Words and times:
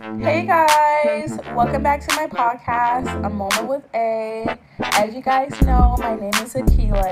Hey 0.00 0.46
guys, 0.46 1.36
welcome 1.56 1.82
back 1.82 2.06
to 2.06 2.14
my 2.14 2.28
podcast, 2.28 3.08
A 3.26 3.28
Moment 3.28 3.66
with 3.66 3.82
A. 3.94 4.56
As 4.78 5.12
you 5.12 5.20
guys 5.20 5.50
know, 5.62 5.96
my 5.98 6.14
name 6.14 6.30
is 6.34 6.54
Akeele. 6.54 7.02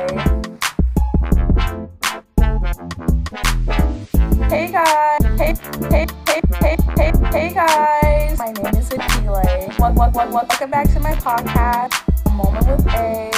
Hey 4.49 4.70
guys, 4.70 5.20
hey, 5.36 5.57
hey, 5.91 6.07
hey, 6.28 6.42
hey, 6.60 6.76
hey, 6.96 7.12
hey 7.33 7.52
guys, 7.52 8.38
my 8.38 8.52
name 8.52 8.66
is 8.77 8.89
Akeele. 8.91 9.79
Wel- 9.80 9.93
wel- 9.95 10.11
wel- 10.12 10.30
Welcome 10.32 10.71
back 10.71 10.89
to 10.93 11.00
my 11.00 11.14
podcast, 11.16 11.93
A 12.27 12.30
Moment 12.30 12.66
with 12.68 12.87
A. 12.95 13.30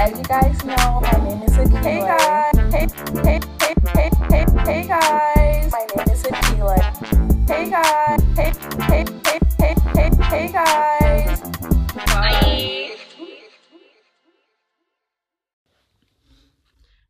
As 0.00 0.18
you 0.18 0.24
guys 0.24 0.64
know, 0.64 1.00
my 1.00 1.28
name 1.28 1.42
is 1.44 1.52
Akeele. 1.52 1.82
Hey 1.84 2.00
guys, 2.00 2.56
hey, 2.74 2.88
hey, 3.22 3.40
hey, 3.60 3.74
hey, 3.94 4.10
hey, 4.30 4.46
hey 4.64 4.86
guys, 4.88 5.70
my 5.70 5.86
name 5.96 6.12
is 6.12 6.22
Akeele. 6.24 7.19
Hey 7.50 7.68
guys, 7.68 8.22
hey, 8.36 8.52
hey, 8.78 9.04
hey, 9.24 9.38
hey, 9.58 9.74
hey, 9.96 10.10
hey 10.30 10.52
guys. 10.52 11.40
Bye. 11.96 12.96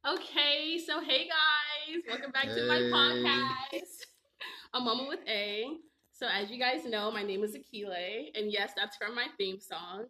Okay, 0.08 0.80
so 0.86 1.02
hey 1.02 1.28
guys, 1.28 2.02
welcome 2.08 2.30
back 2.32 2.44
to 2.54 2.66
my 2.66 2.76
Hey. 2.76 2.90
podcast, 2.90 4.06
A 4.72 4.80
Moment 4.80 5.08
with 5.10 5.28
A. 5.28 5.66
So 6.10 6.26
as 6.26 6.50
you 6.50 6.58
guys 6.58 6.86
know, 6.86 7.10
my 7.10 7.22
name 7.22 7.44
is 7.44 7.54
Akeele, 7.54 8.30
and 8.34 8.50
yes, 8.50 8.72
that's 8.74 8.96
from 8.96 9.14
my 9.14 9.26
theme 9.36 9.60
song. 9.60 10.06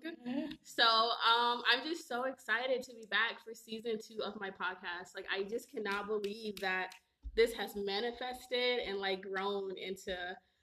So 0.62 0.84
um, 0.84 1.62
I'm 1.68 1.84
just 1.84 2.06
so 2.06 2.22
excited 2.22 2.84
to 2.84 2.92
be 2.94 3.06
back 3.10 3.44
for 3.44 3.52
season 3.52 3.98
two 3.98 4.22
of 4.22 4.40
my 4.40 4.50
podcast. 4.50 5.16
Like 5.16 5.26
I 5.36 5.42
just 5.42 5.72
cannot 5.72 6.06
believe 6.06 6.60
that 6.60 6.92
this 7.36 7.52
has 7.54 7.76
manifested 7.76 8.80
and 8.86 8.98
like 8.98 9.22
grown 9.22 9.72
into 9.78 10.16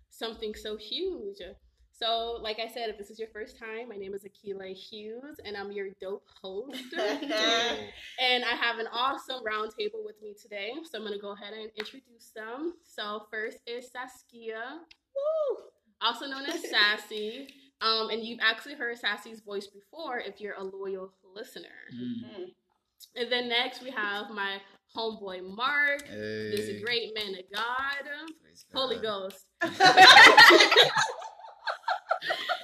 something 0.10 0.54
so 0.56 0.78
huge. 0.78 1.42
So, 1.92 2.38
like 2.44 2.60
I 2.60 2.68
said, 2.68 2.90
if 2.90 2.98
this 3.00 3.10
is 3.10 3.18
your 3.18 3.30
first 3.34 3.58
time, 3.58 3.90
my 3.90 3.96
name 3.96 4.14
is 4.14 4.24
Akeele 4.24 4.72
Hughes, 4.72 5.40
and 5.44 5.58
I'm 5.58 5.72
your 5.72 5.88
dope 6.00 6.28
host. 6.44 6.84
and 6.94 8.46
I 8.46 8.56
have 8.56 8.78
an 8.78 8.86
awesome 8.94 9.44
roundtable 9.44 10.06
with 10.06 10.22
me 10.22 10.36
today. 10.40 10.74
So, 10.92 11.00
I'm 11.00 11.04
going 11.04 11.18
to 11.18 11.20
go 11.20 11.32
ahead 11.32 11.54
and 11.54 11.72
introduce 11.76 12.30
them. 12.36 12.74
So, 12.84 13.24
first 13.32 13.58
is 13.66 13.90
Saskia, 13.92 14.82
also 16.00 16.28
known 16.28 16.46
as 16.46 16.62
Sassy. 16.70 17.48
Um, 17.82 18.10
and 18.10 18.24
you've 18.24 18.40
actually 18.42 18.76
heard 18.76 18.98
Sassy's 18.98 19.40
voice 19.40 19.68
before 19.68 20.20
if 20.20 20.40
you're 20.40 20.56
a 20.56 20.64
loyal 20.64 21.14
listener. 21.36 21.66
Mm. 21.96 22.52
And 23.16 23.32
then 23.32 23.50
next, 23.50 23.84
we 23.84 23.92
have 23.92 24.30
my 24.30 24.58
homeboy 24.96 25.44
Mark, 25.56 26.08
this 26.08 26.68
Hey. 26.68 26.82
great 26.82 27.14
man 27.16 27.36
of 27.36 27.44
God, 27.54 28.10
Praise 28.42 28.66
Holy 28.74 29.00
Ghost. 29.00 29.46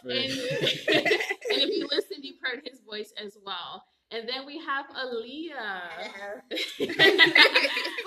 And, 0.03 0.11
and 0.11 1.61
if 1.61 1.69
you 1.77 1.87
listened, 1.89 2.23
you've 2.23 2.41
heard 2.41 2.61
his 2.65 2.81
voice 2.81 3.13
as 3.23 3.37
well. 3.45 3.83
And 4.11 4.27
then 4.27 4.45
we 4.45 4.59
have 4.59 4.85
Aliyah, 4.89 6.41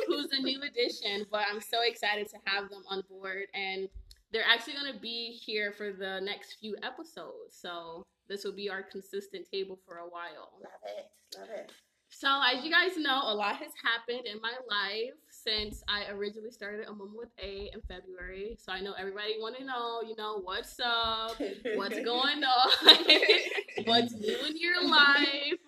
who's 0.06 0.30
a 0.32 0.40
new 0.42 0.60
addition, 0.62 1.26
but 1.30 1.42
I'm 1.50 1.60
so 1.60 1.82
excited 1.82 2.28
to 2.28 2.36
have 2.44 2.68
them 2.70 2.82
on 2.88 3.02
board. 3.08 3.46
And 3.54 3.88
they're 4.32 4.44
actually 4.46 4.74
going 4.74 4.92
to 4.92 5.00
be 5.00 5.40
here 5.44 5.72
for 5.72 5.92
the 5.92 6.20
next 6.20 6.58
few 6.60 6.76
episodes. 6.82 7.56
So 7.60 8.04
this 8.28 8.44
will 8.44 8.54
be 8.54 8.68
our 8.70 8.82
consistent 8.82 9.46
table 9.50 9.78
for 9.86 9.96
a 9.96 10.08
while. 10.08 10.52
Love 10.60 10.82
it. 10.84 11.38
Love 11.38 11.48
it. 11.50 11.72
So, 12.08 12.28
as 12.28 12.64
you 12.64 12.70
guys 12.70 12.96
know, 12.96 13.20
a 13.24 13.34
lot 13.34 13.56
has 13.56 13.72
happened 13.82 14.26
in 14.26 14.40
my 14.40 14.54
life 14.70 15.14
since 15.28 15.82
I 15.88 16.10
originally 16.10 16.50
started 16.50 16.86
a 16.86 16.92
Moment 16.92 17.18
with 17.18 17.28
A 17.42 17.70
in 17.74 17.80
February. 17.82 18.56
So, 18.58 18.72
I 18.72 18.80
know 18.80 18.94
everybody 18.98 19.34
want 19.38 19.56
to 19.58 19.64
know, 19.64 20.00
you 20.06 20.14
know, 20.16 20.40
what's 20.42 20.78
up, 20.80 21.36
what's 21.74 22.00
going 22.04 22.42
on, 22.42 23.04
what's 23.84 24.14
new 24.14 24.38
in 24.46 24.58
your 24.58 24.88
life. 24.88 25.58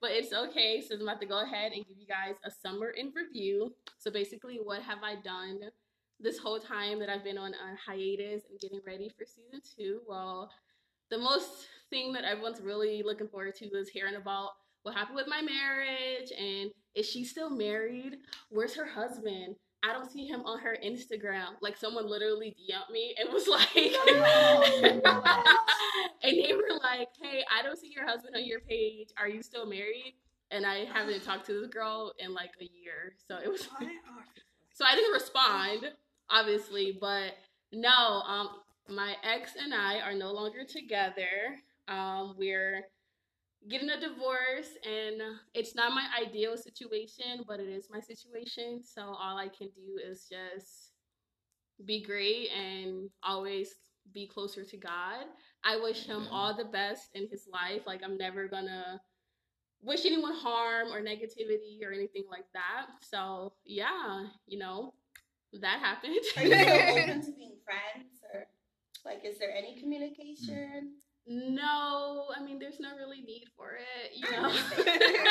But 0.00 0.10
it's 0.12 0.32
okay. 0.32 0.84
So, 0.86 0.94
I'm 0.94 1.02
about 1.02 1.20
to 1.22 1.26
go 1.26 1.42
ahead 1.42 1.72
and 1.72 1.86
give 1.86 1.96
you 1.98 2.06
guys 2.06 2.36
a 2.44 2.50
summer 2.50 2.90
in 2.90 3.12
review. 3.14 3.74
So, 3.98 4.10
basically, 4.10 4.60
what 4.62 4.82
have 4.82 4.98
I 5.02 5.16
done 5.16 5.60
this 6.20 6.38
whole 6.38 6.60
time 6.60 7.00
that 7.00 7.08
I've 7.08 7.24
been 7.24 7.38
on 7.38 7.52
a 7.52 7.76
hiatus 7.90 8.44
and 8.48 8.60
getting 8.60 8.80
ready 8.86 9.10
for 9.18 9.24
season 9.24 9.60
two? 9.76 10.00
Well, 10.06 10.50
the 11.10 11.18
most 11.18 11.66
thing 11.90 12.12
that 12.12 12.24
everyone's 12.24 12.60
really 12.60 13.02
looking 13.02 13.28
forward 13.28 13.54
to 13.56 13.64
is 13.66 13.88
hearing 13.88 14.16
about 14.16 14.50
what 14.86 14.94
happened 14.94 15.16
with 15.16 15.26
my 15.26 15.42
marriage 15.42 16.30
and 16.38 16.70
is 16.94 17.08
she 17.08 17.24
still 17.24 17.50
married? 17.50 18.18
Where's 18.50 18.76
her 18.76 18.86
husband? 18.86 19.56
I 19.82 19.92
don't 19.92 20.08
see 20.08 20.28
him 20.28 20.42
on 20.46 20.60
her 20.60 20.78
Instagram. 20.84 21.56
Like 21.60 21.76
someone 21.76 22.08
literally 22.08 22.54
DM'd 22.54 22.92
me 22.92 23.12
and 23.18 23.28
was 23.32 23.48
like, 23.48 23.66
and 26.22 26.38
they 26.38 26.52
were 26.52 26.78
like, 26.80 27.08
"Hey, 27.20 27.44
I 27.52 27.64
don't 27.64 27.76
see 27.76 27.92
your 27.94 28.06
husband 28.06 28.36
on 28.36 28.46
your 28.46 28.60
page. 28.60 29.08
Are 29.18 29.28
you 29.28 29.42
still 29.42 29.66
married?" 29.66 30.14
And 30.52 30.64
I 30.64 30.84
haven't 30.84 31.24
talked 31.24 31.46
to 31.46 31.60
this 31.60 31.68
girl 31.68 32.12
in 32.20 32.32
like 32.32 32.52
a 32.60 32.64
year, 32.64 33.16
so 33.26 33.38
it 33.38 33.50
was. 33.50 33.62
so 34.72 34.84
I 34.84 34.94
didn't 34.94 35.12
respond, 35.12 35.90
obviously, 36.30 36.96
but 37.00 37.32
no. 37.72 37.90
Um, 37.90 38.48
my 38.88 39.16
ex 39.24 39.52
and 39.60 39.74
I 39.74 39.98
are 39.98 40.14
no 40.14 40.32
longer 40.32 40.64
together. 40.64 41.58
Um, 41.88 42.36
we're 42.38 42.84
getting 43.68 43.90
a 43.90 44.00
divorce 44.00 44.70
and 44.84 45.20
it's 45.54 45.74
not 45.74 45.92
my 45.92 46.06
ideal 46.20 46.56
situation 46.56 47.44
but 47.46 47.60
it 47.60 47.68
is 47.68 47.88
my 47.90 48.00
situation. 48.00 48.82
So 48.82 49.02
all 49.02 49.36
i 49.38 49.48
can 49.48 49.68
do 49.68 49.98
is 50.04 50.26
just 50.30 50.92
be 51.84 52.02
great 52.02 52.48
and 52.50 53.10
always 53.22 53.74
be 54.12 54.26
closer 54.26 54.64
to 54.64 54.76
god. 54.76 55.26
I 55.64 55.76
wish 55.76 56.06
him 56.06 56.18
Amen. 56.18 56.28
all 56.30 56.56
the 56.56 56.64
best 56.64 57.10
in 57.14 57.28
his 57.28 57.46
life. 57.52 57.82
Like 57.86 58.02
i'm 58.04 58.16
never 58.16 58.48
gonna 58.48 59.00
wish 59.82 60.06
anyone 60.06 60.34
harm 60.34 60.88
or 60.88 61.00
negativity 61.00 61.82
or 61.84 61.92
anything 61.92 62.24
like 62.30 62.46
that. 62.54 62.86
So 63.02 63.54
yeah 63.64 64.26
you 64.46 64.58
know 64.58 64.94
that 65.60 65.80
happened. 65.80 66.16
Are 66.36 66.44
you 66.44 66.54
still 66.54 66.74
open 66.90 67.24
to 67.24 67.32
being 67.32 67.56
friends, 67.64 68.20
or 68.32 68.46
like, 69.04 69.24
is 69.24 69.38
there 69.38 69.54
any 69.56 69.80
communication? 69.80 70.94
No 71.26 72.26
i 72.36 72.42
mean 72.42 72.58
there's 72.58 72.78
no 72.80 72.96
really 72.96 73.20
need 73.20 73.44
for 73.56 73.72
it 73.74 74.12
you 74.14 74.30
know 74.30 74.44
understand. 74.48 74.84
I 74.86 74.90
understand. 74.90 75.28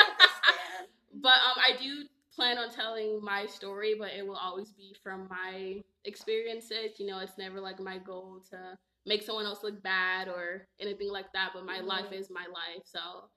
But 1.21 1.33
um, 1.47 1.57
I 1.65 1.81
do 1.81 2.03
plan 2.35 2.57
on 2.57 2.69
telling 2.71 3.23
my 3.23 3.45
story, 3.45 3.95
but 3.97 4.09
it 4.17 4.27
will 4.27 4.35
always 4.35 4.71
be 4.73 4.95
from 5.01 5.27
my 5.29 5.81
experiences. 6.03 6.99
You 6.99 7.07
know, 7.07 7.19
it's 7.19 7.37
never 7.37 7.61
like 7.61 7.79
my 7.79 7.97
goal 7.97 8.41
to 8.51 8.75
make 9.05 9.23
someone 9.23 9.45
else 9.45 9.63
look 9.63 9.81
bad 9.81 10.27
or 10.27 10.67
anything 10.79 11.09
like 11.09 11.31
that. 11.33 11.51
But 11.53 11.65
my 11.65 11.79
life 11.79 12.07
Mhm. 12.11 12.19
is 12.19 12.29
my 12.29 12.45
life. 12.47 12.83
So, 12.83 13.29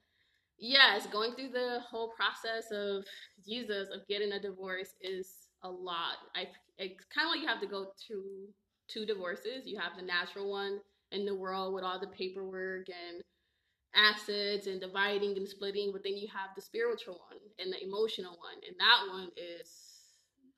yes, 0.59 1.07
going 1.07 1.35
through 1.35 1.51
the 1.51 1.81
whole 1.89 2.11
process 2.11 2.71
of 2.71 3.05
Jesus 3.45 3.89
of 3.91 4.07
getting 4.09 4.33
a 4.33 4.41
divorce 4.41 4.95
is 5.01 5.49
a 5.63 5.71
lot. 5.71 6.19
I 6.35 6.49
it's 6.79 7.05
kind 7.07 7.27
of 7.27 7.33
like 7.33 7.41
you 7.43 7.49
have 7.49 7.61
to 7.61 7.67
go 7.67 7.93
through 8.07 8.49
two 8.89 9.05
divorces. 9.07 9.67
You 9.67 9.79
have 9.79 9.97
the 9.97 10.03
natural 10.03 10.51
one 10.51 10.81
in 11.13 11.25
the 11.25 11.35
world 11.35 11.75
with 11.75 11.85
all 11.85 12.01
the 12.01 12.07
paperwork 12.09 12.89
and 12.89 13.23
assets 13.95 14.67
and 14.67 14.81
dividing 14.81 15.37
and 15.37 15.49
splitting, 15.49 15.91
but 15.93 16.03
then 16.05 16.17
you 16.17 16.29
have 16.29 16.51
the 16.57 16.63
spiritual 16.63 17.21
one 17.29 17.41
and 17.59 17.73
the 17.73 17.83
emotional 17.83 18.33
one, 18.33 18.61
and 18.67 18.77
that 18.79 19.13
one 19.13 19.31
is 19.37 19.71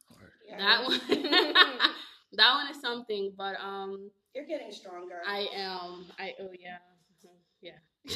Hard. 0.08 0.32
That 0.58 0.84
one. 0.84 1.00
that 2.32 2.54
one 2.54 2.70
is 2.70 2.80
something, 2.80 3.32
but 3.36 3.56
um, 3.60 4.10
You're 4.34 4.46
getting 4.46 4.72
stronger. 4.72 5.20
I 5.26 5.48
am. 5.54 6.06
I 6.18 6.34
oh 6.40 6.50
yeah, 6.58 6.78
Mhm, 7.24 7.36
yeah. 7.62 7.78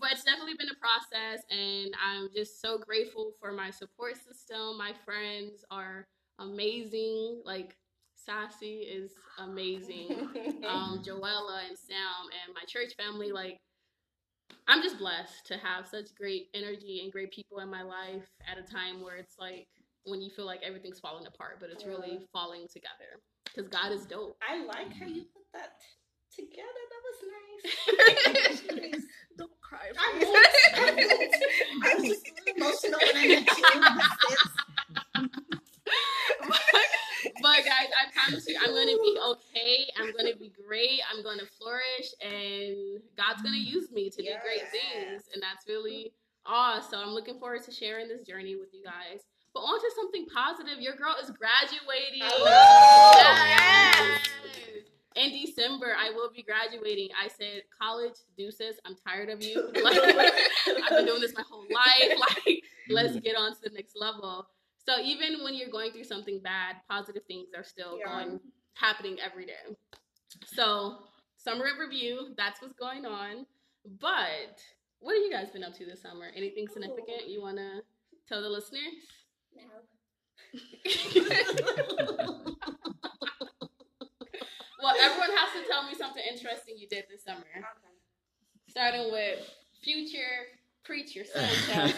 but 0.00 0.12
it's 0.12 0.24
definitely 0.24 0.54
been 0.58 0.68
a 0.68 0.80
process, 0.80 1.44
and 1.50 1.94
I'm 2.04 2.28
just 2.34 2.60
so 2.60 2.78
grateful 2.78 3.32
for 3.40 3.52
my 3.52 3.70
support 3.70 4.16
system. 4.16 4.76
My 4.76 4.92
friends 5.04 5.64
are 5.70 6.04
amazing. 6.38 7.42
Like 7.44 7.76
Sassy 8.24 8.86
is 8.88 9.12
amazing. 9.38 10.10
um, 10.68 11.02
Joella 11.04 11.68
and 11.68 11.76
Sam 11.78 12.24
and 12.44 12.54
my 12.54 12.62
church 12.66 12.94
family. 12.96 13.32
Like, 13.32 13.60
I'm 14.68 14.82
just 14.82 14.98
blessed 14.98 15.46
to 15.46 15.56
have 15.58 15.86
such 15.86 16.14
great 16.16 16.48
energy 16.54 17.00
and 17.02 17.12
great 17.12 17.32
people 17.32 17.58
in 17.58 17.70
my 17.70 17.82
life 17.82 18.28
at 18.50 18.58
a 18.58 18.62
time 18.62 19.02
where 19.02 19.16
it's 19.16 19.36
like 19.38 19.66
when 20.04 20.20
you 20.22 20.30
feel 20.30 20.46
like 20.46 20.60
everything's 20.64 21.00
falling 21.00 21.26
apart, 21.26 21.58
but 21.60 21.70
it's 21.70 21.84
really 21.84 22.20
falling 22.32 22.66
together. 22.72 23.20
Because 23.44 23.68
God 23.68 23.92
is 23.92 24.04
dope. 24.06 24.36
I 24.46 24.64
like 24.64 24.92
how 24.98 25.06
you 25.06 25.24
put 25.32 25.44
that 25.52 25.76
together. 26.34 26.82
That 26.90 27.02
was 27.04 27.18
nice. 28.90 29.02
Don't 29.38 29.50
cry, 29.60 29.90
I 29.96 30.12
please. 30.18 30.26
won't. 30.26 30.46
I 30.74 30.94
won't. 30.94 31.34
I'm 31.98 32.04
just 32.04 32.30
emotional 32.56 32.98
when 33.02 33.16
I 33.16 33.28
met 33.28 33.58
you. 33.58 34.63
But 37.44 37.58
guys, 37.58 37.92
I 37.92 38.10
promise 38.10 38.48
you, 38.48 38.56
I'm 38.58 38.72
gonna 38.72 38.96
be 38.96 39.18
okay. 39.32 39.86
I'm 40.00 40.16
gonna 40.16 40.34
be 40.34 40.50
great. 40.66 41.00
I'm 41.12 41.22
gonna 41.22 41.44
flourish, 41.60 42.08
and 42.22 43.02
God's 43.18 43.42
gonna 43.42 43.58
use 43.58 43.92
me 43.92 44.08
to 44.08 44.16
do 44.16 44.30
great 44.42 44.64
things, 44.72 45.24
and 45.34 45.42
that's 45.42 45.68
really 45.68 46.14
awesome. 46.46 47.00
I'm 47.00 47.10
looking 47.10 47.38
forward 47.38 47.62
to 47.64 47.70
sharing 47.70 48.08
this 48.08 48.22
journey 48.22 48.56
with 48.56 48.72
you 48.72 48.82
guys. 48.82 49.20
But 49.52 49.60
on 49.60 49.78
to 49.78 49.90
something 49.94 50.24
positive. 50.34 50.80
Your 50.80 50.96
girl 50.96 51.14
is 51.22 51.30
graduating. 51.30 52.22
Oh, 52.22 53.44
Yes. 53.46 54.20
in 55.16 55.30
December 55.30 55.94
I 55.96 56.10
will 56.10 56.30
be 56.34 56.42
graduating. 56.42 57.10
I 57.22 57.28
said, 57.28 57.62
college 57.80 58.14
deuces. 58.38 58.76
I'm 58.86 58.96
tired 59.06 59.28
of 59.28 59.42
you. 59.42 59.70
Like, 59.82 59.98
I've 59.98 60.90
been 60.96 61.06
doing 61.06 61.20
this 61.20 61.34
my 61.34 61.44
whole 61.48 61.66
life. 61.70 62.18
Like, 62.46 62.62
let's 62.88 63.16
get 63.20 63.36
on 63.36 63.52
to 63.54 63.60
the 63.62 63.70
next 63.70 63.96
level. 63.96 64.46
So 64.86 65.00
even 65.00 65.42
when 65.42 65.54
you're 65.54 65.70
going 65.70 65.92
through 65.92 66.04
something 66.04 66.40
bad, 66.40 66.76
positive 66.88 67.24
things 67.26 67.48
are 67.56 67.64
still 67.64 67.98
Yeah. 67.98 68.06
going 68.06 68.40
happening 68.74 69.18
every 69.20 69.46
day. 69.46 69.76
So 70.46 70.98
summer 71.36 71.66
in 71.68 71.78
review, 71.78 72.34
that's 72.36 72.60
what's 72.60 72.74
going 72.74 73.06
on. 73.06 73.46
But 73.84 74.60
what 74.98 75.14
have 75.14 75.22
you 75.24 75.30
guys 75.30 75.50
been 75.50 75.64
up 75.64 75.74
to 75.74 75.86
this 75.86 76.02
summer? 76.02 76.30
Anything 76.34 76.68
significant 76.68 77.28
you 77.28 77.40
want 77.40 77.56
to 77.56 77.82
tell 78.28 78.42
the 78.42 78.48
listeners? 78.48 78.94
Well, 84.82 84.94
everyone 85.00 85.30
has 85.34 85.62
to 85.62 85.66
tell 85.66 85.88
me 85.88 85.94
something 85.94 86.22
interesting 86.30 86.74
you 86.76 86.86
did 86.86 87.04
this 87.10 87.24
summer. 87.24 87.46
Starting 88.68 89.10
with 89.10 89.38
future 89.82 90.20
preacher, 90.84 91.24
son, 91.24 91.48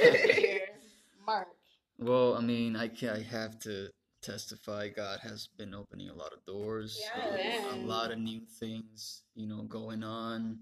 Mark. 1.26 1.48
Well, 1.98 2.34
I 2.34 2.40
mean, 2.40 2.76
I 2.76 2.88
can 2.88 3.10
I 3.10 3.22
have 3.22 3.58
to 3.60 3.88
testify. 4.22 4.88
God 4.88 5.20
has 5.22 5.48
been 5.56 5.74
opening 5.74 6.08
a 6.10 6.14
lot 6.14 6.32
of 6.32 6.44
doors, 6.44 6.98
Yes. 7.00 7.64
a 7.72 7.76
lot 7.76 8.10
of 8.10 8.18
new 8.18 8.40
things, 8.60 9.22
you 9.34 9.46
know, 9.46 9.62
going 9.62 10.02
on. 10.02 10.58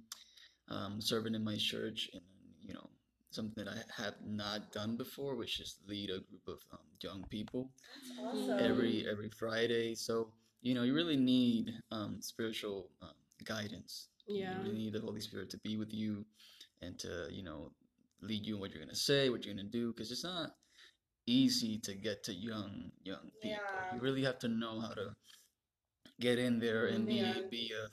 Um, 0.68 0.98
serving 1.00 1.34
in 1.34 1.44
my 1.44 1.56
church, 1.56 2.08
and 2.14 2.22
you 2.62 2.72
know, 2.72 2.88
something 3.30 3.64
that 3.64 3.70
I 3.70 4.02
have 4.02 4.14
not 4.24 4.72
done 4.72 4.96
before, 4.96 5.34
which 5.36 5.60
is 5.60 5.76
lead 5.86 6.08
a 6.08 6.20
group 6.20 6.48
of 6.48 6.58
um, 6.72 6.78
young 7.02 7.22
people 7.28 7.70
Awesome. 8.18 8.58
every 8.58 9.06
every 9.10 9.28
Friday. 9.28 9.94
So 9.94 10.32
you 10.62 10.72
know, 10.74 10.82
you 10.82 10.94
really 10.94 11.16
need 11.16 11.70
um, 11.90 12.22
spiritual 12.22 12.88
um, 13.02 13.10
guidance. 13.44 14.08
Yeah. 14.26 14.56
You 14.56 14.62
really 14.64 14.78
need 14.78 14.92
the 14.94 15.00
Holy 15.00 15.20
Spirit 15.20 15.50
to 15.50 15.58
be 15.58 15.76
with 15.76 15.92
you 15.92 16.24
and 16.80 16.98
to, 17.00 17.28
you 17.30 17.42
know, 17.42 17.70
lead 18.22 18.46
you 18.46 18.54
in 18.54 18.60
what 18.62 18.70
you're 18.72 18.82
gonna 18.82 18.94
say, 18.94 19.28
what 19.28 19.44
you're 19.44 19.54
gonna 19.54 19.68
do, 19.68 19.92
because 19.92 20.10
it's 20.10 20.24
not 20.24 20.52
easy 21.26 21.78
to 21.78 21.94
get 21.94 22.24
to 22.24 22.34
young 22.34 22.92
young 23.04 23.30
people. 23.40 23.58
Yeah. 23.80 23.94
You 23.94 24.00
really 24.00 24.24
have 24.24 24.38
to 24.40 24.48
know 24.48 24.80
how 24.80 24.94
to 24.94 25.14
get 26.20 26.38
in 26.38 26.58
there 26.58 26.86
and 26.86 27.06
be 27.06 27.14
Yeah. 27.14 27.40
be 27.50 27.72
a 27.72 27.88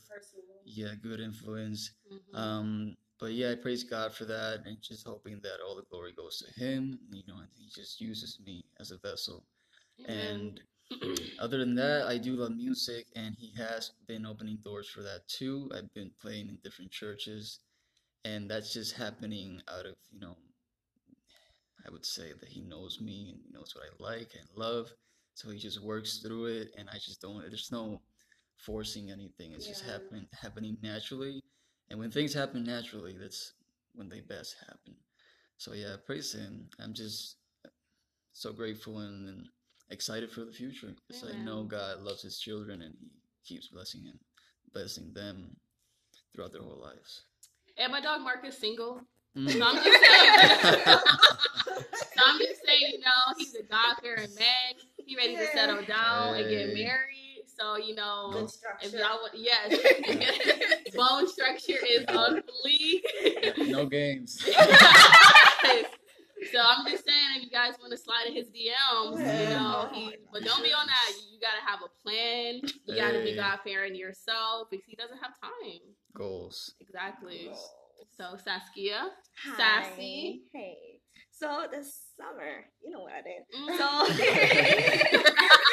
yeah 0.65 0.95
good 0.95 1.19
influence. 1.19 1.91
Mhm. 2.09 2.35
Um, 2.35 2.97
but 3.19 3.33
yeah, 3.33 3.51
I 3.51 3.55
praise 3.55 3.83
God 3.83 4.13
for 4.13 4.25
that, 4.25 4.65
and 4.65 4.81
just 4.81 5.05
hoping 5.05 5.39
that 5.41 5.61
all 5.61 5.75
the 5.75 5.83
glory 5.83 6.11
goes 6.13 6.37
to 6.39 6.51
Him. 6.59 6.99
You 7.11 7.23
know, 7.27 7.37
and 7.37 7.49
He 7.57 7.67
just 7.69 8.01
uses 8.01 8.39
me 8.39 8.65
as 8.79 8.91
a 8.91 8.97
vessel. 8.97 9.45
And 10.05 10.61
other 11.39 11.57
than 11.59 11.75
that, 11.75 12.07
I 12.07 12.17
do 12.17 12.35
love 12.35 12.55
music, 12.55 13.07
and 13.15 13.35
he 13.35 13.51
has 13.53 13.91
been 14.07 14.25
opening 14.25 14.57
doors 14.57 14.89
for 14.89 15.03
that 15.03 15.27
too. 15.27 15.71
I've 15.73 15.93
been 15.93 16.11
playing 16.21 16.49
in 16.49 16.57
different 16.63 16.91
churches, 16.91 17.59
and 18.25 18.49
that's 18.49 18.73
just 18.73 18.93
happening 18.95 19.61
out 19.67 19.85
of, 19.85 19.95
you 20.11 20.19
know, 20.19 20.37
I 21.87 21.91
would 21.91 22.05
say 22.05 22.33
that 22.39 22.49
he 22.49 22.61
knows 22.61 22.99
me 23.01 23.29
and 23.31 23.39
he 23.43 23.51
knows 23.51 23.73
what 23.75 23.85
I 23.85 24.11
like 24.13 24.31
and 24.39 24.47
love. 24.55 24.91
So 25.33 25.49
he 25.49 25.57
just 25.57 25.81
works 25.81 26.19
through 26.19 26.45
it, 26.47 26.71
and 26.77 26.89
I 26.89 26.95
just 26.95 27.21
don't, 27.21 27.41
there's 27.41 27.71
no 27.71 28.01
forcing 28.57 29.09
anything. 29.11 29.53
It's 29.53 29.67
just 29.67 29.83
happening, 29.85 30.27
happening 30.39 30.77
naturally. 30.83 31.41
And 31.89 31.99
when 31.99 32.11
things 32.11 32.33
happen 32.33 32.63
naturally, 32.63 33.15
that's 33.19 33.53
when 33.93 34.09
they 34.09 34.19
best 34.21 34.55
happen. 34.59 34.95
So 35.57 35.73
yeah, 35.73 35.95
praise 36.05 36.33
him. 36.33 36.69
I'm 36.79 36.93
just 36.93 37.37
so 38.33 38.51
grateful 38.51 38.99
and, 38.99 39.29
and 39.29 39.45
excited 39.89 40.31
for 40.31 40.45
the 40.45 40.51
future 40.51 40.93
because 41.07 41.23
I 41.23 41.37
know 41.37 41.63
God 41.63 42.01
loves 42.01 42.23
His 42.23 42.39
children 42.39 42.81
and 42.81 42.95
He 43.43 43.55
keeps 43.55 43.67
blessing 43.67 44.03
him, 44.03 44.19
blessing 44.73 45.11
them 45.13 45.55
throughout 46.33 46.53
their 46.53 46.61
whole 46.61 46.81
lives. 46.81 47.23
And 47.77 47.91
my 47.91 48.01
dog 48.01 48.21
Mark 48.21 48.45
is 48.45 48.57
single. 48.57 49.01
Mm. 49.37 49.49
So 49.51 49.63
I'm 49.63 49.75
just 49.83 50.03
saying. 50.03 50.33
so 52.15 52.21
I'm 52.27 52.39
just 52.39 52.65
saying, 52.65 52.81
you 52.91 52.99
know, 52.99 53.33
he's 53.37 53.55
a 53.55 53.63
God 53.63 53.95
fearing 54.01 54.33
man. 54.35 54.73
He 55.05 55.15
ready 55.15 55.35
to 55.37 55.47
settle 55.53 55.83
down 55.85 56.35
and 56.35 56.49
get 56.49 56.73
married. 56.73 57.43
So 57.57 57.77
you 57.77 57.95
know, 57.95 58.31
Good 58.33 58.49
if 58.81 58.93
y'all 58.93 59.19
want, 59.21 59.33
yes, 59.35 59.71
bone 60.95 61.27
structure 61.27 61.77
is 61.87 62.05
on 62.07 62.41
fleek. 62.65 63.69
no 63.69 63.85
games. 63.85 64.41
So 66.51 66.57
I'm 66.59 66.87
just 66.89 67.05
saying, 67.05 67.37
if 67.37 67.43
you 67.43 67.49
guys 67.51 67.75
want 67.79 67.91
to 67.91 67.97
slide 67.99 68.25
in 68.27 68.33
his 68.33 68.47
DMs, 68.47 69.19
you 69.19 69.49
know, 69.55 69.87
Yeah. 69.91 69.93
he, 69.93 70.15
but 70.33 70.43
don't 70.43 70.63
be 70.63 70.73
on 70.73 70.87
that. 70.87 71.11
You 71.31 71.39
gotta 71.39 71.61
have 71.63 71.81
a 71.85 71.89
plan. 72.01 72.61
You 72.87 72.95
gotta 72.95 73.19
be 73.19 73.29
Hey. 73.31 73.35
God 73.35 73.59
fearing 73.63 73.95
yourself 73.95 74.67
because 74.71 74.83
he 74.87 74.95
doesn't 74.95 75.19
have 75.19 75.33
time. 75.39 75.81
Goals. 76.15 76.73
Exactly. 76.81 77.51
So 78.17 78.37
Saskia, 78.43 79.09
Hi. 79.45 79.57
Sassy. 79.57 80.41
Hey. 80.53 80.99
So 81.31 81.65
this 81.71 82.01
summer, 82.17 82.65
you 82.83 82.91
know 82.91 83.01
what 83.01 83.13
I 83.13 83.21
did. 83.21 83.43
Mm. 83.55 83.77
So 83.77 85.23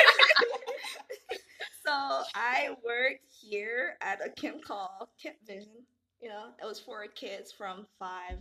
So 1.84 2.22
I 2.34 2.76
worked 2.84 3.24
here 3.40 3.96
at 4.02 4.24
a 4.24 4.30
camp 4.30 4.62
called 4.62 5.08
Camp 5.22 5.36
Vision. 5.46 5.86
You 6.20 6.28
know, 6.28 6.46
it 6.60 6.66
was 6.66 6.78
for 6.80 7.06
kids 7.06 7.52
from 7.52 7.86
five 7.98 8.38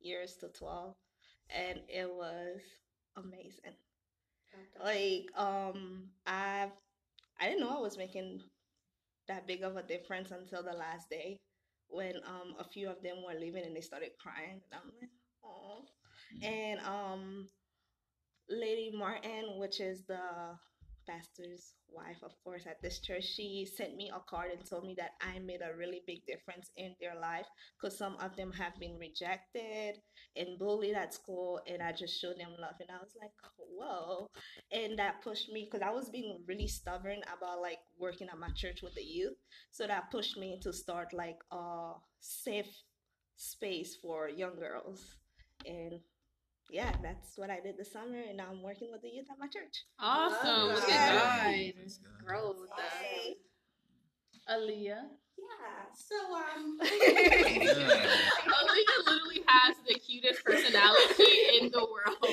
years 0.00 0.36
to 0.40 0.48
twelve. 0.48 0.94
And 1.48 1.80
it 1.88 2.08
was 2.08 2.60
amazing. 3.16 3.74
Like, 4.82 5.26
um, 5.36 6.04
I've 6.26 6.72
I 7.40 7.46
didn't 7.46 7.60
know 7.60 7.76
I 7.76 7.80
was 7.80 7.96
making 7.98 8.42
that 9.28 9.46
big 9.46 9.62
of 9.62 9.76
a 9.76 9.82
difference 9.82 10.30
until 10.30 10.62
the 10.62 10.72
last 10.72 11.08
day 11.08 11.40
when 11.90 12.16
um 12.26 12.54
a 12.58 12.64
few 12.64 12.88
of 12.90 13.02
them 13.02 13.18
were 13.26 13.38
leaving 13.38 13.64
and 13.64 13.76
they 13.76 13.80
started 13.80 14.10
crying 14.20 14.60
and 14.72 14.80
I'm 14.80 14.90
like, 15.00 15.10
oh. 15.44 15.84
And 16.42 16.80
um 16.80 17.48
Lady 18.48 18.90
Martin, 18.94 19.58
which 19.58 19.80
is 19.80 20.04
the 20.04 20.20
pastor's 21.06 21.74
wife, 21.88 22.18
of 22.22 22.32
course, 22.44 22.66
at 22.66 22.80
this 22.82 23.00
church, 23.00 23.24
she 23.24 23.66
sent 23.76 23.96
me 23.96 24.10
a 24.14 24.20
card 24.28 24.50
and 24.52 24.64
told 24.64 24.86
me 24.86 24.94
that 24.98 25.12
I 25.20 25.38
made 25.38 25.60
a 25.62 25.76
really 25.76 26.02
big 26.06 26.24
difference 26.26 26.70
in 26.76 26.94
their 27.00 27.18
life 27.20 27.46
because 27.78 27.96
some 27.98 28.16
of 28.20 28.36
them 28.36 28.52
have 28.52 28.78
been 28.78 28.98
rejected 28.98 30.00
and 30.36 30.58
bullied 30.58 30.94
at 30.94 31.14
school, 31.14 31.60
and 31.66 31.82
I 31.82 31.92
just 31.92 32.20
showed 32.20 32.38
them 32.38 32.54
love, 32.58 32.74
and 32.80 32.90
I 32.90 33.00
was 33.00 33.14
like, 33.20 33.32
whoa, 33.58 34.26
and 34.72 34.98
that 34.98 35.22
pushed 35.22 35.50
me 35.50 35.68
because 35.70 35.86
I 35.86 35.90
was 35.92 36.08
being 36.10 36.42
really 36.46 36.68
stubborn 36.68 37.20
about 37.36 37.60
like 37.60 37.78
working 37.98 38.28
at 38.28 38.38
my 38.38 38.50
church 38.54 38.80
with 38.82 38.94
the 38.94 39.02
youth, 39.02 39.36
so 39.70 39.86
that 39.86 40.10
pushed 40.10 40.36
me 40.36 40.58
to 40.62 40.72
start 40.72 41.12
like 41.12 41.38
a 41.50 41.92
safe 42.20 42.70
space 43.36 43.96
for 44.00 44.28
young 44.28 44.56
girls, 44.56 45.16
and 45.66 46.00
yeah, 46.70 46.92
that's 47.02 47.36
what 47.36 47.50
I 47.50 47.58
did 47.60 47.76
this 47.76 47.92
summer, 47.92 48.18
and 48.28 48.36
now 48.36 48.46
I'm 48.50 48.62
working 48.62 48.90
with 48.92 49.02
the 49.02 49.08
youth 49.08 49.26
at 49.30 49.38
my 49.38 49.46
church. 49.46 49.84
Awesome. 49.98 50.68
Look 50.74 50.88
at 50.88 51.42
Praise 51.42 51.98
God. 52.02 52.12
God. 52.18 52.26
Growth. 52.26 52.56
Hey. 53.00 53.36
Aliyah. 54.48 55.04
Yeah. 55.38 55.84
So 55.94 56.16
um. 56.34 56.78
Aliyah 56.82 56.98
literally 59.06 59.42
has 59.46 59.76
the 59.86 59.94
cutest 59.94 60.44
personality 60.44 61.58
in 61.60 61.70
the 61.70 61.80
world. 61.80 62.26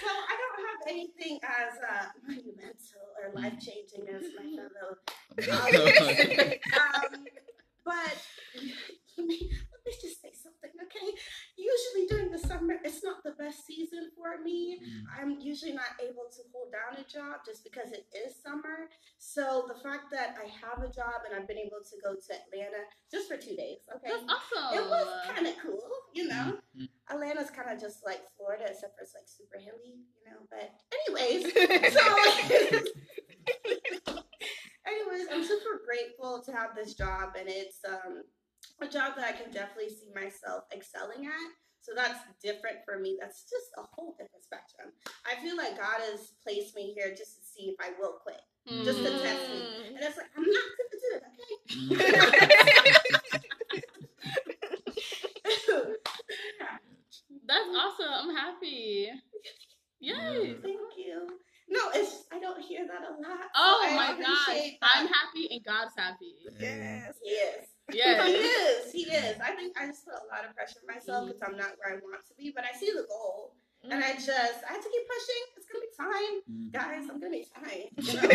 So 0.00 0.08
I 0.08 0.34
don't 0.40 0.60
have 0.66 0.80
anything 0.88 1.38
as 1.44 1.76
uh, 1.78 2.08
monumental 2.26 3.06
or 3.20 3.28
life 3.34 3.58
changing 3.60 4.08
as 4.08 4.24
my 4.36 4.44
fellow 4.56 4.96
um, 7.12 7.26
but 7.84 8.16
let 9.18 9.26
me, 9.26 9.50
let 9.72 9.80
me 9.86 9.92
just 10.00 10.20
say 10.22 10.32
something, 10.32 10.70
okay? 10.82 11.08
Usually 11.56 12.06
during 12.08 12.30
the 12.30 12.38
summer, 12.38 12.74
it's 12.84 13.04
not 13.04 13.22
the 13.24 13.32
best 13.32 13.66
season 13.66 14.10
for 14.16 14.42
me. 14.42 14.78
Mm. 14.80 15.02
I'm 15.20 15.40
usually 15.40 15.72
not 15.72 15.98
able 16.00 16.28
to 16.30 16.42
hold 16.52 16.72
down 16.72 16.98
a 17.00 17.04
job 17.08 17.44
just 17.46 17.64
because 17.64 17.92
it 17.92 18.06
is 18.14 18.34
summer. 18.42 18.88
So 19.18 19.66
the 19.68 19.78
fact 19.82 20.10
that 20.12 20.36
I 20.40 20.48
have 20.64 20.82
a 20.82 20.92
job 20.92 21.26
and 21.26 21.34
I've 21.34 21.48
been 21.48 21.58
able 21.58 21.82
to 21.82 21.96
go 22.02 22.14
to 22.14 22.30
Atlanta 22.32 22.84
just 23.10 23.28
for 23.28 23.36
two 23.36 23.56
days, 23.56 23.84
okay? 23.96 24.10
That's 24.10 24.24
awesome. 24.28 24.78
It 24.78 24.88
was 24.88 25.06
kind 25.28 25.46
of 25.46 25.54
cool, 25.62 25.88
you 26.14 26.28
know. 26.28 26.58
Mm. 26.78 26.88
Atlanta's 27.10 27.50
kind 27.50 27.70
of 27.70 27.80
just 27.80 28.04
like 28.04 28.22
Florida, 28.36 28.64
except 28.68 28.96
for 28.96 29.02
it's 29.02 29.14
like 29.14 29.28
super 29.28 29.58
hilly, 29.58 30.00
you 30.16 30.22
know. 30.24 30.46
But 30.48 30.72
anyways, 31.04 31.52
so 31.92 32.02
anyways, 34.86 35.26
I'm 35.32 35.44
super 35.44 35.82
grateful 35.84 36.42
to 36.44 36.52
have 36.52 36.74
this 36.74 36.94
job, 36.94 37.36
and 37.38 37.48
it's 37.48 37.78
um 37.88 38.22
a 38.80 38.88
job 38.88 39.16
that 39.16 39.24
I 39.24 39.32
can 39.32 39.52
definitely 39.52 39.90
see 39.90 40.10
myself 40.14 40.64
excelling 40.74 41.26
at. 41.26 41.50
So 41.82 41.92
that's 41.96 42.20
different 42.42 42.78
for 42.84 42.98
me. 42.98 43.18
That's 43.20 43.42
just 43.42 43.66
a 43.76 43.82
whole 43.82 44.14
different 44.18 44.44
spectrum. 44.44 44.92
I 45.26 45.34
feel 45.42 45.56
like 45.56 45.76
God 45.76 46.00
has 46.10 46.32
placed 46.42 46.76
me 46.76 46.92
here 46.94 47.10
just 47.10 47.40
to 47.40 47.44
see 47.44 47.70
if 47.70 47.76
I 47.80 47.90
will 47.98 48.18
quit, 48.22 48.40
just 48.84 48.98
to 48.98 49.10
test 49.10 49.50
me. 49.50 49.62
Mm. 49.62 49.88
And 49.88 49.98
it's 50.00 50.16
like 50.16 50.30
I'm 50.36 50.44
not 50.44 50.64
gonna 50.78 50.98
do 51.02 51.10
it, 51.16 51.24
okay? 51.26 51.56
Mm. 53.32 53.42
That's 57.46 57.68
awesome. 57.76 58.06
I'm 58.08 58.36
happy. 58.36 59.10
Yes. 60.00 60.56
Thank 60.62 60.96
you. 60.96 61.28
No, 61.68 61.80
it's 61.94 62.24
I 62.32 62.38
don't 62.38 62.60
hear 62.60 62.86
that 62.86 63.02
a 63.02 63.12
lot. 63.20 63.46
Oh 63.56 63.84
I 63.84 63.94
my 63.94 64.20
gosh. 64.20 64.46
that. 64.80 64.96
I'm 64.96 65.06
happy 65.06 65.48
and 65.50 65.64
God's 65.64 65.92
happy. 65.96 66.34
Yes. 66.60 67.14
Yes. 67.24 67.71
He 67.92 67.98
is. 67.98 68.24
He 68.24 68.32
is. 68.32 68.92
He 68.92 69.02
is. 69.12 69.36
I 69.40 69.52
think 69.52 69.76
I 69.78 69.86
just 69.86 70.04
put 70.04 70.14
a 70.14 70.26
lot 70.32 70.44
of 70.48 70.54
pressure 70.54 70.80
on 70.82 70.94
myself 70.94 71.28
because 71.28 71.42
I'm 71.44 71.56
not 71.56 71.76
where 71.78 71.94
I 71.94 72.00
want 72.00 72.24
to 72.26 72.34
be, 72.36 72.52
but 72.54 72.64
I 72.64 72.76
see 72.76 72.90
the 72.90 73.06
goal. 73.08 73.54
Mm-hmm. 73.84 73.92
And 73.92 74.04
I 74.04 74.12
just, 74.14 74.62
I 74.68 74.72
have 74.72 74.82
to 74.82 74.90
keep 74.90 75.06
pushing. 75.08 75.42
It's 75.56 75.66
going 75.66 75.80
to 75.80 75.86
be 75.86 75.94
fine. 75.98 76.42
Mm. 76.46 76.72
Guys, 76.72 77.10
I'm 77.10 77.18
going 77.20 77.32
to 77.32 77.38
be 77.38 77.46
fine. 77.50 77.88
You 77.98 78.14
know? 78.14 78.28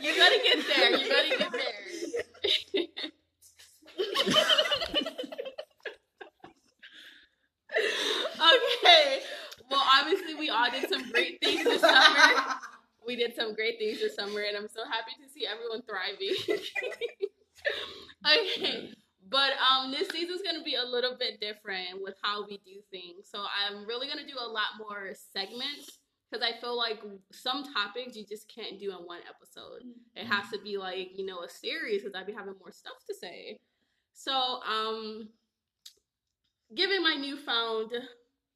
You're 0.00 0.16
gonna 0.16 0.36
get 0.42 0.66
there. 0.66 0.90
You're 0.90 1.08
gonna 1.08 1.28
get 1.38 1.52
there. 1.52 1.62
okay. 8.78 9.20
Well, 9.70 9.84
obviously, 10.00 10.34
we 10.34 10.48
all 10.50 10.70
did 10.70 10.88
some 10.88 11.10
great 11.10 11.38
things 11.42 11.64
this 11.64 11.80
summer. 11.80 11.96
We 13.10 13.16
did 13.16 13.34
some 13.34 13.56
great 13.56 13.76
things 13.76 13.98
this 13.98 14.14
summer, 14.14 14.42
and 14.42 14.56
I'm 14.56 14.68
so 14.68 14.84
happy 14.84 15.10
to 15.20 15.28
see 15.28 15.44
everyone 15.44 15.82
thriving. 15.82 16.30
okay. 18.24 18.92
But 19.28 19.54
um, 19.58 19.90
this 19.90 20.10
season's 20.10 20.42
gonna 20.42 20.62
be 20.62 20.76
a 20.76 20.84
little 20.84 21.16
bit 21.18 21.40
different 21.40 22.00
with 22.00 22.14
how 22.22 22.46
we 22.46 22.58
do 22.58 22.78
things. 22.92 23.26
So 23.28 23.40
I'm 23.40 23.84
really 23.84 24.06
gonna 24.06 24.28
do 24.28 24.38
a 24.38 24.46
lot 24.46 24.78
more 24.78 25.10
segments 25.34 25.98
because 26.30 26.46
I 26.46 26.60
feel 26.60 26.76
like 26.76 27.00
some 27.32 27.64
topics 27.74 28.14
you 28.14 28.24
just 28.24 28.48
can't 28.48 28.78
do 28.78 28.92
in 28.92 28.98
one 28.98 29.22
episode. 29.28 29.82
It 30.14 30.26
has 30.26 30.48
to 30.52 30.60
be 30.62 30.78
like 30.78 31.18
you 31.18 31.26
know 31.26 31.40
a 31.40 31.48
series 31.48 32.02
because 32.02 32.14
I'd 32.14 32.28
be 32.28 32.32
having 32.32 32.54
more 32.60 32.70
stuff 32.70 33.04
to 33.08 33.14
say. 33.16 33.58
So 34.12 34.32
um, 34.32 35.30
given 36.76 37.02
my 37.02 37.16
newfound 37.16 37.90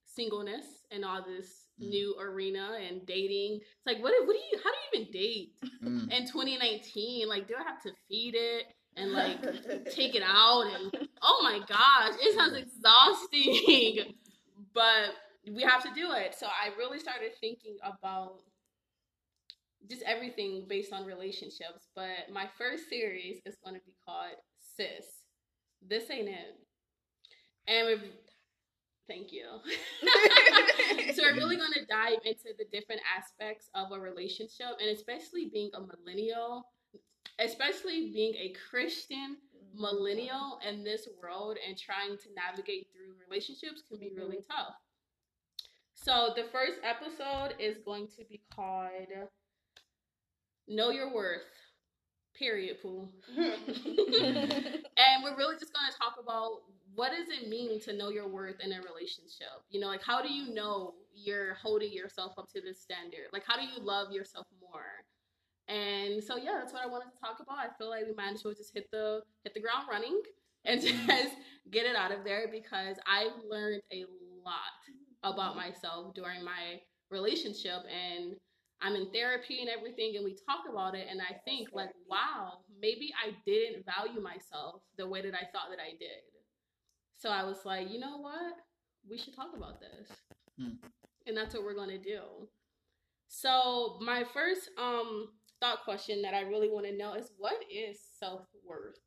singleness 0.06 0.86
and 0.92 1.04
all 1.04 1.24
this 1.24 1.63
Mm. 1.80 1.88
new 1.88 2.16
arena 2.20 2.78
and 2.88 3.04
dating, 3.06 3.56
it's 3.62 3.86
like 3.86 3.98
what 4.02 4.12
what 4.26 4.32
do 4.34 4.40
you 4.52 4.58
how 4.62 4.70
do 4.70 4.76
you 4.98 5.00
even 5.02 5.12
date 5.12 5.52
Mm. 5.82 6.10
in 6.12 6.26
2019? 6.26 7.28
Like, 7.28 7.46
do 7.48 7.54
I 7.58 7.62
have 7.62 7.82
to 7.82 7.92
feed 8.08 8.34
it 8.36 8.66
and 8.96 9.12
like 9.12 9.40
take 9.94 10.14
it 10.14 10.22
out 10.24 10.62
and 10.62 11.08
oh 11.22 11.40
my 11.42 11.58
gosh, 11.68 12.14
it 12.20 12.36
sounds 12.36 12.56
exhausting. 12.56 14.14
but 14.74 15.10
we 15.52 15.62
have 15.62 15.82
to 15.82 15.90
do 15.94 16.12
it. 16.12 16.34
So 16.38 16.46
I 16.46 16.76
really 16.78 16.98
started 16.98 17.32
thinking 17.40 17.76
about 17.82 18.40
just 19.88 20.02
everything 20.06 20.64
based 20.68 20.92
on 20.92 21.04
relationships. 21.04 21.88
But 21.94 22.30
my 22.32 22.48
first 22.56 22.88
series 22.88 23.40
is 23.44 23.56
going 23.64 23.74
to 23.76 23.82
be 23.84 23.92
called 24.06 24.36
Sis. 24.76 25.04
This 25.86 26.10
ain't 26.10 26.28
it. 26.28 26.56
And 27.66 28.00
thank 29.08 29.32
you. 29.32 29.46
so 31.14 31.22
we're 31.22 31.34
really 31.34 31.56
going 31.56 31.72
to 31.72 31.86
dive 31.86 32.20
into 32.24 32.54
the 32.58 32.64
different 32.72 33.00
aspects 33.16 33.70
of 33.74 33.92
a 33.92 33.98
relationship 34.00 34.78
and 34.80 34.90
especially 34.90 35.50
being 35.52 35.70
a 35.74 35.80
millennial, 35.80 36.66
especially 37.38 38.10
being 38.12 38.34
a 38.34 38.54
Christian 38.70 39.36
mm-hmm. 39.36 39.82
millennial 39.82 40.58
in 40.68 40.84
this 40.84 41.08
world 41.22 41.56
and 41.66 41.78
trying 41.78 42.16
to 42.18 42.28
navigate 42.34 42.88
through 42.92 43.14
relationships 43.28 43.82
can 43.88 43.98
be 43.98 44.12
really 44.16 44.36
mm-hmm. 44.36 44.56
tough. 44.56 44.74
So 45.94 46.32
the 46.36 46.44
first 46.52 46.80
episode 46.82 47.54
is 47.58 47.78
going 47.78 48.08
to 48.18 48.24
be 48.28 48.42
called 48.54 48.90
Know 50.68 50.90
Your 50.90 51.14
Worth. 51.14 51.42
Period, 52.36 52.78
Pooh. 52.82 53.08
and 53.36 53.54
we're 55.22 55.36
really 55.36 55.54
just 55.54 55.72
going 55.72 55.90
to 55.90 55.96
talk 55.96 56.16
about 56.20 56.62
what 56.94 57.10
does 57.10 57.28
it 57.28 57.48
mean 57.48 57.80
to 57.80 57.92
know 57.92 58.10
your 58.10 58.28
worth 58.28 58.60
in 58.60 58.72
a 58.72 58.80
relationship? 58.82 59.62
You 59.70 59.80
know, 59.80 59.88
like 59.88 60.02
how 60.02 60.22
do 60.22 60.32
you 60.32 60.52
know 60.54 60.94
you're 61.12 61.54
holding 61.54 61.92
yourself 61.92 62.32
up 62.38 62.48
to 62.52 62.60
this 62.60 62.80
standard? 62.80 63.26
Like 63.32 63.44
how 63.46 63.56
do 63.56 63.62
you 63.62 63.82
love 63.82 64.12
yourself 64.12 64.46
more? 64.60 65.04
And 65.68 66.22
so 66.22 66.36
yeah, 66.36 66.58
that's 66.58 66.72
what 66.72 66.82
I 66.82 66.86
wanted 66.86 67.10
to 67.12 67.20
talk 67.20 67.40
about. 67.40 67.58
I 67.58 67.68
feel 67.78 67.88
like 67.88 68.04
we 68.06 68.14
might 68.14 68.34
as 68.34 68.44
well 68.44 68.54
just 68.54 68.74
hit 68.74 68.90
the 68.90 69.22
hit 69.42 69.54
the 69.54 69.60
ground 69.60 69.86
running 69.90 70.20
and 70.64 70.80
mm-hmm. 70.80 71.06
just 71.06 71.36
get 71.70 71.86
it 71.86 71.96
out 71.96 72.12
of 72.12 72.24
there 72.24 72.48
because 72.50 72.96
I've 73.06 73.32
learned 73.48 73.82
a 73.92 74.04
lot 74.44 74.78
about 75.22 75.56
mm-hmm. 75.56 75.68
myself 75.68 76.14
during 76.14 76.44
my 76.44 76.80
relationship 77.10 77.82
and 77.88 78.36
I'm 78.82 78.94
in 78.94 79.10
therapy 79.12 79.60
and 79.60 79.70
everything 79.70 80.16
and 80.16 80.24
we 80.24 80.36
talk 80.46 80.68
about 80.70 80.94
it 80.94 81.06
and 81.10 81.20
I 81.22 81.34
think 81.44 81.70
like 81.72 81.90
wow, 82.08 82.58
maybe 82.80 83.12
I 83.16 83.32
didn't 83.46 83.84
value 83.86 84.20
myself 84.20 84.82
the 84.98 85.08
way 85.08 85.22
that 85.22 85.34
I 85.34 85.48
thought 85.52 85.70
that 85.70 85.80
I 85.80 85.96
did. 85.98 86.33
So 87.16 87.30
I 87.30 87.42
was 87.44 87.64
like, 87.64 87.90
you 87.90 87.98
know 87.98 88.18
what? 88.18 88.54
We 89.08 89.18
should 89.18 89.34
talk 89.34 89.50
about 89.56 89.80
this. 89.80 90.08
Hmm. 90.58 90.76
And 91.26 91.36
that's 91.36 91.54
what 91.54 91.64
we're 91.64 91.74
going 91.74 91.90
to 91.90 91.98
do. 91.98 92.20
So 93.28 93.98
my 94.00 94.24
first 94.32 94.70
um 94.78 95.28
thought 95.60 95.84
question 95.84 96.22
that 96.22 96.34
I 96.34 96.40
really 96.42 96.68
want 96.68 96.86
to 96.86 96.96
know 96.96 97.14
is 97.14 97.30
what 97.38 97.56
is 97.72 97.98
self-worth? 98.18 98.98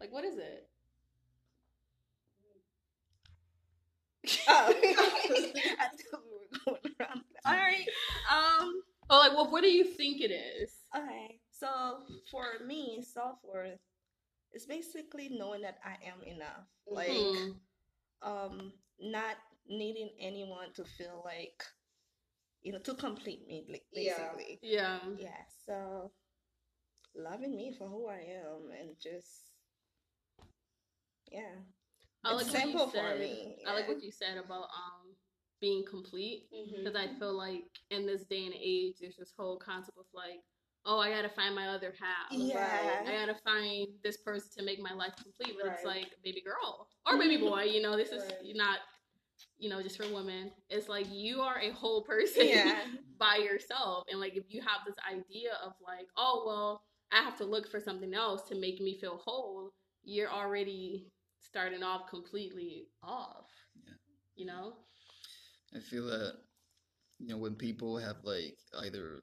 Like 0.00 0.12
what 0.12 0.24
is 0.24 0.38
it? 0.38 0.68
oh. 4.48 4.74
I 4.74 4.94
thought 4.94 6.22
we 6.24 6.32
were 6.40 6.60
going 6.64 6.94
around. 7.00 7.20
All 7.44 7.52
right. 7.52 7.86
Um. 8.32 8.82
Oh, 9.10 9.18
like 9.18 9.32
well, 9.32 9.50
what 9.50 9.62
do 9.62 9.68
you 9.68 9.84
think 9.84 10.20
it 10.20 10.32
is? 10.32 10.72
Okay. 10.96 11.38
So 11.52 11.68
for 12.30 12.64
me, 12.66 13.04
self 13.06 13.36
worth 13.44 13.78
is 14.54 14.66
basically 14.66 15.28
knowing 15.30 15.62
that 15.62 15.78
I 15.84 15.96
am 16.06 16.22
enough. 16.24 16.68
Like, 16.86 17.08
Hmm. 17.10 17.50
um, 18.22 18.72
not 19.00 19.36
needing 19.68 20.10
anyone 20.20 20.72
to 20.74 20.84
feel 20.84 21.22
like, 21.24 21.62
you 22.62 22.72
know, 22.72 22.78
to 22.80 22.94
complete 22.94 23.46
me. 23.46 23.66
Like, 23.68 23.86
Yeah. 23.92 24.32
basically. 24.32 24.58
Yeah. 24.62 25.00
Yeah. 25.18 25.44
So 25.66 26.12
loving 27.14 27.56
me 27.56 27.72
for 27.76 27.88
who 27.88 28.08
I 28.08 28.20
am 28.44 28.70
and 28.78 28.96
just, 29.00 29.52
yeah. 31.30 31.56
I 32.24 32.32
like 32.34 32.46
what 32.46 32.54
you 32.54 32.60
simple 32.60 32.86
for 32.86 32.92
said. 32.92 33.20
me, 33.20 33.62
I 33.66 33.74
like 33.74 33.88
what 33.88 34.02
you 34.02 34.10
said 34.10 34.38
about 34.38 34.64
um 34.64 35.14
being 35.60 35.84
complete 35.88 36.48
because 36.50 36.96
I 36.96 37.08
feel 37.18 37.34
like 37.36 37.64
in 37.90 38.06
this 38.06 38.24
day 38.24 38.44
and 38.46 38.54
age, 38.54 38.96
there's 39.00 39.16
this 39.16 39.32
whole 39.36 39.58
concept 39.58 39.98
of 39.98 40.06
like, 40.14 40.40
oh, 40.86 40.98
I 40.98 41.10
gotta 41.10 41.28
find 41.28 41.54
my 41.54 41.68
other 41.68 41.92
half. 41.98 42.30
Yeah. 42.30 43.02
I 43.06 43.12
gotta 43.12 43.34
find 43.44 43.88
this 44.02 44.16
person 44.18 44.50
to 44.58 44.64
make 44.64 44.80
my 44.80 44.92
life 44.92 45.14
complete, 45.22 45.56
but 45.60 45.72
it's 45.72 45.84
like 45.84 46.08
baby 46.22 46.42
girl 46.44 46.88
or 47.06 47.18
baby 47.18 47.38
boy. 47.38 47.62
You 47.62 47.82
know, 47.82 47.96
this 47.96 48.10
is 48.10 48.22
Right. 48.22 48.54
not, 48.54 48.78
you 49.58 49.68
know, 49.70 49.82
just 49.82 49.96
for 49.96 50.12
women. 50.12 50.50
It's 50.68 50.88
like 50.88 51.06
you 51.10 51.40
are 51.40 51.58
a 51.60 51.70
whole 51.70 52.02
person 52.02 52.46
Yeah. 52.48 52.84
by 53.18 53.36
yourself, 53.36 54.04
and 54.10 54.20
like 54.20 54.36
if 54.36 54.44
you 54.48 54.60
have 54.60 54.80
this 54.86 54.96
idea 55.10 55.52
of 55.64 55.72
like, 55.84 56.06
oh 56.16 56.44
well, 56.46 56.82
I 57.12 57.22
have 57.22 57.36
to 57.38 57.44
look 57.44 57.68
for 57.70 57.80
something 57.80 58.12
else 58.14 58.42
to 58.48 58.54
make 58.54 58.80
me 58.80 58.98
feel 58.98 59.18
whole, 59.24 59.72
you're 60.02 60.30
already 60.30 61.06
starting 61.40 61.82
off 61.82 62.08
completely 62.10 62.88
off. 63.02 63.46
Yeah. 63.84 63.92
You 64.36 64.46
know. 64.46 64.72
I 65.74 65.80
feel 65.80 66.06
that 66.06 66.34
you 67.18 67.28
know 67.28 67.38
when 67.38 67.54
people 67.54 67.96
have 67.98 68.16
like 68.24 68.56
either 68.82 69.22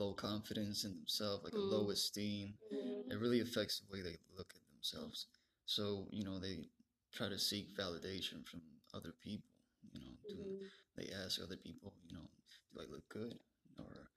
low 0.00 0.14
confidence 0.14 0.84
in 0.84 0.94
themselves, 0.96 1.44
like 1.44 1.56
a 1.56 1.60
Mm. 1.60 1.70
low 1.70 1.90
esteem, 1.90 2.58
Mhm. 2.72 3.12
it 3.12 3.18
really 3.18 3.40
affects 3.40 3.80
the 3.80 3.92
way 3.92 4.02
they 4.02 4.18
look 4.36 4.52
at 4.56 4.66
themselves. 4.72 5.26
So 5.66 6.08
you 6.10 6.24
know 6.24 6.38
they 6.38 6.68
try 7.12 7.28
to 7.28 7.38
seek 7.38 7.76
validation 7.76 8.46
from 8.46 8.62
other 8.94 9.12
people. 9.12 9.50
You 9.92 10.00
know, 10.02 10.16
do, 10.28 10.38
Mhm. 10.38 10.70
they 10.96 11.08
ask 11.24 11.40
other 11.40 11.56
people, 11.56 11.94
you 12.08 12.14
know, 12.16 12.28
do 12.72 12.80
I 12.82 12.86
look 12.86 13.08
good, 13.08 13.38
or 13.78 14.10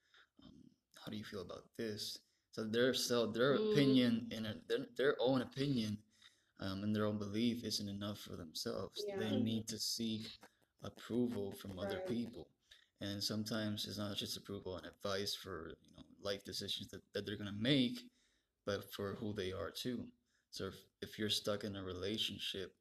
um, 0.44 0.70
how 0.96 1.12
do 1.12 1.18
you 1.18 1.24
feel 1.26 1.42
about 1.42 1.66
this? 1.78 2.20
So 2.52 2.64
their 2.64 2.94
self, 2.94 3.34
their 3.34 3.54
Mm. 3.56 3.66
opinion 3.68 4.28
and 4.32 4.46
their 4.68 4.86
their 4.96 5.16
own 5.22 5.42
opinion 5.42 5.98
um, 6.60 6.84
and 6.84 6.96
their 6.96 7.06
own 7.06 7.18
belief 7.18 7.64
isn't 7.64 7.90
enough 7.90 8.20
for 8.20 8.36
themselves. 8.36 9.06
Yeah. 9.10 9.18
They 9.18 9.36
need 9.38 9.68
to 9.70 9.80
seek 9.80 10.28
approval 10.84 11.54
from 11.54 11.80
other 11.80 12.00
people, 12.00 12.48
and 13.02 13.24
sometimes 13.24 13.88
it's 13.88 13.98
not 13.98 14.16
just 14.18 14.38
approval 14.38 14.78
and 14.78 14.86
advice 14.88 15.36
for 15.36 15.74
you 15.84 15.96
know 15.98 16.04
life 16.22 16.44
decisions 16.44 16.90
that, 16.90 17.02
that 17.14 17.26
they're 17.26 17.38
gonna 17.38 17.54
make, 17.60 18.00
but 18.66 18.92
for 18.94 19.16
who 19.16 19.34
they 19.34 19.52
are 19.54 19.72
too. 19.72 20.06
So 20.52 20.68
if, 20.68 20.76
if 21.02 21.20
you're 21.20 21.30
stuck 21.30 21.64
in 21.64 21.76
a 21.76 21.84
relationship, 21.84 22.74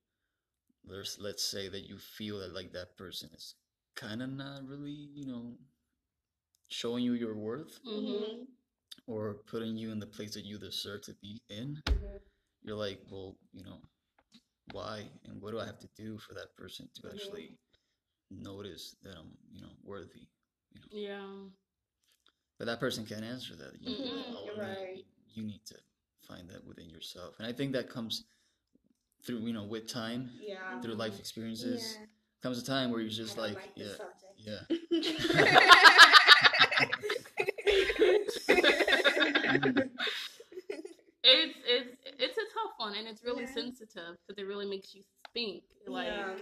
there's 0.85 1.19
let's 1.21 1.45
say 1.45 1.69
that 1.69 1.89
you 1.89 1.99
feel 1.99 2.39
that 2.41 2.55
like 2.55 2.73
that 2.73 2.97
person 2.97 3.31
is 3.35 3.55
kind 3.97 4.23
of 4.23 4.31
not 4.31 4.67
really 4.67 4.91
you 5.15 5.27
know 5.27 5.55
showing 6.69 7.05
you 7.05 7.13
your 7.15 7.35
worth 7.37 7.79
Mm-hmm. 7.87 8.43
or 9.07 9.35
putting 9.47 9.77
you 9.77 9.91
in 9.93 9.99
the 10.01 10.07
place 10.07 10.35
that 10.35 10.45
you 10.45 10.59
deserve 10.59 11.03
to 11.03 11.15
be 11.23 11.41
in 11.49 11.83
Mhm. 11.87 12.21
you're 12.63 12.77
like 12.77 13.01
well 13.11 13.37
you 13.53 13.65
know 13.65 13.81
why 14.73 15.09
and 15.25 15.41
what 15.43 15.53
do 15.53 15.61
i 15.61 15.67
have 15.67 15.79
to 15.81 15.89
do 15.97 16.19
for 16.19 16.35
that 16.35 16.55
person 16.57 16.89
to 16.95 17.03
Mhm. 17.03 17.13
actually 17.13 17.59
notice 18.41 18.97
that 19.03 19.17
i'm 19.17 19.33
you 19.53 19.61
know 19.63 19.73
worthy 19.85 20.27
Yeah. 20.91 21.27
but 22.59 22.67
that 22.67 22.81
person 22.81 23.05
can't 23.07 23.25
answer 23.25 23.55
that 23.57 23.81
you, 23.81 23.91
know, 23.91 23.97
Mhm. 23.97 24.37
only 24.37 24.67
Right. 24.67 25.05
you 25.35 25.43
need 25.43 25.65
to 25.67 25.77
find 26.29 26.49
that 26.51 26.65
within 26.65 26.89
yourself 26.91 27.39
and 27.39 27.47
i 27.47 27.53
think 27.53 27.73
that 27.73 27.89
comes 27.89 28.25
through 29.25 29.39
you 29.41 29.53
know 29.53 29.65
with 29.65 29.87
time 29.89 30.31
Yeah. 30.41 30.81
through 30.81 30.95
life 30.95 31.19
experiences 31.19 31.99
Yeah. 32.01 32.07
comes 32.43 32.59
a 32.59 32.65
time 32.65 32.91
where 32.91 33.01
you're 33.01 33.11
just 33.11 33.39
I 33.39 33.49
don't 33.49 33.55
like, 33.57 33.73
yeah 33.77 33.97
subject. 33.97 34.35
yeah 34.37 34.65
it's 41.25 41.59
it's 41.67 41.97
it's 42.05 42.39
a 42.39 42.47
tough 42.55 42.73
one, 42.79 42.95
and 42.95 43.07
it's 43.09 43.23
really 43.25 43.45
Yeah. 43.45 43.51
sensitive 43.53 44.17
because 44.27 44.43
it 44.43 44.47
really 44.47 44.67
makes 44.67 44.95
you 44.95 45.03
think. 45.35 45.65
Like, 45.87 46.07
Yeah. 46.07 46.37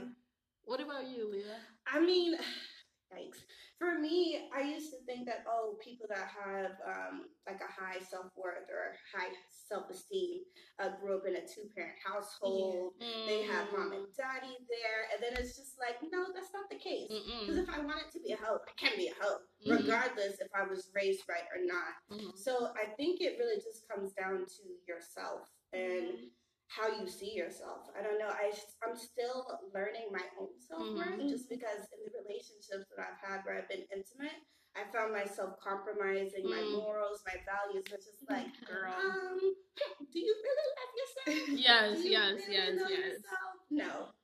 What 0.65 0.81
about 0.81 1.09
you, 1.09 1.31
Leah? 1.31 1.59
I 1.87 2.01
mean, 2.01 2.35
yikes. 3.15 3.43
For 3.79 3.99
me, 3.99 4.49
I 4.55 4.61
used 4.61 4.91
to 4.93 4.99
think 5.07 5.25
that 5.27 5.45
oh, 5.49 5.77
people 5.83 6.07
that 6.11 6.29
have 6.37 6.73
um, 6.85 7.25
like 7.49 7.61
a 7.65 7.73
high 7.73 7.99
self 7.99 8.27
worth 8.37 8.69
or 8.69 8.93
high 9.17 9.33
self 9.69 9.89
esteem 9.89 10.43
uh, 10.79 10.91
grew 11.01 11.17
up 11.17 11.25
in 11.27 11.37
a 11.37 11.41
two 11.41 11.65
parent 11.75 11.97
household. 12.05 12.93
They 13.27 13.43
have 13.49 13.73
mom 13.73 13.93
and 13.93 14.05
daddy 14.17 14.53
there, 14.69 15.09
and 15.15 15.19
then 15.25 15.33
it's 15.43 15.57
just 15.57 15.81
like 15.81 15.97
no, 16.13 16.27
that's 16.35 16.53
not 16.53 16.69
the 16.69 16.77
case. 16.77 17.09
Because 17.41 17.57
if 17.57 17.71
I 17.73 17.81
wanted 17.81 18.13
to 18.13 18.21
be 18.21 18.33
a 18.33 18.37
hoe, 18.37 18.61
I 18.61 18.73
can 18.77 18.97
be 18.99 19.09
a 19.09 19.17
hoe, 19.19 19.39
Mhm. 19.65 19.81
regardless 19.81 20.41
if 20.41 20.49
I 20.55 20.63
was 20.69 20.91
raised 20.95 21.25
right 21.27 21.49
or 21.57 21.65
not. 21.65 21.95
Mhm. 22.13 22.37
So 22.37 22.75
I 22.77 22.85
think 23.01 23.23
it 23.23 23.39
really 23.39 23.57
just 23.65 23.89
comes 23.89 24.13
down 24.13 24.45
to 24.45 24.63
yourself 24.87 25.49
and 25.73 26.31
how 26.71 26.87
you 26.87 27.07
see 27.09 27.35
yourself. 27.35 27.91
I 27.99 28.03
don't 28.03 28.19
know. 28.19 28.31
I 28.31 28.53
I'm 28.87 28.95
still 28.97 29.45
learning 29.75 30.07
my 30.13 30.23
own 30.39 30.55
self 30.59 30.87
worth 30.95 31.19
Mhm. 31.19 31.29
just 31.29 31.49
because 31.49 31.83
in 31.91 32.01
the 32.07 32.13
relationships 32.23 32.87
that 32.95 33.01
I've 33.11 33.19
had 33.19 33.45
where 33.45 33.59
I've 33.59 33.69
been 33.69 33.87
intimate, 33.93 34.39
I 34.77 34.85
found 34.95 35.13
myself 35.13 35.59
compromising 35.61 36.49
my 36.49 36.63
Mm. 36.63 36.73
morals, 36.79 37.23
my 37.27 37.37
values, 37.45 37.85
which 37.91 38.07
is 38.07 38.23
like, 38.29 38.47
Girl. 38.71 38.95
um, 38.95 39.57
do 40.13 40.19
you 40.21 40.35
really 40.47 40.69
love 40.79 40.93
yourself? 41.01 41.59
Yes, 41.67 41.99
Do 42.03 42.05
you 42.07 42.11
yes, 42.13 42.35
really 42.41 42.55
yes, 42.55 42.77
know 42.77 42.89
yes. 42.89 43.07
yourself? 43.19 43.55
No, 43.71 44.15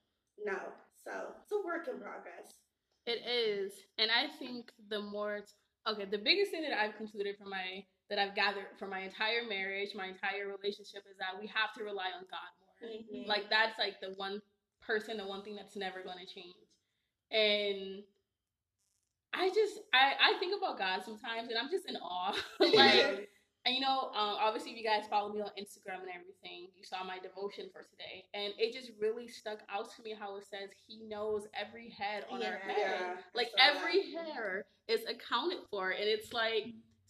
no. 0.44 0.72
So 1.04 1.34
it's 1.42 1.52
a 1.52 1.60
work 1.66 1.88
in 1.88 1.98
progress. 2.00 2.54
It 3.06 3.22
is, 3.26 3.72
and 3.98 4.10
I 4.10 4.26
think 4.38 4.72
the 4.88 5.00
more 5.00 5.36
it's, 5.36 5.54
okay, 5.86 6.04
the 6.06 6.18
biggest 6.18 6.50
thing 6.50 6.62
that 6.62 6.72
I've 6.78 6.96
concluded 6.96 7.36
from 7.38 7.50
my 7.50 7.84
that 8.10 8.18
I've 8.18 8.34
gathered 8.34 8.66
from 8.78 8.90
my 8.90 9.00
entire 9.00 9.42
marriage, 9.48 9.90
my 9.94 10.06
entire 10.06 10.46
relationship 10.46 11.02
is 11.10 11.16
that 11.18 11.40
we 11.40 11.46
have 11.48 11.72
to 11.76 11.84
rely 11.84 12.10
on 12.16 12.24
God 12.30 12.50
more. 12.60 12.90
Mhm. 12.90 13.26
Like 13.26 13.50
that's 13.50 13.78
like 13.78 14.00
the 14.00 14.10
one 14.16 14.40
person, 14.80 15.16
the 15.16 15.26
one 15.26 15.42
thing 15.42 15.56
that's 15.56 15.76
never 15.76 16.02
going 16.02 16.18
to 16.24 16.26
change. 16.32 16.54
And 17.32 18.04
I 19.34 19.48
just 19.50 19.80
I 19.92 20.14
I 20.34 20.38
think 20.38 20.56
about 20.56 20.78
God 20.78 21.02
sometimes, 21.04 21.48
and 21.50 21.58
I'm 21.58 21.70
just 21.70 21.86
in 21.86 21.96
awe. 21.96 22.34
like 22.60 23.28
and 23.66 23.74
you 23.74 23.80
know, 23.80 24.12
um, 24.14 24.38
obviously, 24.38 24.70
if 24.70 24.78
you 24.78 24.84
guys 24.84 25.08
follow 25.10 25.32
me 25.32 25.40
on 25.40 25.50
Instagram 25.58 25.98
and 26.06 26.10
everything, 26.14 26.68
you 26.76 26.84
saw 26.84 27.02
my 27.02 27.18
devotion 27.18 27.66
for 27.72 27.82
today, 27.82 28.24
and 28.32 28.54
it 28.58 28.72
just 28.72 28.92
really 29.00 29.26
stuck 29.26 29.58
out 29.68 29.88
to 29.96 30.02
me 30.02 30.14
how 30.18 30.36
it 30.36 30.44
says 30.48 30.70
He 30.86 31.02
knows 31.04 31.48
every 31.52 31.90
head 31.90 32.24
on 32.30 32.42
our 32.44 32.52
Yeah. 32.52 32.58
head, 32.58 32.76
Yeah, 32.78 33.16
like 33.34 33.48
I 33.58 33.72
saw 33.74 33.74
that. 33.74 33.76
every 33.88 34.12
hair 34.12 34.66
is 34.86 35.02
accounted 35.08 35.58
for, 35.68 35.90
and 35.90 36.04
it's 36.04 36.32
like 36.32 36.66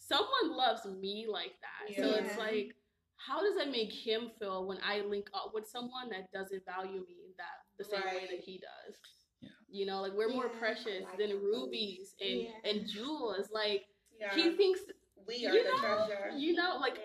someone 0.09 0.57
loves 0.57 0.85
me 0.87 1.27
like 1.31 1.53
that. 1.63 1.97
So 1.97 2.11
it's 2.15 2.37
like, 2.39 2.75
how 3.17 3.41
does 3.41 3.57
that 3.57 3.71
make 3.71 3.93
Him 3.93 4.31
feel 4.39 4.67
when 4.67 4.79
I 4.87 5.01
link 5.01 5.29
up 5.35 5.53
with 5.55 5.67
someone 5.69 6.11
that 6.11 6.31
doesn't 6.33 6.63
value 6.65 7.01
me 7.09 7.35
that 7.39 7.65
the 7.79 7.85
same 7.85 8.05
way 8.15 8.27
that 8.31 8.41
He 8.45 8.59
does? 8.59 8.97
Yeah. 9.41 9.49
You 9.71 9.87
know, 9.87 10.01
like 10.03 10.13
we're 10.13 10.29
more 10.29 10.47
Yeah, 10.47 10.57
I 10.57 10.59
precious 10.59 11.05
like 11.05 11.19
than 11.19 11.31
rubies 11.43 12.15
and 12.21 12.41
Yeah. 12.43 12.71
and 12.71 12.87
jewels. 12.89 13.51
Like 13.53 13.85
Yeah. 14.19 14.35
He 14.35 14.57
thinks 14.57 14.81
we 15.27 15.47
are 15.47 15.53
you 15.53 15.65
the 15.65 15.71
know, 15.83 16.07
treasure. 16.07 16.31
you 16.37 16.55
know, 16.55 16.79
like 16.81 16.99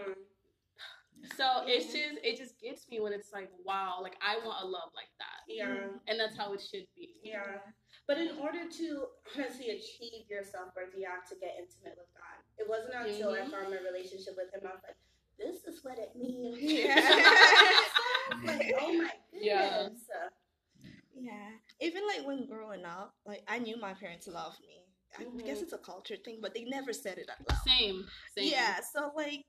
so 1.37 1.63
it's 1.65 1.85
just 1.85 2.17
it 2.23 2.37
just 2.37 2.59
gets 2.59 2.87
me 2.89 2.99
when 2.99 3.13
it's 3.13 3.31
like 3.33 3.49
wow, 3.65 3.99
like 4.01 4.15
I 4.21 4.37
want 4.45 4.63
a 4.63 4.65
love 4.65 4.91
like 4.95 5.11
that, 5.19 5.41
Yeah. 5.47 5.87
and 6.07 6.19
that's 6.19 6.37
how 6.37 6.53
it 6.53 6.61
should 6.61 6.87
be. 6.95 7.15
Yeah. 7.23 7.59
But 8.11 8.19
in 8.19 8.37
order 8.39 8.67
to 8.67 9.07
honestly 9.33 9.69
achieve 9.69 10.27
your 10.29 10.43
self 10.43 10.75
worth, 10.75 10.91
you 10.97 11.07
have 11.07 11.23
to 11.29 11.35
get 11.39 11.55
intimate 11.57 11.95
with 11.95 12.11
God. 12.13 12.43
It 12.57 12.67
wasn't 12.67 12.93
until 12.93 13.31
Mhm. 13.31 13.39
I 13.39 13.49
found 13.49 13.69
my 13.69 13.79
relationship 13.79 14.35
with 14.35 14.51
Him, 14.53 14.67
I 14.67 14.73
was 14.75 14.83
like, 14.83 14.97
this 15.37 15.63
is 15.63 15.81
what 15.81 15.97
it 15.97 16.13
means. 16.13 16.59
Yeah. 16.59 16.99
like, 18.43 18.73
oh 18.81 18.91
my 18.91 19.11
goodness. 19.31 20.09
Yeah. 20.11 20.29
Yeah. 21.15 21.51
Even 21.79 22.05
like 22.05 22.27
when 22.27 22.47
growing 22.47 22.83
up, 22.83 23.15
like 23.25 23.43
I 23.47 23.59
knew 23.59 23.77
my 23.77 23.93
parents 23.93 24.27
loved 24.27 24.59
me. 24.59 24.83
I 25.17 25.23
guess 25.45 25.59
Mhm. 25.59 25.63
it's 25.63 25.73
a 25.73 25.77
culture 25.77 26.17
thing, 26.17 26.39
but 26.41 26.53
they 26.53 26.65
never 26.65 26.91
said 26.91 27.17
it 27.17 27.29
out 27.29 27.39
loud. 27.49 27.61
Same, 27.63 28.09
same. 28.35 28.49
Yeah, 28.51 28.81
so 28.93 29.13
like, 29.15 29.45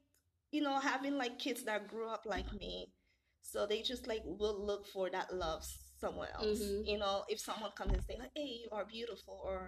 you 0.52 0.60
know, 0.60 0.78
having 0.78 1.18
like 1.18 1.40
kids 1.40 1.64
that 1.64 1.88
grew 1.88 2.08
up 2.08 2.26
like 2.26 2.52
me, 2.52 2.92
so 3.40 3.66
they 3.66 3.82
just 3.82 4.06
like 4.06 4.22
will 4.24 4.64
look 4.64 4.86
for 4.86 5.10
that 5.10 5.34
love 5.34 5.66
somewhere 6.04 6.30
else. 6.38 6.58
Mhm. 6.60 6.86
You 6.90 6.98
know, 7.02 7.16
if 7.32 7.38
someone 7.48 7.72
comes 7.78 7.92
and 7.96 8.04
say 8.08 8.16
like, 8.18 8.32
"Hey, 8.34 8.50
you 8.62 8.68
are 8.76 8.84
beautiful," 8.96 9.36
or 9.50 9.58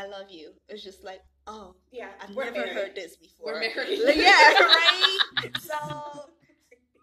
"I 0.00 0.06
love 0.14 0.28
you," 0.38 0.46
it's 0.70 0.82
just 0.88 1.00
like, 1.10 1.22
"Oh, 1.46 1.66
Yeah. 1.90 2.10
I've 2.20 2.30
never 2.34 2.52
married. 2.52 2.72
heard 2.78 2.94
this 3.00 3.12
before." 3.16 3.46
We're 3.54 3.60
married. 3.66 3.98
yeah, 4.28 4.52
right. 4.78 5.18
So 5.70 5.78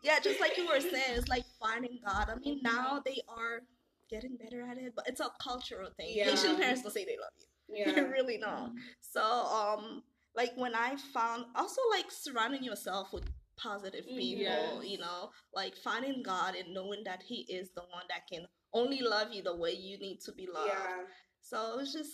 yeah, 0.03 0.19
just 0.19 0.39
like 0.39 0.57
you 0.57 0.67
were 0.67 0.79
saying, 0.79 1.17
it's 1.19 1.27
like 1.27 1.45
finding 1.59 1.99
God. 2.05 2.29
I 2.29 2.35
mean, 2.35 2.59
now 2.63 3.01
they 3.05 3.19
are 3.27 3.61
getting 4.09 4.37
better 4.37 4.61
at 4.69 4.77
it, 4.77 4.93
but 4.95 5.07
it's 5.09 5.19
a 5.19 5.29
cultural 5.41 5.89
thing. 5.97 6.11
Yeah. 6.15 6.25
Haitian 6.29 6.55
parents 6.57 6.81
don't 6.83 6.93
say 6.93 7.05
they 7.05 7.17
love 7.25 7.33
you. 7.39 7.45
Yeah. 7.77 7.91
They 7.91 8.03
really 8.17 8.37
don't. 8.37 8.75
So 9.01 9.21
um, 9.21 10.01
like 10.35 10.53
when 10.55 10.73
I 10.73 10.95
found 11.13 11.45
also 11.53 11.81
like 11.91 12.09
surrounding 12.09 12.63
yourself 12.63 13.11
with 13.11 13.25
positive 13.57 14.05
Mm, 14.05 14.17
people, 14.17 14.43
yes. 14.81 14.85
you 14.91 14.97
know, 14.99 15.31
like 15.53 15.75
finding 15.75 16.23
God 16.23 16.55
and 16.55 16.73
knowing 16.73 17.03
that 17.03 17.23
He 17.23 17.39
is 17.49 17.71
the 17.75 17.81
one 17.81 18.05
that 18.09 18.21
can 18.31 18.47
only 18.73 18.99
love 19.01 19.31
you 19.31 19.41
the 19.43 19.55
way 19.55 19.71
you 19.73 19.97
need 19.97 20.19
to 20.25 20.31
be 20.31 20.47
loved. 20.51 20.69
Yeah. 20.73 21.03
So 21.41 21.73
it 21.73 21.77
was 21.77 21.93
just 21.93 22.11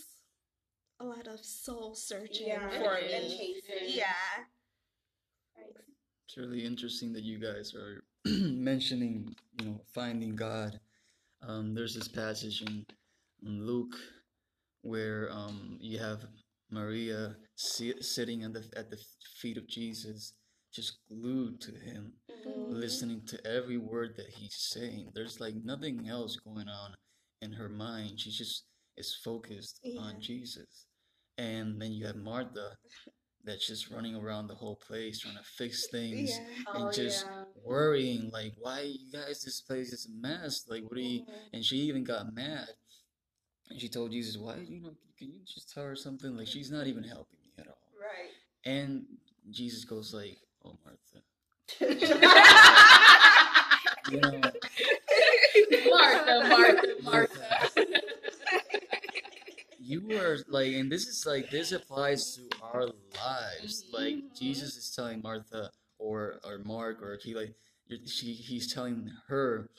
a 0.99 1.05
lot 1.05 1.27
of 1.27 1.43
soul 1.43 1.95
searching 1.95 2.47
Yeah. 2.47 2.69
for 2.69 2.95
It 2.97 3.11
and 3.11 3.27
me. 3.27 3.61
chasing. 3.67 3.97
Yeah. 3.97 4.13
Right. 5.57 5.65
It's 6.27 6.37
really 6.37 6.65
interesting 6.65 7.13
that 7.13 7.23
you 7.23 7.39
guys 7.39 7.73
are 7.75 8.03
mentioning, 8.25 9.35
you 9.59 9.65
know, 9.65 9.81
finding 9.93 10.35
God. 10.35 10.79
Um, 11.41 11.73
there's 11.75 11.95
this 11.95 12.07
passage 12.07 12.61
in, 12.61 12.85
in 13.45 13.65
Luke 13.65 13.95
where 14.81 15.29
um, 15.31 15.77
you 15.81 15.99
have 15.99 16.25
Maria 16.69 17.35
sit, 17.55 18.03
sitting 18.03 18.43
at 18.43 18.53
the 18.53 18.63
at 18.75 18.89
the 18.89 18.97
feet 19.41 19.57
of 19.57 19.67
Jesus, 19.67 20.33
just 20.73 20.97
glued 21.07 21.61
to 21.61 21.71
him, 21.71 22.13
Mhm. 22.29 22.71
listening 22.71 23.25
to 23.27 23.45
every 23.47 23.77
word 23.77 24.15
that 24.17 24.29
he's 24.29 24.55
saying. 24.55 25.11
There's 25.13 25.39
like 25.39 25.55
nothing 25.55 26.07
else 26.09 26.35
going 26.35 26.67
on 26.67 26.95
in 27.41 27.53
her 27.53 27.69
mind. 27.69 28.19
She 28.19 28.31
just 28.31 28.65
is 28.97 29.13
focused 29.15 29.79
Yeah. 29.83 30.01
on 30.01 30.19
Jesus. 30.21 30.85
And 31.37 31.81
then 31.81 31.91
you 31.93 32.05
have 32.05 32.15
Martha 32.15 32.77
that's 33.43 33.67
just 33.67 33.89
running 33.89 34.15
around 34.15 34.47
the 34.47 34.55
whole 34.55 34.75
place 34.77 35.19
trying 35.19 35.35
to 35.37 35.43
fix 35.43 35.87
things 35.89 36.31
Yeah. 36.31 36.63
Oh, 36.67 36.85
and 36.85 36.93
just 36.93 37.25
yeah. 37.25 37.45
worrying 37.55 38.29
like 38.31 38.53
why 38.57 38.81
you 38.81 39.11
guys 39.11 39.41
this 39.43 39.61
place 39.61 39.91
is 39.91 40.05
a 40.05 40.11
mess 40.11 40.67
like 40.69 40.83
what 40.83 40.93
are 40.97 41.01
you 41.01 41.23
Mhm. 41.25 41.49
and 41.53 41.65
she 41.65 41.77
even 41.79 42.03
got 42.03 42.33
mad 42.33 42.69
and 43.69 43.79
she 43.81 43.89
told 43.89 44.11
jesus 44.11 44.37
why 44.37 44.57
you 44.59 44.79
know 44.79 44.95
can 45.17 45.31
you 45.31 45.41
just 45.45 45.69
tell 45.69 45.83
her 45.83 45.95
something 45.95 46.35
like 46.37 46.47
she's 46.47 46.71
not 46.71 46.87
even 46.87 47.03
helping 47.03 47.39
me 47.41 47.51
at 47.57 47.67
all 47.67 47.91
Right. 47.99 48.31
and 48.65 49.05
jesus 49.49 49.83
goes 49.85 50.13
like 50.13 50.39
oh 50.65 50.75
martha 50.85 51.21
you 54.09 54.19
Martha, 55.89 56.45
Martha, 56.49 56.87
Martha. 57.03 57.69
you 59.79 60.11
are 60.19 60.37
like 60.47 60.73
and 60.73 60.91
this 60.91 61.07
is 61.07 61.25
like 61.25 61.49
this 61.49 61.71
applies 61.71 62.35
to 62.35 62.41
our 62.61 62.87
lives 63.15 63.85
like 63.93 64.15
Mhm. 64.15 64.37
jesus 64.39 64.75
is 64.77 64.91
telling 64.95 65.21
martha 65.21 65.69
or 65.99 66.39
or 66.43 66.59
mark 66.65 67.01
or 67.01 67.17
he 67.23 67.33
like 67.33 67.53
she 68.05 68.33
he's 68.33 68.73
telling 68.73 69.09
her 69.27 69.69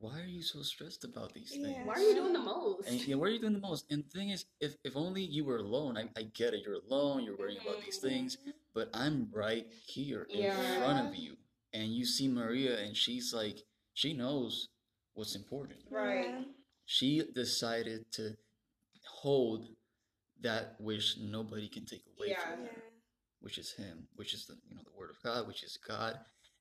why 0.00 0.20
are 0.20 0.26
you 0.26 0.42
so 0.42 0.62
stressed 0.62 1.04
about 1.04 1.32
these 1.32 1.50
things 1.50 1.68
Yeah. 1.68 1.84
Why 1.84 1.94
are 1.94 2.00
you 2.00 2.14
doing 2.14 2.32
the 2.32 2.38
most? 2.40 2.88
And 2.88 3.00
yeah, 3.06 3.16
what 3.16 3.28
are 3.28 3.32
you 3.32 3.40
doing 3.40 3.54
the 3.54 3.60
most? 3.60 3.86
And 3.90 4.04
the 4.04 4.10
thing 4.10 4.30
is, 4.30 4.46
if, 4.60 4.76
if 4.84 4.96
only 4.96 5.22
you 5.22 5.44
were 5.44 5.58
alone, 5.58 5.96
I, 5.96 6.08
I 6.16 6.22
get 6.34 6.54
it. 6.54 6.60
You're 6.64 6.80
alone, 6.88 7.24
you're 7.24 7.36
worrying 7.36 7.58
about 7.62 7.80
these 7.84 7.98
mm-hmm. 7.98 8.08
things, 8.08 8.38
but 8.74 8.90
I'm 8.94 9.28
right 9.32 9.66
here 9.86 10.26
in 10.30 10.40
Yeah. 10.44 10.78
front 10.78 11.08
of 11.08 11.14
you. 11.14 11.36
And 11.72 11.94
you 11.94 12.04
see 12.06 12.28
Maria, 12.28 12.78
and 12.78 12.96
she's 12.96 13.34
like, 13.34 13.58
she 13.94 14.12
knows 14.12 14.68
what's 15.14 15.34
important. 15.34 15.80
Right. 15.90 16.46
She 16.84 17.22
decided 17.34 18.10
to 18.12 18.36
hold 19.06 19.68
that 20.40 20.76
which 20.78 21.16
nobody 21.18 21.68
can 21.68 21.84
take 21.84 22.04
away 22.16 22.28
Yeah. 22.30 22.50
from 22.50 22.64
Yeah. 22.64 22.72
her, 22.72 22.82
which 23.40 23.58
is 23.58 23.72
Him, 23.72 24.08
which 24.14 24.34
is 24.34 24.46
the 24.46 24.54
you 24.68 24.74
know 24.76 24.82
the 24.84 24.92
Word 24.92 25.10
of 25.10 25.20
God, 25.22 25.46
which 25.46 25.62
is 25.62 25.76
God. 25.76 26.20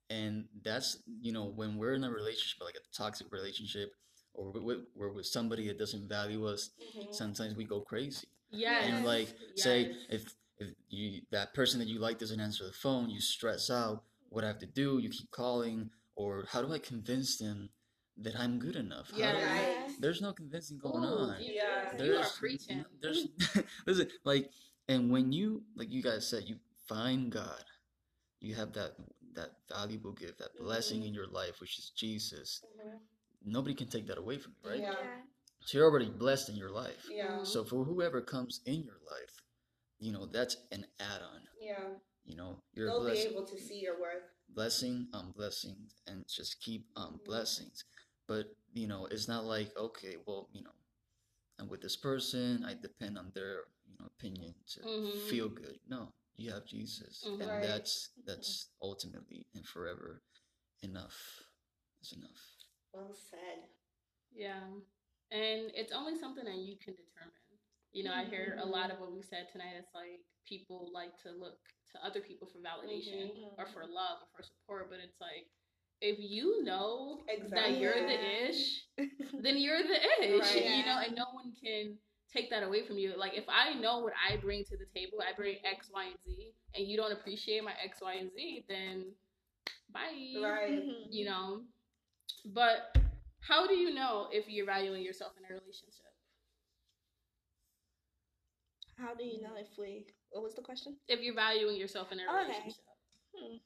And 0.10 0.46
that's 0.64 0.98
you 1.22 1.32
know 1.32 1.46
when 1.46 1.78
we're 1.78 1.94
in 1.94 2.04
a 2.04 2.12
relationship, 2.12 2.62
like 2.64 2.76
a 2.76 2.96
toxic 2.96 3.28
relationship, 3.32 3.92
or 4.34 4.52
we're 4.52 4.62
with, 4.62 4.80
we're 4.96 5.12
with 5.14 5.26
somebody 5.26 5.68
that 5.68 5.80
doesn't 5.80 6.08
value 6.08 6.46
us, 6.46 6.70
Mhm. 6.98 7.14
sometimes 7.14 7.56
we 7.56 7.64
go 7.66 7.82
crazy 7.82 8.28
yeah 8.52 8.84
and 8.86 9.04
like 9.06 9.34
say 9.56 9.92
if 10.10 10.34
if 10.60 10.70
you 10.90 11.22
that 11.32 11.54
person 11.56 11.80
that 11.80 11.88
you 11.88 12.00
like 12.00 12.20
doesn't 12.20 12.40
answer 12.40 12.64
the 12.66 12.72
phone 12.72 13.10
you 13.10 13.20
stress 13.20 13.70
out 13.72 14.04
what 14.30 14.44
i 14.44 14.48
have 14.48 14.60
to 14.60 14.68
do 14.68 15.00
you 15.00 15.10
keep 15.10 15.30
calling 15.32 15.90
or 16.16 16.46
how 16.52 16.62
do 16.62 16.72
i 16.72 16.78
convince 16.78 17.38
them 17.38 17.70
that 18.16 18.36
i'm 18.40 18.60
good 18.60 18.76
enough 18.76 19.10
do 19.16 19.24
I- 19.24 19.28
Yes. 19.34 19.92
There's 20.00 20.22
no 20.22 20.32
convincing 20.32 20.78
going 20.78 21.04
Ooh, 21.04 21.08
on 21.08 21.36
Yeah. 21.42 21.96
You 21.96 21.96
are 21.96 21.98
there's 21.98 22.32
preaching. 22.34 22.86
there's 23.02 23.28
listen 23.88 24.10
like 24.24 24.52
and 24.88 25.12
when 25.12 25.34
you 25.34 25.64
like 25.76 25.90
you 25.92 26.04
guys 26.04 26.28
said 26.30 26.44
you 26.46 26.58
find 26.88 27.32
god 27.32 27.64
you 28.40 28.54
have 28.56 28.74
that 28.74 28.94
that 29.36 29.52
valuable 29.70 30.14
gift, 30.14 30.40
that 30.40 30.58
blessing 30.58 31.02
Mhm. 31.02 31.08
in 31.08 31.14
your 31.14 31.28
life, 31.28 31.60
which 31.62 31.78
is 31.80 31.92
Jesus. 31.92 32.62
Mhm. 32.64 33.00
Nobody 33.44 33.76
can 33.76 33.90
take 33.90 34.08
that 34.08 34.18
away 34.18 34.38
from 34.40 34.54
you, 34.64 34.70
right? 34.70 34.84
Yeah. 34.84 35.10
So 35.66 35.78
you're 35.78 35.88
already 35.90 36.10
blessed 36.10 36.50
in 36.50 36.56
your 36.56 36.72
life. 36.72 37.10
Yeah. 37.12 37.44
So 37.44 37.64
for 37.66 37.86
whoever 37.86 38.22
comes 38.22 38.62
in 38.66 38.84
your 38.84 39.00
life, 39.12 39.42
you 40.00 40.12
know, 40.12 40.26
that's 40.28 40.58
an 40.72 40.86
add-on. 41.00 41.48
Yeah. 41.60 42.00
You 42.26 42.36
know, 42.36 42.64
you're 42.74 42.90
a 42.90 42.92
They'll 42.92 43.14
be 43.16 43.22
able 43.28 43.46
to 43.48 43.58
see 43.58 43.80
your 43.82 44.00
worth. 44.00 44.24
blessing 44.50 45.10
on 45.14 45.32
blessings, 45.32 45.96
and 46.08 46.28
just 46.28 46.60
keep 46.62 46.88
on 46.96 47.20
Mhm. 47.20 47.24
blessings. 47.26 47.84
But 48.28 48.56
you 48.74 48.88
know, 48.88 49.06
it's 49.08 49.28
not 49.28 49.46
like 49.46 49.76
okay, 49.78 50.18
well, 50.26 50.50
you 50.54 50.64
know, 50.64 50.74
I'm 51.60 51.68
with 51.70 51.82
this 51.82 51.96
person. 51.98 52.64
I 52.66 52.74
depend 52.76 53.18
on 53.18 53.32
their 53.34 53.66
you 53.88 53.96
know 54.00 54.06
opinion 54.08 54.56
to 54.74 54.80
Mhm. 54.82 55.30
feel 55.30 55.50
good. 55.50 55.80
No, 55.88 56.14
you 56.38 56.52
have 56.52 56.66
Jesus, 56.66 57.24
and 57.26 57.40
Right. 57.40 57.62
that's 57.64 58.10
that's 58.26 58.70
ultimately 58.82 59.48
and 59.56 59.66
forever 59.66 60.22
enough. 60.82 61.16
It's 62.02 62.12
enough. 62.14 62.42
Well 62.94 63.14
said. 63.14 63.70
Yeah. 64.32 64.62
And 65.32 65.72
it's 65.74 65.92
only 65.92 66.16
something 66.18 66.46
that 66.46 66.58
you 66.58 66.78
can 66.78 66.94
determine. 66.96 67.34
You 67.92 68.04
know, 68.04 68.14
I 68.14 68.26
hear 68.26 68.58
a 68.62 68.66
lot 68.66 68.92
of 68.92 69.00
what 69.00 69.12
we 69.14 69.22
said 69.22 69.48
tonight. 69.52 69.74
It's 69.80 69.94
like 69.96 70.20
people 70.48 70.92
like 70.94 71.18
to 71.24 71.32
look 71.32 71.58
to 71.94 72.06
other 72.06 72.20
people 72.22 72.48
for 72.48 72.60
validation 72.60 73.32
Mhm. 73.36 73.58
or 73.58 73.66
for 73.68 73.86
love 73.88 74.22
or 74.22 74.28
for 74.36 74.44
support, 74.44 74.90
but 74.90 75.00
it's 75.00 75.20
like 75.22 75.50
if 76.02 76.20
you 76.20 76.62
know 76.64 77.24
that 77.50 77.78
you're 77.80 77.94
the 78.06 78.50
ish, 78.50 78.86
then 79.42 79.58
you're 79.58 79.82
the 79.82 80.00
ish. 80.22 80.54
Right. 80.54 80.78
You 80.78 80.86
know, 80.86 81.00
and 81.00 81.16
no 81.16 81.26
one 81.32 81.54
can 81.56 81.98
take 82.36 82.50
that 82.52 82.64
away 82.64 82.86
from 82.86 82.98
you. 82.98 83.14
Like 83.18 83.34
if 83.36 83.46
I 83.50 83.74
know 83.80 84.00
what 84.00 84.14
I 84.30 84.38
bring 84.38 84.64
to 84.66 84.78
the 84.78 84.86
table, 84.94 85.20
I 85.22 85.36
bring 85.36 85.58
X, 85.66 85.90
Y, 85.94 86.06
and 86.06 86.16
Z, 86.26 86.54
and 86.76 86.88
you 86.88 86.98
don't 86.98 87.12
appreciate 87.14 87.64
my 87.64 87.74
X, 87.84 88.00
Y, 88.02 88.14
and 88.16 88.32
Z, 88.34 88.66
then 88.70 89.06
bye 89.94 90.12
Right. 90.42 90.84
Mhm. 90.86 91.08
you 91.12 91.26
know. 91.26 91.64
But 92.46 92.98
how 93.42 93.68
do 93.68 93.76
you 93.76 93.94
know 93.94 94.30
if 94.32 94.50
you're 94.50 94.66
valuing 94.66 95.04
yourself 95.04 95.34
in 95.38 95.46
a 95.46 95.60
relationship? 95.60 96.14
How 98.98 99.14
do 99.14 99.24
you 99.24 99.42
know 99.42 99.56
if 99.58 99.78
we? 99.78 100.08
What 100.32 100.44
was 100.44 100.56
the 100.56 100.62
question? 100.62 100.98
If 101.08 101.22
you're 101.22 101.36
valuing 101.36 101.78
yourself 101.78 102.12
in 102.12 102.20
a 102.20 102.24
Okay. 102.24 102.44
relationship. 102.44 102.86
Hmm. 103.36 103.58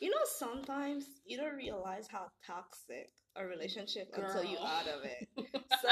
You 0.00 0.10
know, 0.10 0.24
sometimes 0.24 1.20
you 1.24 1.36
don't 1.36 1.56
realize 1.56 2.06
how 2.06 2.30
toxic 2.46 3.10
a 3.36 3.44
relationship 3.44 4.10
until 4.14 4.44
you're 4.44 4.60
out 4.66 4.86
of 4.86 5.04
it. 5.04 5.28
So 5.82 5.88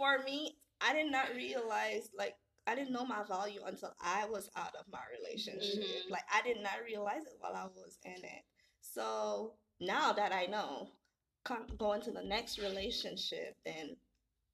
for 0.00 0.24
me, 0.24 0.56
I 0.80 0.94
did 0.94 1.12
not 1.12 1.34
realize 1.36 2.08
like 2.16 2.34
I 2.66 2.74
didn't 2.74 2.92
know 2.92 3.04
my 3.04 3.22
value 3.28 3.60
until 3.66 3.92
I 4.00 4.24
was 4.26 4.48
out 4.56 4.74
of 4.76 4.86
my 4.90 5.00
relationship. 5.18 5.82
Mhm. 5.82 6.10
Like 6.10 6.24
I 6.32 6.40
did 6.40 6.62
not 6.62 6.82
realize 6.84 7.26
it 7.26 7.36
while 7.38 7.54
I 7.54 7.66
was 7.66 7.98
in 8.04 8.24
it. 8.24 8.44
So 8.80 9.58
now 9.78 10.12
that 10.14 10.32
I 10.32 10.46
know, 10.46 10.88
going 11.76 12.00
to 12.02 12.12
the 12.12 12.22
next 12.22 12.58
relationship, 12.58 13.56
then 13.64 13.96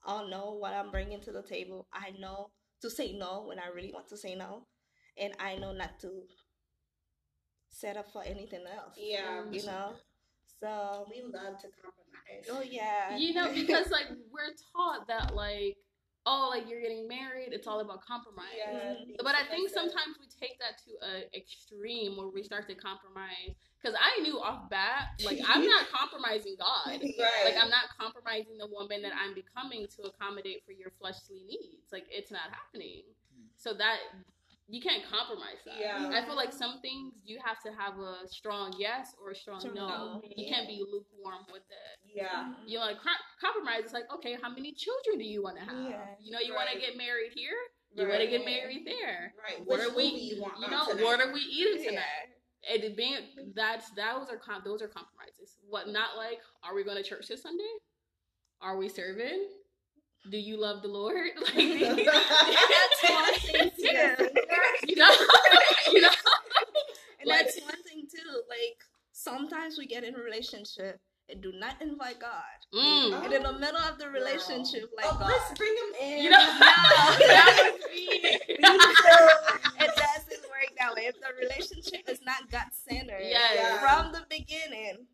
I'll 0.03 0.29
know 0.29 0.55
what 0.55 0.75
I'm 0.75 0.91
bringing 0.91 1.21
to 1.23 1.33
the 1.33 1.43
table. 1.43 1.87
I 1.93 2.11
know 2.11 2.51
to 2.81 2.91
say 2.91 3.13
no 3.13 3.45
when 3.47 3.59
I 3.61 3.69
really 3.69 3.93
want 3.93 4.09
to 4.09 4.17
say 4.17 4.35
no, 4.35 4.67
and 5.17 5.33
I 5.39 5.57
know 5.57 5.73
not 5.73 6.01
to 6.01 6.27
set 7.71 7.97
up 7.97 8.11
for 8.13 8.23
anything 8.25 8.65
else. 8.67 8.97
Yeah. 8.97 9.45
you 9.51 9.65
know. 9.65 9.97
So 10.61 11.07
We 11.11 11.23
love 11.23 11.59
to 11.61 11.69
compromise. 11.69 12.06
Oh 12.51 12.63
yeah, 12.63 13.17
you 13.17 13.35
know, 13.35 13.53
because 13.55 13.91
like 13.91 14.07
we're 14.33 14.55
taught 14.75 15.07
that 15.09 15.35
like, 15.35 15.77
oh, 16.27 16.49
like 16.51 16.69
you're 16.69 16.81
getting 16.81 17.07
married, 17.09 17.53
it's 17.53 17.67
all 17.67 17.81
about 17.81 18.05
compromise. 18.05 18.47
Yeah. 18.57 18.95
Mhm. 18.95 19.17
But 19.23 19.35
I 19.35 19.45
think 19.51 19.71
sometimes 19.71 20.17
we 20.21 20.27
take 20.41 20.59
that 20.59 20.79
to 20.85 20.91
an 21.07 21.23
extreme 21.35 22.17
where 22.17 22.29
we 22.29 22.43
start 22.43 22.69
to 22.69 22.75
compromise. 22.75 23.55
Because 23.81 23.99
I 24.03 24.21
knew 24.23 24.41
off 24.41 24.69
bat, 24.69 25.21
like 25.25 25.39
I'm 25.47 25.65
not 25.75 25.87
compromising 25.93 26.57
God. 26.59 26.99
Right. 27.03 27.45
Like 27.45 27.55
I'm 27.63 27.71
not 27.71 27.87
compromising 27.99 28.59
the 28.59 28.67
woman 28.67 29.03
that 29.03 29.13
I'm 29.15 29.35
becoming 29.35 29.87
to 29.97 30.11
accommodate 30.11 30.65
for 30.67 30.73
your 30.73 30.91
fleshly 30.99 31.45
needs. 31.47 31.93
Like 31.93 32.07
it's 32.11 32.33
not 32.33 32.51
happening. 32.51 33.03
So 33.57 33.75
that 33.75 33.99
you 34.69 34.83
can't 34.83 35.03
compromise 35.07 35.63
that. 35.65 35.79
Yeah. 35.79 36.11
I 36.13 36.27
feel 36.27 36.35
like 36.35 36.53
some 36.53 36.81
things 36.83 37.15
you 37.25 37.39
have 37.45 37.61
to 37.63 37.71
have 37.71 37.99
a 37.99 38.27
strong 38.27 38.75
yes 38.79 39.15
or 39.23 39.31
a 39.31 39.35
strong 39.35 39.61
Strong 39.61 39.75
no. 39.77 39.89
no, 39.89 40.23
You 40.37 40.53
can't 40.53 40.67
be 40.67 40.83
lukewarm 40.83 41.47
with 41.53 41.63
it. 41.71 41.95
Yeah. 42.03 42.27
Mm-hmm. 42.51 42.67
You 42.67 42.79
know, 42.79 42.85
like 42.87 42.99
compromise. 43.41 43.85
It's 43.85 43.93
like, 43.93 44.11
okay, 44.15 44.37
how 44.43 44.51
many 44.51 44.73
children 44.73 45.19
do 45.19 45.25
you 45.25 45.43
want 45.43 45.59
to 45.59 45.65
have? 45.65 45.91
Yeah. 45.91 46.05
You 46.21 46.33
know, 46.33 46.41
you 46.43 46.55
want 46.55 46.69
to 46.73 46.79
get 46.81 46.97
married 46.97 47.31
here. 47.35 47.55
You 47.95 48.09
want 48.09 48.21
to 48.21 48.27
get 48.27 48.45
married 48.45 48.83
there. 48.85 49.33
Right. 49.39 49.63
What 49.65 49.79
Which 49.79 49.89
are 49.89 49.97
we? 49.97 50.05
You, 50.35 50.43
want 50.43 50.55
You 50.61 50.69
know, 50.71 50.85
tonight? 50.91 51.05
what 51.05 51.21
are 51.21 51.33
we 51.33 51.41
eating 51.41 51.85
Yeah. 51.85 51.91
tonight? 51.91 52.29
It 52.69 52.97
being 52.97 53.19
that's 53.55 53.91
those 53.91 54.29
are 54.29 54.37
com- 54.37 54.63
those 54.65 54.83
are 54.83 54.89
compromises. 54.89 55.55
What 55.69 55.87
not 55.89 56.17
like? 56.17 56.41
Are 56.65 56.75
we 56.75 56.83
going 56.83 56.97
to 56.97 57.05
church 57.09 57.29
this 57.29 57.43
Sunday? 57.43 57.63
Are 58.61 58.77
we 58.77 58.89
serving? 58.89 59.47
Do 60.31 60.37
you 60.39 60.61
love 60.61 60.83
the 60.83 60.89
Lord? 60.89 61.31
Like 61.55 61.55
That's 61.97 63.11
one 63.11 63.35
thing 63.35 63.71
too. 63.77 64.29
you 64.89 64.97
know, 64.97 65.11
you 65.93 66.01
know. 66.01 66.09
And 67.21 67.27
Like- 67.29 67.45
that's 67.47 67.61
one 67.63 67.83
thing 67.85 68.07
too. 68.11 68.31
Like 68.49 68.79
sometimes 69.13 69.79
we 69.79 69.87
get 69.87 70.05
in 70.05 70.15
a 70.15 70.19
relationship 70.19 71.01
and 71.29 71.43
do 71.43 71.53
not 71.59 71.81
invite 71.83 72.19
God. 72.21 72.43
Mm. 72.75 73.25
And 73.25 73.33
in 73.33 73.43
the 73.43 73.53
middle 73.53 73.81
of 73.81 73.99
the 73.99 74.09
relationship, 74.09 74.91
like 74.97 75.07
oh, 75.09 75.17
God, 75.19 75.29
let's 75.29 75.59
bring 75.59 75.73
him 75.75 76.09
in. 76.09 76.25
You 76.25 76.31
know, 76.31 76.37
that 76.39 77.73
was 77.73 77.81
me. 77.91 78.09
it 78.13 78.61
doesn't 78.61 80.43
work 80.51 80.71
that 80.79 80.95
way. 80.95 81.03
If 81.07 81.17
the 81.21 81.29
relationship 81.41 82.09
is 82.09 82.21
not 82.25 82.51
God 82.51 82.67
centered 82.89 83.23
Yes. 83.23 83.81
from 83.81 84.13
the 84.13 84.25
beginning, 84.31 85.07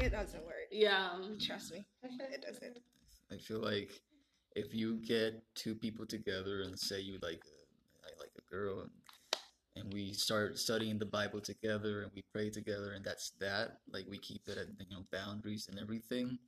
it 0.00 0.10
doesn't 0.12 0.44
work. 0.44 0.68
Yeah. 0.70 1.10
Trust 1.40 1.72
me, 1.72 1.84
it 2.02 2.42
doesn't. 2.42 2.78
I 3.34 3.38
feel 3.38 3.60
like 3.60 3.90
if 4.56 4.74
you 4.74 4.96
get 5.06 5.42
two 5.54 5.74
people 5.74 6.06
together 6.06 6.62
and 6.62 6.78
say 6.78 7.00
you 7.00 7.18
like 7.22 7.42
a, 7.44 8.08
I 8.08 8.10
like 8.20 8.32
a 8.38 8.50
girl 8.50 8.80
and, 8.82 8.90
and 9.76 9.92
we 9.92 10.12
start 10.12 10.58
studying 10.58 10.98
the 10.98 11.06
Bible 11.06 11.40
together 11.40 12.02
and 12.02 12.12
we 12.14 12.22
pray 12.32 12.50
together 12.50 12.92
and 12.92 13.04
that's 13.04 13.32
that 13.40 13.78
like 13.92 14.06
we 14.08 14.18
keep 14.18 14.42
it 14.48 14.58
at 14.58 14.68
you 14.78 14.96
know 14.96 15.04
boundaries 15.12 15.68
and 15.70 15.78
everything 15.80 16.38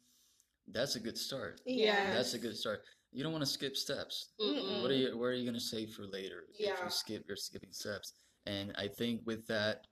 that's 0.68 0.96
a 0.96 1.00
good 1.00 1.16
start 1.18 1.60
Yeah. 1.66 2.10
that's 2.12 2.34
a 2.34 2.38
good 2.38 2.56
start 2.56 2.82
you 3.12 3.22
don't 3.22 3.32
want 3.32 3.44
to 3.44 3.50
skip 3.50 3.76
steps 3.76 4.30
Mm-mm. 4.40 4.82
what 4.82 4.90
are 4.90 4.94
you 4.94 5.16
what 5.18 5.26
are 5.26 5.34
you 5.34 5.44
going 5.44 5.54
to 5.54 5.60
save 5.60 5.90
for 5.90 6.06
later 6.06 6.44
yeah. 6.58 6.72
if 6.72 6.80
you 6.84 6.90
skip 6.90 7.24
you're 7.28 7.36
skipping 7.36 7.72
steps 7.72 8.14
and 8.46 8.72
I 8.76 8.88
think 8.88 9.22
with 9.24 9.46
that 9.48 9.86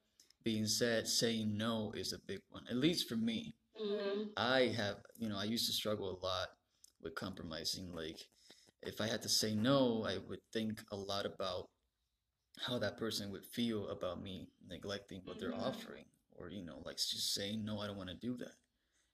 being 0.45 0.67
said 0.67 1.07
saying 1.09 1.57
no 1.57 1.93
is 1.97 2.13
a 2.13 2.19
big 2.27 2.41
one 2.51 2.65
at 2.71 2.77
least 2.77 3.09
for 3.09 3.17
me 3.17 3.55
Mhm. 3.81 4.29
I 4.37 4.73
have, 4.77 4.99
you 5.17 5.29
know, 5.29 5.37
I 5.39 5.45
used 5.45 5.67
to 5.67 5.73
struggle 5.73 6.11
a 6.11 6.19
lot 6.25 6.49
with 7.05 7.15
compromising. 7.15 7.93
Like, 7.95 8.27
if 8.83 9.01
I 9.01 9.07
had 9.07 9.23
to 9.23 9.29
say 9.29 9.55
no, 9.55 10.05
I 10.05 10.19
would 10.29 10.41
think 10.53 10.83
a 10.91 10.97
lot 10.97 11.27
about 11.27 11.69
how 12.67 12.79
that 12.79 12.97
person 12.97 13.31
would 13.31 13.45
feel 13.47 13.89
about 13.89 14.23
me 14.23 14.49
neglecting 14.67 15.21
what 15.25 15.39
they're 15.39 15.53
Mhm. 15.53 15.63
offering, 15.63 16.07
or, 16.33 16.51
you 16.51 16.63
know, 16.63 16.81
like 16.85 16.97
just 16.97 17.35
saying, 17.35 17.65
no, 17.65 17.79
I 17.79 17.87
don't 17.87 17.97
want 17.97 18.11
to 18.11 18.17
do 18.17 18.37
that. 18.39 18.57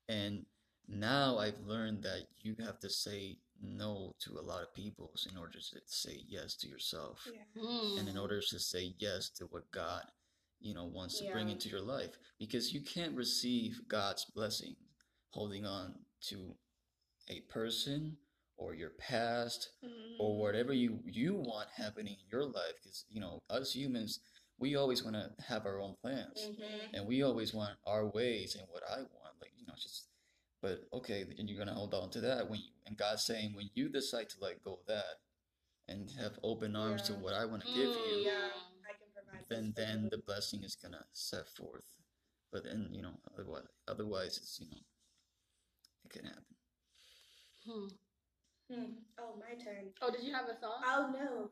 And 0.09 0.47
now 0.87 1.39
I've 1.39 1.61
learned 1.61 2.03
that 2.05 2.29
you 2.39 2.55
have 2.57 2.79
to 2.81 2.91
say 2.91 3.39
no 3.63 4.15
to 4.21 4.39
a 4.39 4.43
lot 4.43 4.63
of 4.63 4.75
people 4.75 5.15
in 5.31 5.37
order 5.37 5.61
to 5.61 5.81
say 5.87 6.25
yes 6.29 6.57
to 6.57 6.69
yourself 6.69 7.27
Yeah. 7.27 7.45
Mm. 7.55 7.99
and 8.01 8.09
in 8.09 8.17
order 8.19 8.41
to 8.41 8.59
say 8.59 8.95
yes 8.99 9.31
to 9.31 9.47
what 9.47 9.71
God, 9.71 10.11
you 10.61 10.75
know, 10.75 10.85
wants 10.87 11.19
to 11.19 11.31
bring 11.31 11.49
into 11.49 11.69
your 11.69 11.81
life, 11.83 12.19
because 12.39 12.73
you 12.73 12.83
can't 12.83 13.15
receive 13.17 13.87
God's 13.89 14.25
blessing 14.27 14.77
holding 15.31 15.65
on 15.65 16.05
to 16.23 16.59
a 17.31 17.41
person 17.53 18.19
or 18.59 18.75
your 18.75 18.91
past 18.91 19.71
or 20.19 20.39
whatever 20.39 20.73
you 20.75 21.01
you 21.07 21.35
want 21.35 21.69
happening 21.77 22.17
in 22.21 22.29
your 22.31 22.45
life. 22.45 22.75
Because 22.83 23.07
you 23.09 23.21
know, 23.21 23.41
us 23.49 23.73
humans, 23.75 24.21
we 24.59 24.77
always 24.77 25.03
want 25.03 25.17
to 25.17 25.31
have 25.49 25.65
our 25.65 25.81
own 25.81 25.95
plans, 26.03 26.39
Mhm. 26.49 26.91
and 26.95 27.07
we 27.07 27.23
always 27.23 27.55
want 27.55 27.79
our 27.87 28.07
ways 28.07 28.55
and 28.57 28.69
what 28.69 28.83
I 28.87 28.99
want, 28.99 29.35
like 29.41 29.53
you 29.57 29.65
know, 29.67 29.75
just. 29.77 30.09
But 30.61 30.81
okay, 30.93 31.23
and 31.39 31.49
you're 31.49 31.59
gonna 31.59 31.75
hold 31.75 31.95
on 31.95 32.11
to 32.11 32.21
that 32.21 32.51
when 32.51 32.61
you, 32.61 32.71
and 32.85 32.97
God's 32.99 33.25
saying 33.25 33.55
when 33.55 33.71
you 33.75 33.89
decide 33.89 34.29
to 34.31 34.41
let 34.41 34.63
go 34.63 34.75
of 34.75 34.85
that 34.87 35.17
and 35.89 36.11
have 36.13 36.39
open 36.43 36.77
arms 36.77 37.03
to 37.03 37.15
what 37.15 37.33
I 37.33 37.47
want 37.47 37.63
to 37.65 37.69
give 37.73 37.97
you, 37.97 38.17
Yeah. 38.27 38.53
I 38.87 38.93
can 38.93 39.09
provide. 39.15 39.49
then 39.49 39.73
then 39.75 40.09
the 40.11 40.19
blessing 40.19 40.63
is 40.65 40.77
gonna 40.77 41.07
set 41.13 41.49
forth. 41.49 41.89
But 42.53 42.65
then 42.65 42.93
you 42.93 43.01
know 43.01 43.17
otherwise 43.33 43.69
otherwise 43.89 44.37
it's 44.37 44.61
you 44.61 44.69
know 44.71 44.83
it 46.05 46.11
can 46.11 46.27
happen. 46.27 46.45
Hmm. 47.67 47.89
Hmm. 48.73 48.93
Oh, 49.19 49.35
my 49.39 49.63
turn. 49.63 49.91
Oh, 50.01 50.11
did 50.11 50.23
you 50.23 50.33
have 50.33 50.45
a 50.45 50.55
thought? 50.61 50.83
Oh 50.87 51.11
no, 51.13 51.51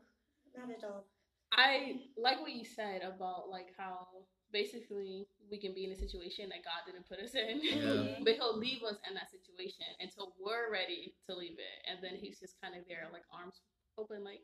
not 0.57 0.71
at 0.71 0.85
all. 0.85 1.05
I 1.53 2.01
like 2.17 2.41
what 2.41 2.53
you 2.53 2.65
said 2.65 3.03
about 3.03 3.49
like 3.51 3.69
how 3.77 4.07
basically 4.53 5.27
we 5.51 5.59
can 5.59 5.75
be 5.75 5.85
in 5.85 5.93
a 5.93 5.97
situation 5.97 6.49
that 6.49 6.65
God 6.65 6.85
didn't 6.87 7.09
put 7.09 7.19
us 7.19 7.35
in. 7.35 7.61
Yeah. 7.63 8.19
but 8.25 8.35
he'll 8.35 8.57
leave 8.57 8.83
us 8.83 8.97
in 9.09 9.15
that 9.15 9.31
situation 9.31 9.85
until 10.01 10.35
we're 10.41 10.71
ready 10.73 11.15
to 11.29 11.35
leave 11.37 11.59
it. 11.59 11.89
And 11.91 11.99
then 12.03 12.19
he's 12.21 12.39
just 12.39 12.55
kind 12.63 12.75
of 12.75 12.83
there, 12.89 13.09
like 13.13 13.25
arms 13.33 13.61
open, 13.99 14.25
like, 14.25 14.43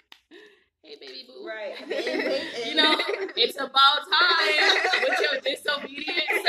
hey 0.82 0.96
baby 1.00 1.26
boo. 1.26 1.46
Right. 1.46 1.74
You 2.66 2.74
know, 2.74 2.96
it's 3.36 3.56
about 3.56 4.08
time 4.10 4.80
with 5.06 5.20
your 5.20 5.40
disobedient 5.40 6.28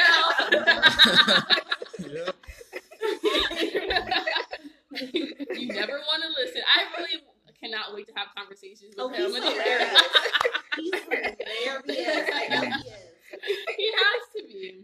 self. 2.10 2.32
you 5.14 5.68
never 5.70 5.94
want 6.08 6.24
to 6.24 6.30
listen. 6.42 6.62
I 6.66 7.00
really 7.00 7.22
cannot 7.60 7.94
wait 7.94 8.08
to 8.08 8.14
have 8.16 8.28
conversations 8.38 8.96
with 8.96 9.00
Oh, 9.00 9.10
him. 9.10 9.32
he's 9.32 9.36
hilarious. 9.44 10.02
He's 10.76 10.94
hilarious. 10.94 12.30
I 12.34 12.46
he 12.50 12.90
is. 12.90 13.12
he 13.78 13.92
has 13.92 14.22
to 14.38 14.44
be. 14.48 14.84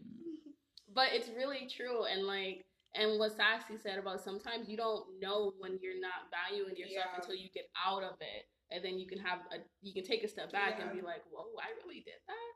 But 0.93 1.07
it's 1.13 1.29
really 1.37 1.67
true, 1.71 2.03
and 2.03 2.27
like, 2.27 2.65
and 2.95 3.17
what 3.17 3.31
Sassy 3.37 3.79
said 3.81 3.97
about 3.97 4.19
sometimes 4.21 4.67
you 4.67 4.75
don't 4.75 5.05
know 5.21 5.53
when 5.59 5.79
you're 5.81 5.99
not 6.01 6.27
valuing 6.27 6.75
yourself 6.75 7.07
Yeah. 7.15 7.15
until 7.21 7.35
you 7.35 7.47
get 7.53 7.69
out 7.79 8.03
of 8.03 8.19
it, 8.19 8.43
and 8.71 8.83
then 8.83 8.99
you 8.99 9.07
can 9.07 9.19
have 9.19 9.39
a, 9.55 9.63
you 9.81 9.93
can 9.93 10.03
take 10.03 10.23
a 10.23 10.27
step 10.27 10.51
back 10.51 10.79
and 10.81 10.91
be 10.91 10.99
like, 11.01 11.23
whoa, 11.31 11.47
I 11.63 11.71
really 11.83 12.03
did 12.03 12.19
that. 12.27 12.51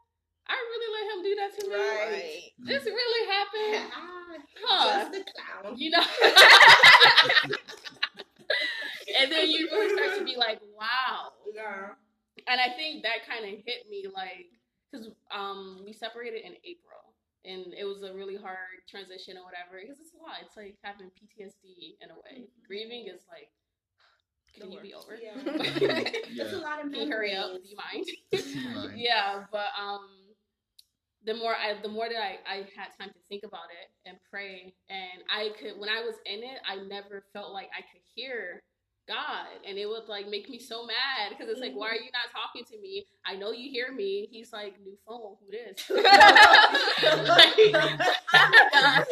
I 0.47 0.55
really 0.55 0.89
let 0.93 1.05
him 1.11 1.23
do 1.23 1.33
that 1.41 1.51
to 1.59 1.67
me. 1.69 1.75
Right. 1.75 2.41
This 2.59 2.85
really 2.85 3.27
happened. 3.31 3.91
Ah, 3.95 4.11
Huh. 4.65 5.09
Just 5.11 5.15
a 5.15 5.23
clown. 5.63 5.77
You 5.77 5.89
know. 5.91 6.03
and 9.21 9.31
then 9.31 9.49
you 9.49 9.67
really 9.71 9.93
start 9.95 10.17
to 10.19 10.25
be 10.25 10.35
like, 10.37 10.59
wow. 10.77 11.31
Yeah. 11.53 11.93
and 12.47 12.59
I 12.61 12.75
think 12.75 13.03
that 13.03 13.25
kind 13.27 13.45
of 13.45 13.59
hit 13.65 13.89
me 13.89 14.05
like 14.13 14.47
because 14.91 15.07
um 15.33 15.81
we 15.85 15.93
separated 15.93 16.41
in 16.45 16.53
April 16.63 17.13
and 17.45 17.73
it 17.77 17.85
was 17.85 18.03
a 18.03 18.13
really 18.13 18.35
hard 18.35 18.81
transition 18.89 19.37
or 19.37 19.45
whatever 19.45 19.79
because 19.81 19.99
it's 19.99 20.13
a 20.13 20.21
lot. 20.21 20.37
It's 20.45 20.57
like 20.57 20.75
having 20.83 21.07
PTSD 21.07 21.97
in 22.01 22.09
a 22.11 22.15
way. 22.15 22.47
Grieving 22.67 23.07
is 23.07 23.21
like, 23.29 23.49
can 24.57 24.71
you 24.71 24.79
be 24.81 24.93
over? 24.93 25.17
Yeah. 25.21 25.35
Yeah. 25.79 26.01
It's 26.45 26.53
a 26.53 26.57
lot 26.57 26.83
of 26.83 26.91
Can 26.91 27.01
you 27.07 27.11
hurry 27.11 27.35
up? 27.35 27.51
Do 27.51 27.59
memories. 27.59 27.69
you 27.71 28.71
mind? 28.71 28.91
Yeah, 28.95 29.43
but 29.51 29.67
um, 29.79 30.07
the 31.25 31.33
more 31.33 31.55
I, 31.55 31.81
the 31.81 31.89
more 31.89 32.07
that 32.07 32.21
I, 32.21 32.37
I 32.47 32.55
had 32.77 32.89
time 32.99 33.09
to 33.09 33.19
think 33.27 33.43
about 33.43 33.69
it 33.73 34.09
and 34.09 34.17
pray, 34.29 34.73
and 34.89 35.23
I 35.29 35.49
could 35.59 35.79
when 35.79 35.89
I 35.89 36.01
was 36.01 36.15
in 36.25 36.43
it, 36.43 36.59
I 36.67 36.75
never 36.87 37.25
felt 37.33 37.51
like 37.51 37.69
I 37.77 37.81
could 37.81 38.01
hear 38.13 38.61
God, 39.07 39.47
and 39.67 39.77
it 39.77 39.87
would 39.87 40.07
like 40.07 40.27
make 40.29 40.49
me 40.49 40.59
so 40.59 40.85
mad 40.85 41.29
because 41.29 41.47
it's 41.49 41.59
like, 41.59 41.73
why 41.73 41.89
are 41.89 41.93
mm-hmm. 41.93 42.05
you 42.05 42.11
not 42.11 42.31
talking 42.33 42.63
to 42.71 42.81
me? 42.81 43.05
I 43.25 43.35
know 43.35 43.51
you 43.51 43.69
hear 43.69 43.91
me. 43.91 44.27
He's 44.31 44.51
like, 44.51 44.79
new 44.83 44.97
phone, 45.07 45.35
who 45.39 45.51
this? 45.51 45.89
like, 45.89 46.03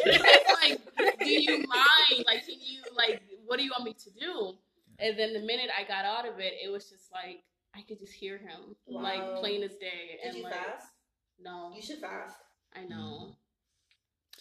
it's 0.06 0.52
like, 0.62 0.80
do 1.20 1.30
you 1.30 1.58
mind? 1.58 2.24
Like, 2.26 2.44
can 2.44 2.56
you 2.60 2.82
like, 2.96 3.22
what 3.46 3.58
do 3.58 3.64
you 3.64 3.70
want 3.70 3.84
me 3.84 3.94
to 4.04 4.10
do? 4.18 4.54
And 4.98 5.18
then 5.18 5.32
the 5.32 5.40
minute 5.40 5.70
I 5.76 5.86
got 5.86 6.04
out 6.04 6.26
of 6.26 6.40
it, 6.40 6.54
it 6.64 6.70
was 6.70 6.88
just 6.90 7.12
like 7.12 7.42
I 7.76 7.82
could 7.82 7.98
just 7.98 8.12
hear 8.12 8.38
him, 8.38 8.76
like 8.86 9.36
plain 9.36 9.62
as 9.62 9.76
day. 9.76 10.18
Did 10.22 10.28
and 10.28 10.38
you 10.38 10.44
like, 10.44 10.54
fast? 10.54 10.93
No, 11.40 11.72
You 11.74 11.82
should 11.82 11.98
fast. 11.98 12.36
I 12.74 12.84
know. 12.84 13.36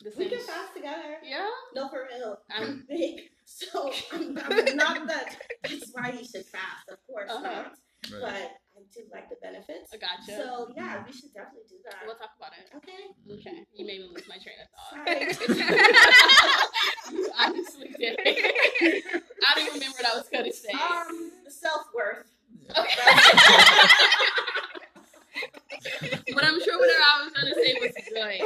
This 0.04 0.16
We 0.18 0.28
can 0.28 0.40
fast 0.40 0.74
together. 0.76 1.18
Yeah, 1.24 1.48
No, 1.76 1.88
for 1.90 2.08
real. 2.12 2.38
I'm- 2.52 2.84
big. 2.90 3.22
So 3.46 3.92
I'm, 4.12 4.38
I'm 4.38 4.76
not 4.76 5.06
that. 5.08 5.38
That's 5.64 5.92
why 5.92 6.10
you 6.12 6.26
should 6.26 6.46
fast. 6.46 6.90
Of 6.90 6.98
course 7.08 7.30
Uh-huh. 7.30 7.42
not. 7.44 7.74
Right. 8.12 8.22
But 8.22 8.52
I 8.76 8.82
do 8.94 9.02
like 9.14 9.30
the 9.30 9.36
benefits. 9.42 9.94
I 9.94 9.98
gotcha. 9.98 10.36
So 10.36 10.68
yeah, 10.76 11.04
we 11.06 11.12
should 11.14 11.32
definitely 11.34 11.64
do 11.70 11.78
that. 11.86 12.04
we'll 12.06 12.16
talk 12.16 12.32
about 12.36 12.52
it. 12.58 12.70
Okay. 12.76 13.08
Okay, 13.40 13.64
you 13.76 13.86
made 13.86 14.02
me 14.02 14.08
lose 14.14 14.28
my 14.28 14.38
train 14.44 14.60
of 14.60 14.68
thought. 14.76 15.08
Sorry. 15.48 17.16
you 17.16 17.32
honestly 17.40 17.90
did. 17.98 18.20
I 18.20 18.22
don't 19.56 19.68
even 19.68 19.74
remember 19.80 19.98
what 20.02 20.08
I 20.12 20.14
was 20.18 20.28
gonna 20.34 20.52
say. 20.52 20.74
um, 20.74 21.32
self 21.48 21.86
worth. 21.96 22.28
Okay. 22.72 23.04
but 26.34 26.44
I'm 26.44 26.60
sure 26.62 26.78
whatever 26.80 27.04
I 27.08 27.24
was 27.24 27.32
gonna 27.34 27.56
say 27.56 27.74
was 27.80 27.94
good. 28.10 28.42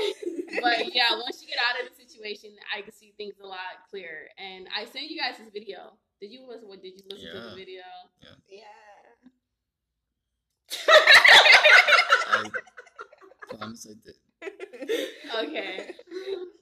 But 0.61 0.93
yeah, 0.93 1.15
once 1.17 1.41
you 1.41 1.47
get 1.47 1.57
out 1.65 1.79
of 1.83 1.89
the 1.89 1.95
situation, 1.97 2.51
I 2.75 2.81
can 2.81 2.91
see 2.93 3.13
things 3.17 3.39
a 3.43 3.47
lot 3.47 3.81
clearer. 3.89 4.29
And 4.37 4.67
I 4.75 4.85
sent 4.85 5.09
you 5.09 5.17
guys 5.19 5.37
this 5.39 5.49
video. 5.51 5.97
Did 6.21 6.31
you 6.31 6.45
listen? 6.47 6.67
What 6.67 6.81
did 6.83 6.93
you 6.95 7.03
listen 7.09 7.31
to 7.31 7.39
the 7.41 7.47
Yeah. 7.49 7.55
video? 7.55 7.83
Yeah. 8.49 8.65
I 12.29 12.49
promise 13.57 13.87
I 13.89 13.93
did. 14.05 14.15
Okay. 15.43 15.91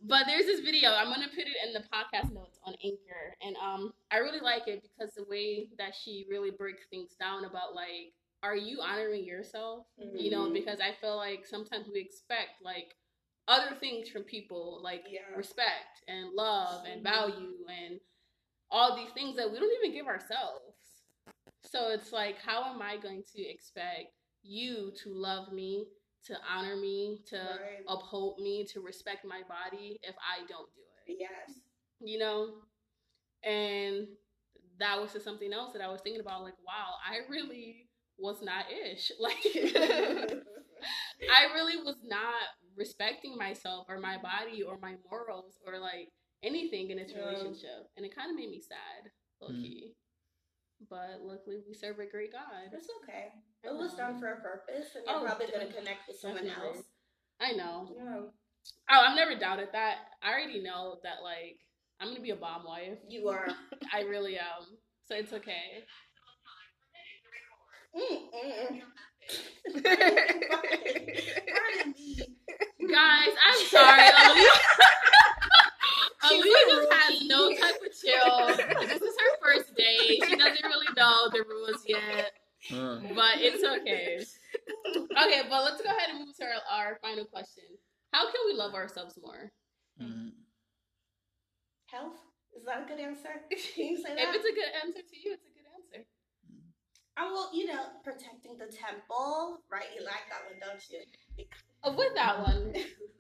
But 0.08 0.24
there's 0.28 0.46
this 0.46 0.60
video. 0.62 0.92
I'm 0.92 1.08
gonna 1.10 1.28
put 1.30 1.40
it 1.46 1.56
in 1.66 1.74
the 1.74 1.80
podcast 1.92 2.32
notes 2.34 2.58
on 2.64 2.74
Anchor, 2.84 3.36
and 3.42 3.56
um, 3.58 3.92
I 4.12 4.18
really 4.18 4.40
like 4.40 4.68
it 4.68 4.84
because 4.84 5.14
the 5.16 5.25
way 5.36 5.70
that 5.78 5.94
she 5.96 6.26
really 6.30 6.52
breaks 6.52 6.86
things 6.90 7.16
down 7.20 7.46
about 7.46 7.76
like, 7.76 8.14
are 8.44 8.56
you 8.56 8.80
honoring 8.82 9.26
yourself? 9.26 9.88
You 9.98 10.32
know, 10.32 10.48
Mhm. 10.48 10.54
because 10.54 10.80
I 10.80 10.94
feel 10.94 11.18
like 11.18 11.46
sometimes 11.46 11.88
we 11.92 12.00
expect 12.00 12.62
like 12.62 12.96
other 13.48 13.76
things 13.76 14.10
from 14.10 14.24
people, 14.24 14.82
like 14.82 15.06
Yeah. 15.10 15.28
respect 15.36 16.04
and 16.08 16.34
love 16.34 16.86
and 16.86 17.02
Mhm. 17.02 17.04
value 17.04 17.66
and 17.68 18.00
all 18.72 18.96
these 18.96 19.12
things 19.14 19.36
that 19.38 19.52
we 19.52 19.60
don't 19.60 19.74
even 19.80 19.94
give 19.94 20.08
ourselves. 20.08 21.04
So 21.64 21.90
it's 21.90 22.12
like, 22.12 22.38
how 22.38 22.64
am 22.66 22.82
I 22.82 22.98
going 22.98 23.24
to 23.24 23.42
expect 23.42 24.14
you 24.44 24.92
to 25.04 25.14
love 25.14 25.52
me, 25.52 25.88
to 26.26 26.40
honor 26.44 26.76
me, 26.76 27.24
to 27.28 27.38
Right. 27.38 27.84
uphold 27.88 28.40
me, 28.40 28.66
to 28.68 28.82
respect 28.82 29.26
my 29.26 29.44
body 29.44 30.00
if 30.04 30.16
I 30.20 30.46
don't 30.46 30.74
do 30.76 30.82
it? 31.08 31.18
Yes. 31.20 31.62
You 32.00 32.20
know? 32.20 32.62
And 33.44 34.08
that 34.80 35.00
was 35.02 35.14
just 35.14 35.26
something 35.26 35.54
else 35.54 35.74
that 35.74 35.82
I 35.82 35.88
was 35.90 36.02
thinking 36.02 36.22
about. 36.22 36.44
Like, 36.44 36.58
wow, 36.66 36.96
I 37.06 37.30
really 37.30 37.88
was 38.18 38.42
not 38.42 38.66
ish. 38.72 39.12
Like, 39.20 40.44
I 41.32 41.54
really 41.54 41.78
was 41.78 41.98
not 42.06 42.34
respecting 42.78 43.38
myself 43.38 43.86
or 43.90 44.00
my 44.00 44.18
body 44.18 44.62
or 44.64 44.78
my 44.78 44.96
morals 45.10 45.58
or 45.66 45.80
like 45.80 46.10
anything 46.44 46.92
in 46.92 46.98
this 46.98 47.12
Yeah. 47.16 47.26
relationship. 47.26 47.90
And 47.98 48.06
it 48.06 48.14
kind 48.16 48.30
of 48.30 48.36
made 48.36 48.50
me 48.50 48.62
sad, 48.62 49.12
low 49.42 49.50
Mm. 49.50 49.94
But 50.90 51.22
luckily, 51.22 51.64
we 51.68 51.74
serve 51.74 52.00
a 52.00 52.06
great 52.06 52.34
God. 52.34 52.70
It's 52.74 52.90
okay. 53.04 53.32
It 53.64 53.74
was 53.74 53.96
done 53.96 54.20
for 54.20 54.28
a 54.34 54.42
purpose, 54.42 54.94
and 54.96 55.06
you're 55.08 55.16
Oh, 55.18 55.24
probably 55.26 55.48
gonna 55.48 55.72
connect 55.72 56.08
with 56.08 56.20
someone 56.20 56.46
Definitely. 56.46 56.78
else. 56.78 56.86
I 57.40 57.52
know. 57.54 57.96
Yeah. 57.96 58.22
Oh, 58.90 59.02
I've 59.02 59.16
never 59.16 59.36
doubted 59.36 59.70
that. 59.72 60.00
I 60.22 60.32
already 60.34 60.62
know 60.62 61.00
that, 61.04 61.24
like, 61.24 61.60
I'm 62.00 62.10
gonna 62.10 62.22
be 62.22 62.32
a 62.32 62.36
bomb 62.36 62.66
wife. 62.66 62.98
You 63.08 63.30
are. 63.30 63.48
I 63.94 64.02
really 64.02 64.38
am. 64.38 64.78
So 65.08 65.16
it's 65.16 65.34
okay. 65.34 65.84
Mm-mm. 67.96 68.82
Guys, 72.92 73.34
I'm 73.48 73.66
sorry. 73.68 74.02
Aliyah, 76.26 76.44
She's 76.44 76.44
just 76.44 76.94
has 76.94 77.28
no 77.28 77.50
type 77.56 77.76
of 77.76 77.92
chill. 78.02 78.48
This 78.88 79.02
is 79.02 79.16
her 79.20 79.38
first 79.42 79.76
day. 79.76 80.20
She 80.28 80.36
doesn't 80.36 80.64
really 80.66 80.88
know 80.98 81.30
the 81.32 81.44
rules 81.48 81.84
yet, 81.88 82.32
Uh, 82.74 83.00
but 83.16 83.36
it's 83.38 83.64
okay. 83.64 84.20
Okay, 84.98 85.42
but 85.50 85.64
let's 85.64 85.82
go 85.82 85.90
ahead 85.90 86.10
and 86.10 86.20
move 86.20 86.36
to 86.38 86.46
our, 86.46 86.88
our 86.90 87.00
final 87.02 87.26
question. 87.26 87.64
How 88.12 88.26
can 88.26 88.42
we 88.48 88.54
love 88.54 88.74
ourselves 88.74 89.18
more? 89.22 89.52
mm, 90.02 90.32
Health? 91.88 92.18
Is 92.58 92.64
that 92.66 92.84
a 92.84 92.88
good 92.88 93.00
answer? 93.00 93.30
Can 93.76 93.86
you 93.86 93.98
say 93.98 94.12
If 94.16 94.36
it's 94.36 94.46
a 94.46 94.56
good 94.56 94.72
answer 94.84 95.02
to 95.02 95.16
you, 95.24 95.34
it's 95.34 95.46
a 95.46 95.54
good 95.54 95.70
answer. 95.76 96.08
Oh, 97.18 97.32
well, 97.32 97.50
you 97.54 97.68
know, 97.68 97.84
protecting 98.04 98.58
the 98.58 98.66
temple, 98.68 99.60
right? 99.72 99.86
You 99.98 100.04
like 100.04 100.28
that 100.30 100.44
one, 100.50 100.60
don't 100.60 100.84
you? 100.90 101.46
Uh, 101.84 101.94
with 101.96 102.14
that 102.16 102.40
one, 102.40 102.74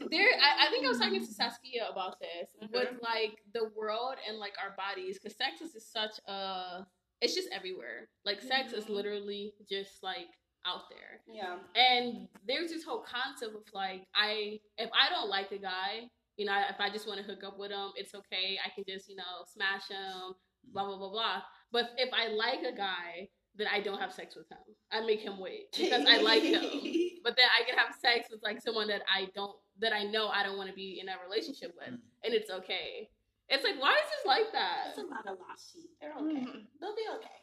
there 0.10 0.28
I, 0.42 0.68
I 0.68 0.70
think 0.72 0.86
I 0.86 0.90
was 0.90 0.98
talking 1.00 1.20
to 1.26 1.32
Saskia 1.34 1.88
about 1.92 2.20
this 2.20 2.50
with 2.74 2.90
Mhm. 2.90 3.02
like 3.02 3.40
the 3.54 3.70
world 3.76 4.16
and 4.28 4.38
like 4.38 4.54
our 4.62 4.76
bodies 4.76 5.20
because 5.20 5.38
sex 5.38 5.62
is 5.62 5.72
just 5.74 5.94
such 5.94 6.18
a 6.28 6.86
it's 7.22 7.34
just 7.36 7.48
everywhere 7.54 8.10
like 8.26 8.42
sex 8.42 8.74
is 8.74 8.86
Mhm. 8.86 8.90
literally 8.90 9.54
just 9.70 10.02
like 10.04 10.28
out 10.66 10.90
there 10.90 11.22
Yeah. 11.28 11.60
and 11.76 12.28
there's 12.48 12.72
this 12.72 12.84
whole 12.84 13.02
concept 13.02 13.54
of 13.56 13.64
like 13.74 14.08
i 14.16 14.60
if 14.80 14.90
i 14.94 15.10
don't 15.10 15.30
like 15.30 15.52
a 15.52 15.60
guy 15.60 16.10
you 16.38 16.46
know 16.46 16.58
if 16.70 16.80
i 16.80 16.90
just 16.90 17.08
want 17.08 17.20
to 17.20 17.26
hook 17.26 17.44
up 17.46 17.58
with 17.58 17.72
him 17.72 17.90
it's 17.96 18.14
okay 18.16 18.58
i 18.66 18.70
can 18.74 18.84
just 18.88 19.10
you 19.10 19.16
know 19.16 19.44
smash 19.48 19.88
him 19.90 20.34
blah 20.74 20.86
blah 20.86 20.98
blah 20.98 21.10
blah 21.10 21.42
but 21.72 21.92
if 21.98 22.10
i 22.14 22.28
like 22.28 22.60
a 22.64 22.76
guy 22.76 23.28
then 23.56 23.68
i 23.72 23.80
don't 23.80 24.00
have 24.00 24.12
sex 24.12 24.36
with 24.36 24.50
him 24.52 24.58
i 24.92 25.00
make 25.06 25.20
him 25.22 25.40
wait 25.40 25.68
because 25.78 26.04
i 26.08 26.18
like 26.22 26.44
him 26.44 26.62
but 27.26 27.36
then 27.36 27.48
I 27.50 27.66
can 27.68 27.76
have 27.76 27.96
sex 28.00 28.28
with 28.30 28.44
like 28.44 28.62
someone 28.62 28.88
that 28.90 29.02
I 29.12 29.28
don't 29.34 29.56
that 29.80 29.92
I 29.94 30.04
know 30.04 30.28
I 30.28 30.44
don't 30.44 30.58
want 30.58 30.70
to 30.70 30.76
be 30.76 31.00
in 31.02 31.10
a 31.10 31.14
relationship 31.28 31.74
with, 31.76 31.90
Mm. 31.90 32.00
and 32.24 32.34
it's 32.36 32.52
okay. 32.52 33.10
It's 33.50 33.64
like 33.64 33.82
why 33.82 33.94
is 33.94 34.10
this 34.14 34.26
like 34.28 34.52
That's 34.54 34.96
that? 34.98 35.04
a 35.04 35.08
lot 35.10 35.26
of 35.26 35.40
lost 35.40 35.74
sheep. 35.74 35.90
They're 36.00 36.14
okay. 36.14 36.46
Mhm. 36.46 36.62
They'll 36.80 36.96
be 36.96 37.08
okay. 37.18 37.40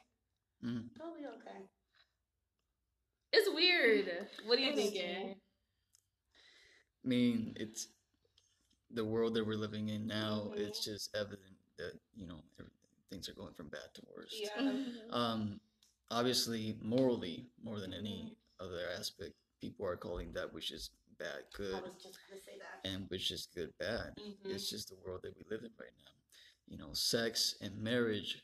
mm. 0.64 0.84
They'll 0.96 1.16
be 1.18 1.26
okay. 1.26 1.58
It's 3.32 3.48
weird. 3.52 4.06
What 4.46 4.56
do 4.56 4.62
you 4.62 4.70
It's 4.72 4.80
think? 4.92 5.36
I 7.04 7.08
mean, 7.08 7.54
it's 7.56 7.88
the 8.92 9.04
world 9.04 9.34
that 9.34 9.46
we're 9.46 9.54
living 9.56 9.88
in 9.88 10.06
now. 10.06 10.50
Mhm. 10.54 10.58
It's 10.58 10.84
just 10.84 11.14
evident 11.16 11.56
that 11.78 11.98
you 12.14 12.26
know 12.26 12.42
things 13.10 13.28
are 13.28 13.34
going 13.34 13.54
from 13.54 13.68
bad 13.68 13.92
to 13.94 14.02
worse. 14.14 14.38
Yeah. 14.40 14.62
Mhm. 14.62 15.12
Um, 15.12 15.60
obviously 16.10 16.78
morally 16.80 17.46
more 17.62 17.80
than 17.80 17.92
any 17.94 18.36
other 18.60 18.88
aspect, 18.90 19.34
people 19.60 19.86
are 19.86 19.96
calling 19.96 20.32
that 20.32 20.52
which 20.52 20.70
is 20.70 20.90
bad 21.18 21.44
good 21.54 21.74
I 21.76 21.80
was 21.88 22.02
just 22.02 22.18
gonna 22.28 22.40
say 22.40 22.58
that. 22.58 22.80
and 22.88 23.08
which 23.10 23.30
is 23.30 23.46
good 23.54 23.72
bad. 23.78 24.14
Mhm. 24.16 24.50
It's 24.50 24.68
just 24.70 24.88
the 24.88 24.96
world 24.96 25.22
that 25.22 25.36
we 25.36 25.44
live 25.50 25.62
in 25.64 25.72
right 25.78 25.92
now. 26.04 26.12
You 26.68 26.78
know, 26.78 26.92
sex 26.94 27.54
and 27.60 27.76
marriage. 27.82 28.42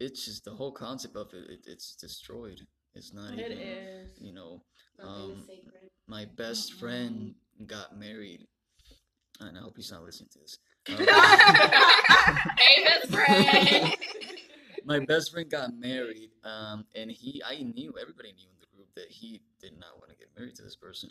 It's 0.00 0.24
just 0.24 0.44
the 0.44 0.54
whole 0.54 0.72
concept 0.72 1.16
of 1.16 1.32
it. 1.34 1.50
it 1.50 1.66
it's 1.66 1.94
destroyed. 1.96 2.66
It's 2.94 3.12
not 3.12 3.34
It 3.34 3.52
even. 3.52 3.58
is. 3.58 4.18
You 4.20 4.32
know, 4.32 4.64
um, 5.02 5.46
my 6.06 6.24
best 6.24 6.72
Mm-mm. 6.72 6.78
friend 6.80 7.34
got 7.66 7.96
married, 7.96 8.48
and 9.40 9.56
I 9.58 9.60
hope 9.60 9.76
he's 9.76 9.90
not 9.90 10.02
listening 10.04 10.28
to 10.32 10.38
this. 10.38 10.58
Um, 10.88 10.96
hey, 12.58 12.84
best 12.84 13.10
friend. 13.12 13.96
my 14.84 14.98
best 15.00 15.30
friend 15.32 15.48
got 15.50 15.74
married, 15.74 16.30
um, 16.42 16.84
and 16.96 17.10
he, 17.10 17.42
I 17.46 17.56
knew, 17.62 17.94
everybody 18.00 18.32
knew 18.32 18.48
in 18.48 18.58
the 18.60 18.66
group 18.74 18.88
that 18.96 19.08
he 19.08 19.42
did 19.60 19.78
not 19.78 19.98
want 19.98 20.10
to 20.10 20.16
get 20.16 20.28
married 20.36 20.54
to 20.56 20.62
this 20.62 20.76
person, 20.76 21.10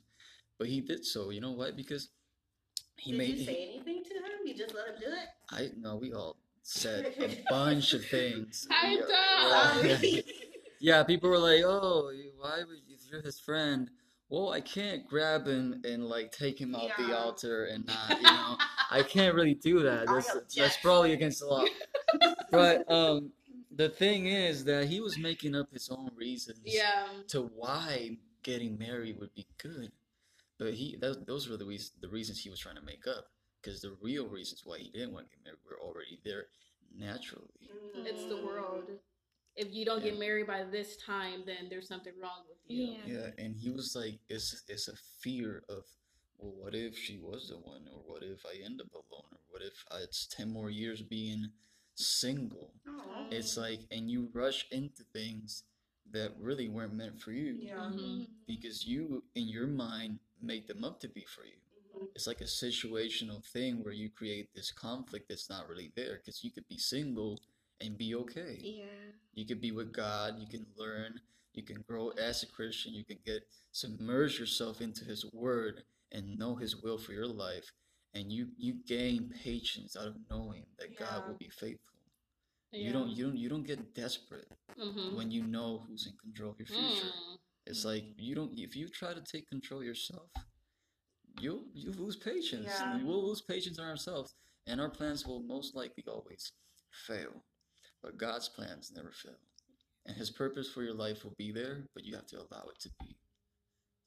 but 0.57 0.67
he 0.67 0.81
did 0.81 1.05
so. 1.05 1.29
You 1.29 1.41
know 1.41 1.51
why? 1.51 1.71
Because 1.71 2.09
he 2.97 3.11
Did 3.11 3.17
made. 3.19 3.29
you 3.29 3.35
he- 3.37 3.45
say 3.45 3.69
anything 3.73 4.03
to 4.03 4.13
him? 4.15 4.23
You 4.45 4.53
just 4.55 4.73
let 4.73 4.87
him 4.87 4.95
do 4.99 5.07
it? 5.07 5.29
I 5.51 5.69
no, 5.79 5.95
we 5.97 6.13
all 6.13 6.37
said 6.63 7.13
a 7.19 7.29
bunch 7.49 7.93
of 7.93 8.03
things. 8.05 8.67
I 8.71 8.97
Yeah, 9.07 9.81
don't. 9.91 10.03
yeah. 10.03 10.21
Yeah, 10.81 11.03
people 11.03 11.29
were 11.29 11.37
like, 11.39 11.61
"Oh, 11.65 12.11
why 12.39 12.59
would 12.67 12.77
you, 12.87 12.95
if 12.95 13.01
you're 13.11 13.21
his 13.21 13.39
friend? 13.39 13.89
Well, 14.29 14.51
I 14.51 14.61
can't 14.61 15.07
grab 15.07 15.47
him 15.47 15.81
and 15.83 16.05
like 16.05 16.31
take 16.31 16.59
him 16.59 16.75
off 16.75 16.91
the 16.97 17.17
altar 17.17 17.65
and 17.65 17.85
not, 18.09 18.09
you 18.09 18.21
know, 18.21 18.57
I 18.91 19.01
can't 19.01 19.33
really 19.33 19.55
do 19.55 19.81
that. 19.81 20.05
That's, 20.05 20.55
that's 20.55 20.77
probably 20.77 21.13
against 21.13 21.39
the 21.39 21.47
law." 21.47 21.65
But 22.51 22.91
um, 22.91 23.31
the 23.75 23.89
thing 23.89 24.25
is 24.25 24.63
that 24.65 24.87
he 24.87 24.99
was 24.99 25.19
making 25.19 25.55
up 25.55 25.71
his 25.71 25.89
own 25.89 26.09
reasons 26.15 26.61
yeah. 26.65 27.05
to 27.27 27.43
why 27.55 28.17
getting 28.41 28.77
married 28.77 29.19
would 29.19 29.33
be 29.35 29.45
good. 29.57 29.91
But 30.57 30.73
he, 30.73 30.97
that, 30.99 31.27
those 31.27 31.47
were 31.47 31.57
the 31.57 31.65
reasons, 31.65 31.93
the 32.01 32.09
reasons 32.09 32.39
he 32.39 32.49
was 32.49 32.59
trying 32.59 32.75
to 32.75 32.81
make 32.81 33.05
up. 33.07 33.25
Because 33.61 33.81
the 33.81 33.95
real 34.01 34.27
reasons 34.27 34.63
why 34.65 34.79
he 34.79 34.89
didn't 34.89 35.13
want 35.13 35.29
to 35.29 35.35
get 35.35 35.45
married 35.45 35.59
were 35.69 35.79
already 35.85 36.19
there 36.25 36.45
naturally. 36.97 37.69
It's 37.93 38.25
the 38.25 38.43
world. 38.45 38.85
If 39.59 39.73
you 39.73 39.85
don't 39.85 40.01
get 40.03 40.17
married 40.17 40.47
by 40.47 40.63
this 40.63 40.97
time, 40.97 41.43
then 41.45 41.67
there's 41.69 41.87
something 41.87 42.13
wrong 42.21 42.43
with 42.47 42.57
you. 42.67 42.95
Yeah. 43.07 43.13
Yeah, 43.13 43.29
and 43.45 43.55
he 43.57 43.69
was 43.69 43.95
like, 43.95 44.19
it's 44.29 44.63
it's 44.69 44.87
a 44.87 44.95
fear 45.21 45.63
of, 45.69 45.83
well, 46.37 46.53
what 46.57 46.75
if 46.75 46.97
she 46.97 47.17
was 47.19 47.49
the 47.49 47.57
one, 47.57 47.83
or 47.93 48.01
what 48.05 48.23
if 48.23 48.45
I 48.45 48.63
end 48.63 48.81
up 48.81 48.93
alone, 48.93 49.29
or 49.33 49.39
what 49.49 49.61
if 49.61 49.83
I, 49.91 49.97
it's 49.97 50.27
ten 50.27 50.49
more 50.51 50.69
years 50.69 51.01
being 51.01 51.49
single? 51.95 52.73
Aw. 52.87 53.27
It's 53.31 53.57
like, 53.57 53.81
and 53.91 54.09
you 54.09 54.29
rush 54.33 54.65
into 54.71 55.03
things 55.13 55.63
that 56.11 56.31
really 56.39 56.69
weren't 56.69 56.93
meant 56.93 57.21
for 57.21 57.31
you 57.33 57.59
Yeah. 57.61 57.91
Mhm. 57.91 58.27
because 58.47 58.85
you, 58.85 59.23
in 59.35 59.47
your 59.47 59.67
mind, 59.67 60.19
make 60.41 60.67
them 60.67 60.83
up 60.83 60.99
to 61.01 61.09
be 61.09 61.25
for 61.25 61.45
you. 61.45 61.59
Mhm. 61.95 62.09
It's 62.15 62.27
like 62.27 62.41
a 62.41 62.45
situational 62.45 63.43
thing 63.53 63.83
where 63.83 63.93
you 63.93 64.09
create 64.09 64.53
this 64.53 64.71
conflict 64.71 65.27
that's 65.29 65.49
not 65.49 65.67
really 65.67 65.91
there 65.95 66.17
because 66.17 66.43
you 66.43 66.51
could 66.51 66.67
be 66.67 66.77
single 66.77 67.39
and 67.81 67.97
be 67.97 68.15
okay. 68.15 68.57
Yeah. 68.61 68.85
You 69.33 69.45
could 69.45 69.61
be 69.61 69.71
with 69.71 69.93
God, 69.93 70.35
you 70.39 70.47
can 70.47 70.65
learn, 70.77 71.19
you 71.53 71.63
can 71.63 71.81
grow 71.87 72.09
as 72.11 72.43
a 72.43 72.47
Christian, 72.47 72.93
you 72.93 73.05
can 73.05 73.19
get 73.25 73.43
submerge 73.71 74.39
yourself 74.39 74.81
into 74.81 75.05
his 75.05 75.25
word 75.33 75.83
and 76.11 76.37
know 76.37 76.55
his 76.55 76.75
will 76.75 76.97
for 76.97 77.13
your 77.13 77.27
life 77.27 77.71
and 78.13 78.31
you 78.31 78.47
you 78.57 78.73
gain 78.87 79.31
patience 79.43 79.95
out 79.95 80.07
of 80.07 80.15
knowing 80.29 80.65
that 80.79 80.97
God 80.97 81.27
will 81.27 81.37
be 81.37 81.49
faithful. 81.49 81.99
Yeah. 82.71 82.87
You 82.87 82.93
don't 82.93 83.09
you 83.09 83.25
don't 83.27 83.37
you 83.37 83.49
don't 83.49 83.63
get 83.67 83.93
desperate 83.95 84.47
Mhm. 84.77 85.15
when 85.15 85.31
you 85.31 85.43
know 85.43 85.85
who's 85.87 86.07
in 86.07 86.13
control 86.17 86.51
of 86.51 86.59
your 86.59 86.67
future. 86.67 87.05
Mm. 87.07 87.37
It's 87.67 87.85
like 87.85 88.05
you 88.17 88.35
don't 88.35 88.57
if 88.57 88.75
you 88.75 88.87
try 88.89 89.13
to 89.13 89.21
take 89.21 89.47
control 89.47 89.83
yourself, 89.83 90.29
you'll 91.39 91.63
you 91.73 91.91
lose 91.91 92.15
patience. 92.15 92.65
Yeah. 92.67 92.97
We 92.97 93.03
will 93.03 93.25
lose 93.27 93.41
patience 93.41 93.79
on 93.79 93.85
ourselves, 93.87 94.35
and 94.67 94.79
our 94.81 94.89
plans 94.89 95.25
will 95.25 95.41
most 95.41 95.75
likely 95.75 96.03
always 96.07 96.51
fail. 97.07 97.43
But 98.01 98.17
God's 98.17 98.47
plans 98.49 98.91
never 98.95 99.11
fail, 99.11 99.37
and 100.05 100.15
His 100.15 100.29
purpose 100.29 100.69
for 100.71 100.83
your 100.83 100.93
life 100.93 101.23
will 101.23 101.35
be 101.37 101.51
there, 101.51 101.85
but 101.93 102.05
you 102.05 102.15
have 102.15 102.27
to 102.27 102.37
allow 102.37 102.63
it 102.69 102.79
to 102.81 102.89
be. 102.99 103.15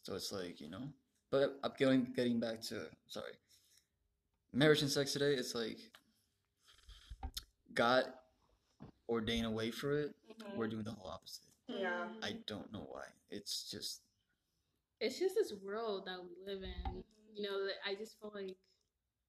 So 0.02 0.14
it's 0.14 0.32
like 0.32 0.60
you 0.60 0.70
know. 0.70 0.88
But 1.30 1.58
I'm 1.62 1.72
getting 1.78 2.12
getting 2.14 2.40
back 2.40 2.60
to 2.62 2.86
sorry, 3.08 3.32
marriage 4.52 4.82
and 4.82 4.90
sex 4.90 5.12
today. 5.12 5.34
It's 5.34 5.54
like 5.54 5.78
God 7.74 8.04
ordained 9.08 9.46
a 9.46 9.50
way 9.50 9.70
for 9.70 9.98
it. 9.98 10.14
Mhm. 10.30 10.56
We're 10.56 10.68
doing 10.68 10.84
the 10.84 10.92
whole 10.92 11.10
opposite. 11.10 11.44
Yeah. 11.68 12.12
I 12.22 12.32
don't 12.46 12.70
know 12.72 12.86
why. 12.90 13.04
It's 13.30 13.70
just 13.70 14.02
It's 15.00 15.18
just 15.18 15.34
this 15.34 15.52
world 15.64 16.06
that 16.06 16.22
we 16.22 16.36
live 16.46 16.62
in. 16.62 17.04
You 17.34 17.42
know, 17.42 17.68
I 17.84 17.94
just 17.96 18.20
feel 18.20 18.30
like 18.34 18.56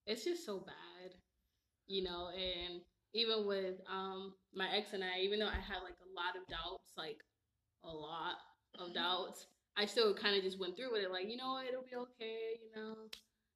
it's 0.05 0.23
just 0.23 0.45
so 0.45 0.59
bad. 0.59 1.15
You 1.87 2.03
know, 2.03 2.29
and 2.29 2.81
even 3.13 3.45
with 3.45 3.75
um 3.91 4.33
my 4.53 4.67
ex 4.75 4.93
and 4.93 5.03
I, 5.03 5.19
even 5.21 5.39
though 5.39 5.47
I 5.47 5.61
had 5.61 5.83
like 5.83 5.97
a 6.01 6.09
lot 6.13 6.35
of 6.35 6.47
doubts, 6.47 6.93
like 6.97 7.17
a 7.83 7.91
lot 7.91 8.35
of 8.79 8.93
doubts, 8.93 9.47
I 9.77 9.85
still 9.85 10.13
kind 10.13 10.35
of 10.35 10.43
just 10.43 10.59
went 10.59 10.75
through 10.75 10.91
with 10.91 11.03
it. 11.03 11.11
Like, 11.11 11.29
you 11.29 11.37
know 11.37 11.59
it'll 11.67 11.83
be 11.83 11.95
okay. 11.95 12.59
You 12.61 12.81
know, 12.81 12.95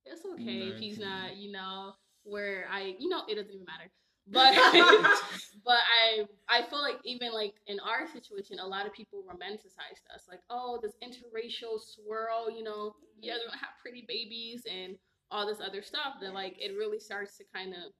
it's 0.06 0.26
okay 0.26 0.70
if 0.70 0.80
he's 0.80 1.00
not. 1.00 1.38
You 1.38 1.52
know, 1.52 1.94
where 2.24 2.66
I, 2.72 2.96
you 3.00 3.10
know, 3.10 3.22
it 3.28 3.36
doesn't 3.36 3.54
even 3.54 3.66
matter. 3.66 3.90
But 4.30 4.54
but 5.66 5.80
I 5.88 6.26
I 6.50 6.64
feel 6.70 6.82
like 6.82 6.98
even 7.06 7.32
like 7.32 7.54
in 7.68 7.80
our 7.80 8.08
situation, 8.08 8.60
a 8.60 8.68
lot 8.68 8.86
of 8.86 8.94
people 8.94 9.24
romanticized 9.24 10.04
us, 10.14 10.26
like, 10.28 10.42
oh, 10.50 10.80
this 10.82 10.94
interracial 11.04 11.80
swirl, 11.80 12.52
you 12.52 12.64
know, 12.64 12.94
you 13.20 13.32
guys 13.32 13.40
are 13.40 13.48
gonna 13.48 13.60
have 13.60 13.80
pretty 13.82 14.06
babies 14.08 14.64
and 14.70 14.96
all 15.32 15.48
this 15.48 15.62
other 15.66 15.82
stuff. 15.82 16.16
That 16.22 16.34
like 16.34 16.56
it 16.60 16.76
really 16.78 17.00
starts 17.00 17.38
to 17.38 17.46
kind 17.54 17.74
of 17.74 17.94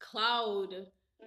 cloud 0.00 0.74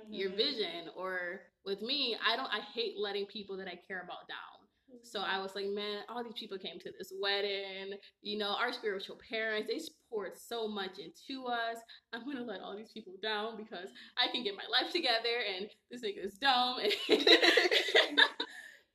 your 0.09 0.31
Mhm. 0.31 0.35
vision. 0.37 0.89
Or 0.95 1.41
with 1.65 1.81
me, 1.81 2.17
I 2.25 2.35
don't 2.35 2.51
I 2.53 2.59
hate 2.61 2.97
letting 2.97 3.25
people 3.27 3.57
that 3.57 3.67
I 3.67 3.75
care 3.87 4.01
about 4.01 4.27
down. 4.27 4.59
So 5.01 5.21
I 5.21 5.39
was 5.39 5.55
like, 5.55 5.65
man, 5.67 6.03
all 6.07 6.23
these 6.23 6.33
people 6.37 6.57
came 6.59 6.79
to 6.79 6.91
this 6.91 7.11
wedding. 7.19 7.97
You 8.21 8.37
know, 8.37 8.49
our 8.49 8.71
spiritual 8.71 9.17
parents, 9.27 9.67
they 9.67 9.79
poured 10.09 10.37
so 10.37 10.67
much 10.67 10.99
into 10.99 11.47
us. 11.47 11.77
I'm 12.11 12.25
gonna 12.25 12.43
let 12.43 12.61
all 12.61 12.75
these 12.75 12.91
people 12.91 13.15
down 13.21 13.57
because 13.57 13.89
I 14.17 14.27
can 14.27 14.43
get 14.43 14.55
my 14.55 14.65
life 14.71 14.91
together 14.91 15.39
and 15.55 15.67
this 15.89 16.03
nigga 16.03 16.23
is 16.25 16.37
dumb 16.37 16.79
and, 16.79 16.93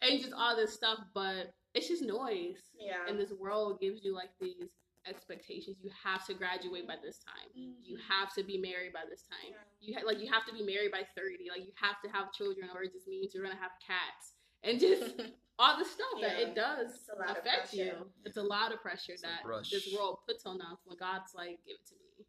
and 0.03 0.21
just 0.21 0.33
all 0.33 0.55
this 0.57 0.73
stuff. 0.75 0.99
But 1.15 1.53
it's 1.75 1.89
just 1.89 2.03
noise. 2.03 2.71
Yeah. 2.79 3.07
And 3.09 3.19
this 3.19 3.33
world 3.33 3.81
gives 3.81 4.05
you 4.05 4.15
like 4.15 4.31
these 4.41 4.71
expectations. 5.07 5.77
You 5.83 5.91
have 5.93 6.27
to 6.27 6.35
graduate 6.35 6.87
by 6.87 6.97
this 7.03 7.21
time. 7.23 7.51
You 7.55 7.97
mm-hmm. 7.97 8.09
have 8.09 8.33
to 8.35 8.43
be 8.43 8.59
married 8.59 8.93
by 8.93 9.05
this 9.09 9.23
time. 9.29 9.55
You 9.81 9.95
ha- 9.95 10.07
like 10.07 10.21
you 10.21 10.31
have 10.33 10.47
to 10.47 10.53
be 10.53 10.65
married 10.65 10.91
by 10.91 11.05
30. 11.15 11.53
Like 11.53 11.67
you 11.67 11.75
have 11.79 12.01
to 12.05 12.09
have 12.11 12.33
children, 12.33 12.69
or 12.75 12.83
it 12.83 12.93
just 12.93 13.07
means 13.07 13.35
you're 13.35 13.45
gonna 13.45 13.61
have 13.61 13.77
cats 13.85 14.39
and 14.65 14.81
just 14.85 15.21
all 15.59 15.79
the 15.79 15.85
stuff 15.85 16.19
that 16.23 16.39
it 16.39 16.55
does 16.55 16.91
It's 16.91 17.11
a 17.11 17.19
lot 17.19 17.31
of 17.31 17.45
affect 17.45 17.73
you. 17.73 17.93
It's 18.25 18.37
a 18.37 18.43
lot 18.43 18.73
of 18.73 18.81
pressure 18.81 19.13
It's 19.13 19.23
that 19.23 19.43
this 19.71 19.89
world 19.95 20.19
puts 20.27 20.47
on 20.47 20.61
us 20.61 20.79
when 20.85 20.97
God's 20.99 21.35
like, 21.35 21.59
give 21.67 21.77
it 21.77 21.87
to 21.89 21.95
me. 21.95 22.27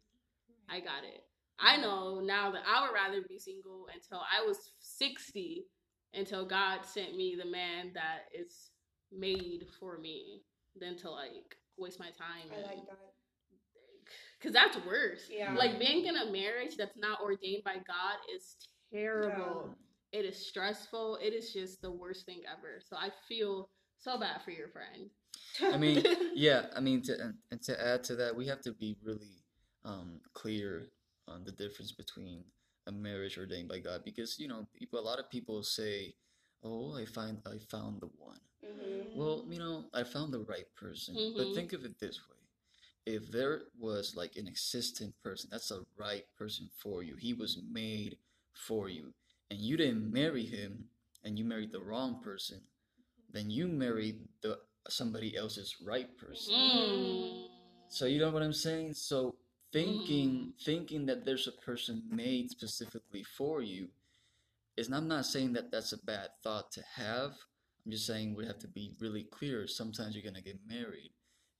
I 0.68 0.80
got 0.80 1.04
it. 1.04 1.24
I 1.58 1.76
know 1.76 2.20
now 2.20 2.50
that 2.52 2.62
I 2.66 2.82
would 2.82 2.94
rather 2.94 3.22
be 3.28 3.38
single 3.38 3.86
until 3.94 4.18
I 4.20 4.46
was 4.46 4.72
60 4.80 5.64
until 6.14 6.46
God 6.46 6.80
sent 6.84 7.16
me 7.16 7.36
the 7.40 7.48
man 7.48 7.92
that 7.94 8.26
is 8.34 8.70
made 9.12 9.66
for 9.78 9.98
me 9.98 10.42
than 10.80 10.96
to 10.98 11.10
like 11.10 11.56
waste 11.80 11.98
my 11.98 12.10
time. 12.10 12.50
I 12.52 12.62
like 12.62 12.86
that. 12.86 12.98
Because 14.38 14.54
that's 14.54 14.76
worse. 14.86 15.28
Yeah. 15.30 15.54
Like 15.54 15.78
being 15.78 16.06
in 16.06 16.16
a 16.16 16.30
marriage 16.30 16.76
that's 16.76 16.96
not 16.96 17.20
ordained 17.20 17.64
by 17.64 17.74
God 17.74 18.16
is 18.34 18.56
terrible. 18.92 19.76
It 20.12 20.24
is 20.24 20.46
stressful. 20.46 21.18
It 21.22 21.32
is 21.32 21.52
just 21.52 21.82
the 21.82 21.90
worst 21.90 22.26
thing 22.26 22.40
ever. 22.50 22.80
So 22.88 22.96
I 22.96 23.10
feel 23.28 23.68
so 23.98 24.18
bad 24.18 24.42
for 24.42 24.50
your 24.50 24.68
friend. 24.68 25.10
I 25.62 25.76
mean, 25.76 26.02
yeah, 26.34 26.66
I 26.74 26.80
mean 26.80 27.02
to 27.02 27.20
and, 27.20 27.34
and 27.50 27.62
to 27.62 27.80
add 27.80 28.02
to 28.04 28.16
that, 28.16 28.34
we 28.34 28.46
have 28.46 28.60
to 28.62 28.72
be 28.72 28.96
really 29.02 29.44
um 29.84 30.20
clear 30.34 30.88
on 31.28 31.44
the 31.44 31.52
difference 31.52 31.92
between 31.92 32.44
a 32.86 32.92
marriage 32.92 33.38
ordained 33.38 33.68
by 33.68 33.78
God 33.78 34.02
because 34.04 34.38
you 34.38 34.48
know, 34.48 34.66
people 34.74 34.98
a 34.98 35.02
lot 35.02 35.18
of 35.18 35.30
people 35.30 35.62
say, 35.62 36.14
"Oh, 36.62 36.96
I 36.96 37.04
find 37.04 37.38
I 37.46 37.58
found 37.70 38.00
the 38.00 38.08
one." 38.18 38.40
Mhm. 38.78 39.14
Well, 39.16 39.44
you 39.48 39.58
know, 39.58 39.88
I 39.92 40.04
found 40.04 40.32
the 40.32 40.40
right 40.40 40.72
person. 40.74 41.14
Mhm. 41.16 41.36
But 41.36 41.54
think 41.54 41.72
of 41.72 41.84
it 41.84 41.98
this 41.98 42.18
way. 42.28 42.36
If 43.06 43.30
there 43.30 43.62
was 43.78 44.14
like 44.14 44.36
an 44.36 44.46
existing 44.46 45.12
person, 45.22 45.48
that's 45.50 45.70
a 45.70 45.84
right 45.96 46.26
person 46.36 46.68
for 46.76 47.02
you. 47.02 47.16
He 47.16 47.32
was 47.32 47.58
made 47.62 48.18
for 48.52 48.88
you. 48.88 49.14
And 49.50 49.58
you 49.58 49.76
didn't 49.76 50.12
marry 50.12 50.44
him 50.44 50.88
and 51.24 51.38
you 51.38 51.44
married 51.44 51.72
the 51.72 51.80
wrong 51.80 52.20
person, 52.22 52.60
then 53.30 53.50
you 53.50 53.68
married 53.68 54.28
the 54.42 54.60
somebody 54.88 55.36
else's 55.36 55.80
right 55.80 56.16
person. 56.16 56.54
Mm. 56.54 57.48
So 57.88 58.06
you 58.06 58.18
know 58.18 58.30
what 58.30 58.42
I'm 58.42 58.52
saying? 58.52 58.94
So 58.94 59.36
thinking 59.72 60.52
thinking 60.64 61.06
that 61.06 61.24
there's 61.24 61.46
a 61.46 61.52
person 61.52 62.02
made 62.08 62.50
specifically 62.50 63.22
for 63.22 63.62
you 63.62 63.88
is 64.76 64.88
I'm 64.90 65.08
not 65.08 65.26
saying 65.26 65.52
that 65.54 65.70
that's 65.70 65.92
a 65.92 65.98
bad 66.04 66.30
thought 66.42 66.70
to 66.72 66.82
have. 66.82 67.36
I'm 67.84 67.92
just 67.92 68.06
saying 68.06 68.34
we 68.34 68.46
have 68.46 68.58
to 68.60 68.68
be 68.68 68.94
really 69.00 69.24
clear. 69.24 69.66
Sometimes 69.66 70.14
you're 70.14 70.24
gonna 70.24 70.42
get 70.42 70.58
married, 70.66 71.12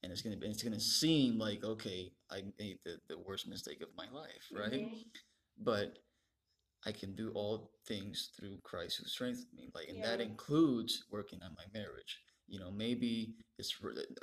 and 0.02 0.12
it's 0.12 0.22
gonna 0.22 0.36
be, 0.36 0.46
it's 0.46 0.62
gonna 0.62 0.80
seem 0.80 1.38
like 1.38 1.64
okay, 1.64 2.12
I 2.30 2.42
made 2.58 2.78
the, 2.84 2.98
the 3.08 3.18
worst 3.18 3.48
mistake 3.48 3.82
of 3.82 3.88
my 3.96 4.06
life, 4.12 4.44
right? 4.52 4.72
Mhm. 4.72 5.04
But 5.58 5.98
I 6.86 6.92
can 6.92 7.14
do 7.14 7.30
all 7.34 7.72
things 7.86 8.30
through 8.38 8.58
Christ 8.62 8.98
who 8.98 9.04
strengthens 9.06 9.46
me. 9.54 9.70
Like, 9.74 9.88
and 9.88 10.02
that 10.02 10.20
includes 10.20 11.04
working 11.10 11.40
on 11.42 11.54
my 11.56 11.64
marriage. 11.78 12.18
You 12.48 12.58
know, 12.58 12.70
maybe 12.70 13.34
it's 13.58 13.76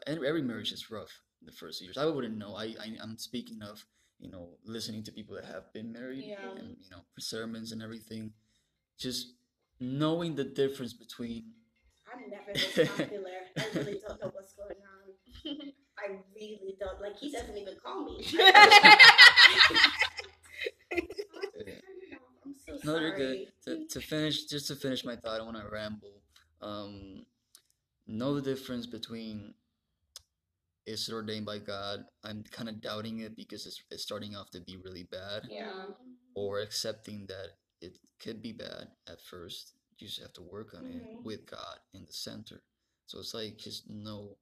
and 0.07 0.23
every 0.25 0.41
marriage 0.41 0.71
is 0.71 0.89
rough 0.89 1.21
in 1.41 1.45
the 1.45 1.51
first 1.51 1.81
years. 1.81 1.97
I 1.97 2.05
wouldn't 2.05 2.37
know. 2.37 2.55
I, 2.55 2.75
I 2.79 2.97
I'm 3.01 3.17
speaking 3.17 3.61
of 3.61 3.85
you 4.19 4.29
know 4.31 4.57
listening 4.65 5.03
to 5.03 5.11
people 5.11 5.35
that 5.35 5.45
have 5.45 5.71
been 5.73 5.91
married 5.93 6.25
Yeah. 6.25 6.51
and 6.57 6.75
you 6.79 6.89
know 6.89 7.01
sermons 7.19 7.71
and 7.71 7.81
everything. 7.81 8.33
Just 8.97 9.33
knowing 9.79 10.35
the 10.35 10.43
difference 10.43 10.93
between 10.93 11.51
I'm 12.17 12.29
never 12.29 12.53
this 12.53 12.89
popular. 12.89 13.29
I 13.57 13.65
really 13.75 13.99
don't 14.05 14.21
know 14.21 14.31
what's 14.33 14.53
going 14.53 14.81
on. 14.81 15.71
I 15.99 16.17
really 16.35 16.75
don't. 16.79 17.01
Like 17.01 17.17
he 17.17 17.31
doesn't 17.31 17.57
even 17.57 17.75
call 17.83 18.03
me. 18.05 18.25
I'm 22.45 22.55
so 22.65 22.77
No, 22.83 22.99
you're 22.99 23.15
good. 23.15 23.47
To, 23.65 23.87
to 23.87 24.01
finish, 24.01 24.45
just 24.45 24.67
to 24.67 24.75
finish 24.75 25.03
my 25.05 25.15
thought, 25.15 25.39
I 25.39 25.43
want 25.43 25.57
to 25.57 25.67
ramble. 25.71 26.21
Um, 26.61 27.25
know 28.07 28.35
the 28.35 28.41
difference 28.41 28.85
between 28.85 29.53
is 30.85 31.09
it 31.09 31.13
ordained 31.13 31.45
by 31.45 31.59
God? 31.59 32.05
I'm 32.23 32.43
kind 32.51 32.69
of 32.69 32.81
doubting 32.81 33.19
it 33.19 33.35
because 33.35 33.65
it's, 33.65 33.81
it's 33.91 34.03
starting 34.03 34.35
off 34.35 34.49
to 34.51 34.61
be 34.61 34.77
really 34.77 35.03
bad, 35.03 35.43
Yeah. 35.49 35.85
or 36.33 36.61
accepting 36.61 37.25
that 37.27 37.49
it 37.81 37.97
could 38.19 38.41
be 38.41 38.53
bad 38.53 38.87
at 39.07 39.21
first. 39.21 39.73
You 39.97 40.07
just 40.07 40.21
have 40.21 40.33
to 40.33 40.43
work 40.43 40.73
on 40.75 40.85
it 40.85 41.03
Mhm. 41.03 41.23
with 41.23 41.45
God 41.45 41.79
in 41.93 42.05
the 42.05 42.13
center. 42.13 42.61
So 43.07 43.19
it's 43.19 43.33
like 43.33 43.57
just 43.57 43.89
know 43.89 44.37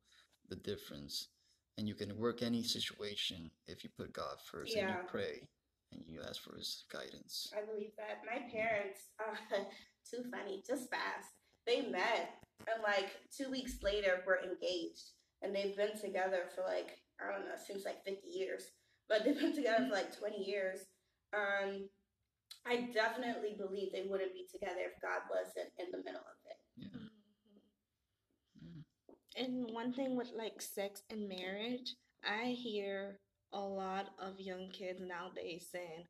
the 0.50 0.56
difference, 0.56 1.30
and 1.78 1.88
you 1.88 1.96
can 1.96 2.18
work 2.18 2.42
any 2.42 2.64
situation 2.64 3.52
if 3.68 3.84
you 3.84 3.90
put 3.90 4.12
God 4.14 4.42
first 4.42 4.76
and 4.76 4.90
you 4.90 5.08
pray 5.08 5.48
and 5.92 6.04
you 6.08 6.22
ask 6.24 6.42
for 6.42 6.56
His 6.58 6.84
guidance. 6.90 7.52
I 7.56 7.62
believe 7.62 7.96
that. 7.96 8.24
My 8.26 8.40
parents, 8.50 9.12
uh, 9.20 9.36
too 10.10 10.24
funny, 10.30 10.62
just 10.68 10.90
fast. 10.90 11.30
They 11.66 11.82
met, 11.90 12.44
and 12.68 12.82
like 12.84 13.12
two 13.32 13.50
weeks 13.50 13.82
later, 13.82 14.24
we're 14.26 14.42
engaged, 14.44 15.12
and 15.42 15.56
they've 15.56 15.76
been 15.76 15.98
together 15.98 16.50
for 16.54 16.64
like 16.64 17.02
I 17.20 17.32
don't 17.32 17.46
know, 17.48 17.56
seems 17.56 17.86
like 17.86 18.04
fifty 18.04 18.28
years, 18.28 18.72
but 19.08 19.24
they've 19.24 19.38
been 19.40 19.56
together 19.56 19.86
for 19.88 19.94
like 19.94 20.18
twenty 20.18 20.44
years. 20.44 20.86
Um, 21.34 21.90
I 22.68 22.90
definitely 22.94 23.56
believe 23.58 23.92
they 23.92 24.06
wouldn't 24.10 24.34
be 24.34 24.46
together 24.52 24.80
if 24.80 25.02
God 25.02 25.22
wasn't 25.30 25.72
in 25.80 25.92
the 25.92 25.98
middle 26.00 26.22
of 26.22 26.38
it. 26.50 26.58
Yeah. 26.78 26.88
Mm. 28.64 28.84
And 29.38 29.72
one 29.74 29.94
thing 29.94 30.16
with 30.18 30.32
like 30.36 30.62
sex 30.62 31.04
and 31.10 31.30
marriage, 31.30 31.96
I 32.24 32.50
hear 32.50 33.20
a 33.54 33.60
lot 33.60 34.08
of 34.20 34.40
young 34.40 34.70
kids 34.72 35.02
nowadays 35.02 35.68
saying, 35.72 36.06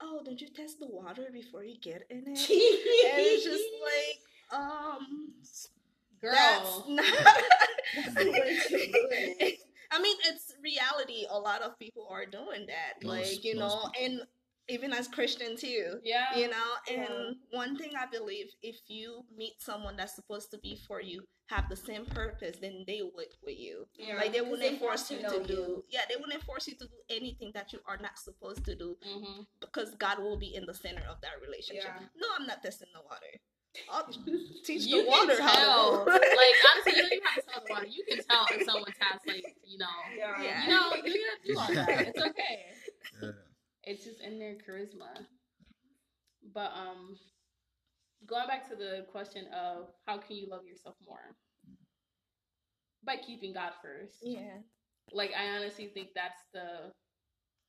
"Oh, 0.00 0.20
don't 0.24 0.40
you 0.40 0.48
test 0.48 0.78
the 0.78 0.86
water 0.88 1.28
before 1.32 1.64
you 1.64 1.76
get 1.80 2.02
in 2.10 2.24
it?" 2.26 2.28
and 2.50 3.26
it's 3.26 3.44
just 3.44 3.64
like, 3.82 4.60
um, 4.60 5.32
Girl. 6.20 6.32
that's 6.32 6.88
not. 6.88 7.42
That's 7.96 8.14
the 8.14 8.30
way 8.30 8.58
to 8.68 8.76
ruin 8.76 9.34
it. 9.40 9.58
I 9.90 10.02
mean, 10.02 10.16
it's 10.26 10.52
reality. 10.62 11.26
A 11.30 11.38
lot 11.38 11.62
of 11.62 11.78
people 11.78 12.08
are 12.10 12.26
doing 12.26 12.66
that, 12.66 13.02
Most- 13.02 13.32
like 13.36 13.44
you 13.44 13.54
know, 13.54 13.68
people. 13.68 13.92
and 14.02 14.20
even 14.68 14.92
as 14.92 15.08
Christian 15.08 15.56
too. 15.56 16.00
yeah. 16.04 16.36
you 16.36 16.48
know 16.48 16.70
and 16.88 17.02
Yeah. 17.50 17.58
one 17.58 17.76
thing 17.76 17.92
i 17.98 18.06
believe 18.06 18.46
if 18.62 18.76
you 18.88 19.24
meet 19.36 19.54
someone 19.60 19.96
that's 19.96 20.14
supposed 20.14 20.50
to 20.52 20.58
be 20.58 20.76
for 20.86 21.00
you 21.00 21.22
have 21.50 21.68
the 21.68 21.76
same 21.76 22.06
purpose 22.06 22.56
then 22.60 22.84
they 22.86 23.02
would 23.02 23.26
with 23.44 23.58
you 23.58 23.86
Yeah, 23.98 24.16
like 24.16 24.32
they 24.32 24.40
wouldn't 24.40 24.80
want 24.80 24.98
force 24.98 25.10
you 25.10 25.20
know 25.22 25.38
to 25.38 25.44
do 25.46 25.84
yeah 25.90 26.00
they 26.08 26.16
wouldn't 26.16 26.42
force 26.44 26.66
you 26.66 26.74
to 26.74 26.86
do 26.86 26.98
anything 27.10 27.50
that 27.54 27.72
you 27.72 27.80
are 27.86 27.98
not 27.98 28.18
supposed 28.18 28.64
to 28.64 28.74
do 28.74 28.96
hmm 29.04 29.42
because 29.60 29.94
god 29.96 30.18
will 30.18 30.38
be 30.38 30.54
in 30.54 30.64
the 30.64 30.74
center 30.74 31.02
of 31.10 31.20
that 31.20 31.36
relationship 31.44 31.92
Yeah. 32.00 32.06
no 32.16 32.26
i'm 32.38 32.46
not 32.46 32.62
testing 32.62 32.88
the 32.94 33.02
water 33.02 33.32
i'll 33.92 34.08
teach 34.64 34.86
You 34.86 35.02
the 35.04 35.10
water 35.10 35.36
can 35.36 35.42
how 35.42 35.52
tell. 35.54 36.04
to 36.06 36.10
like 36.40 36.56
honestly, 36.70 36.92
you 36.96 37.02
don't 37.02 37.12
even 37.12 37.24
have 37.26 37.44
to 37.44 37.50
tell 37.50 37.60
the 37.66 37.70
water. 37.74 37.86
You 37.86 38.04
can 38.08 38.24
tell 38.24 38.46
if 38.54 38.62
someone's 38.64 38.96
has 39.00 39.20
like 39.26 39.44
you 39.66 39.78
know, 39.78 39.98
Yeah. 40.16 40.42
Yeah. 40.42 40.62
you 40.64 40.68
know, 40.70 40.94
you 41.04 41.20
gotta 41.26 41.38
do 41.44 41.58
all 41.58 41.74
that. 41.74 42.06
It's 42.08 42.20
okay. 42.20 42.58
Yeah. 43.22 43.30
It's 43.86 44.04
just 44.04 44.20
in 44.20 44.38
their 44.38 44.54
charisma. 44.56 45.26
But 46.52 46.72
um, 46.74 47.18
going 48.26 48.46
back 48.46 48.68
to 48.68 48.76
the 48.76 49.06
question 49.10 49.46
of 49.48 49.88
how 50.06 50.18
can 50.18 50.36
you 50.36 50.46
love 50.48 50.64
yourself 50.66 50.96
more 51.06 51.36
by 53.04 53.16
keeping 53.16 53.52
God 53.52 53.72
first. 53.82 54.16
yeah 54.22 54.60
Like 55.12 55.32
I 55.38 55.56
honestly 55.56 55.88
think 55.88 56.10
that's 56.14 56.42
the 56.52 56.92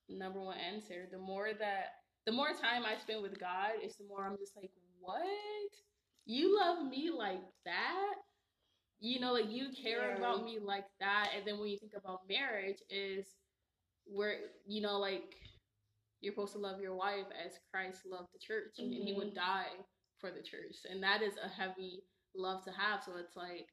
number 0.10 0.40
one 0.42 0.58
answer. 0.58 1.08
The 1.12 1.18
more 1.18 1.50
that 1.58 1.86
the 2.26 2.32
more 2.32 2.50
time 2.54 2.84
I 2.86 2.96
spend 2.98 3.22
with 3.22 3.40
God, 3.40 3.72
it's 3.82 3.96
the 3.98 4.06
more 4.06 4.26
I'm 4.26 4.38
just 4.38 4.56
like, 4.56 4.72
what? 5.00 5.26
You 6.26 6.58
love 6.60 6.86
me 6.86 7.12
like 7.16 7.42
that? 7.66 8.14
You 9.00 9.20
know, 9.20 9.34
like 9.34 9.50
you 9.50 9.70
care 9.82 10.12
Yeah. 10.12 10.18
about 10.18 10.44
me 10.46 10.60
like 10.60 10.86
that. 11.00 11.30
And 11.36 11.46
then 11.46 11.60
when 11.60 11.70
you 11.70 11.78
think 11.78 11.94
about 11.96 12.28
marriage, 12.30 12.78
is 12.90 13.26
where 14.06 14.38
you 14.68 14.82
know, 14.82 15.00
like 15.00 15.36
you're 16.26 16.34
supposed 16.34 16.54
to 16.54 16.60
love 16.60 16.82
your 16.82 16.96
wife 16.98 17.30
as 17.38 17.62
Christ 17.72 18.02
loved 18.10 18.34
the 18.34 18.42
church, 18.42 18.82
and 18.82 18.92
he 18.92 19.14
would 19.14 19.36
die 19.36 19.78
for 20.20 20.32
the 20.32 20.42
church, 20.42 20.82
and 20.90 21.04
that 21.04 21.22
is 21.22 21.38
a 21.38 21.48
heavy 21.48 22.02
love 22.36 22.66
to 22.66 22.72
have. 22.72 23.04
So 23.06 23.14
it's 23.18 23.36
like. 23.38 23.70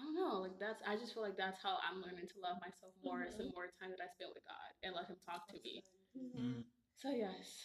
I 0.00 0.04
don't 0.04 0.16
know, 0.16 0.40
like 0.40 0.58
that's. 0.58 0.80
I 0.88 0.96
just 0.96 1.12
feel 1.12 1.22
like 1.22 1.36
that's 1.36 1.62
how 1.62 1.76
I'm 1.84 2.00
learning 2.00 2.24
to 2.24 2.40
love 2.42 2.56
myself 2.64 2.96
more. 3.04 3.20
It's 3.22 3.36
the 3.36 3.52
more 3.52 3.68
time 3.76 3.92
that 3.92 4.00
I 4.00 4.08
spend 4.16 4.32
with 4.32 4.42
God 4.48 4.72
and 4.82 4.96
let 4.96 5.06
Him 5.06 5.20
talk 5.28 5.46
to 5.48 5.60
me. 5.62 5.84
Mm. 6.16 6.64
So 6.96 7.10
yes. 7.10 7.60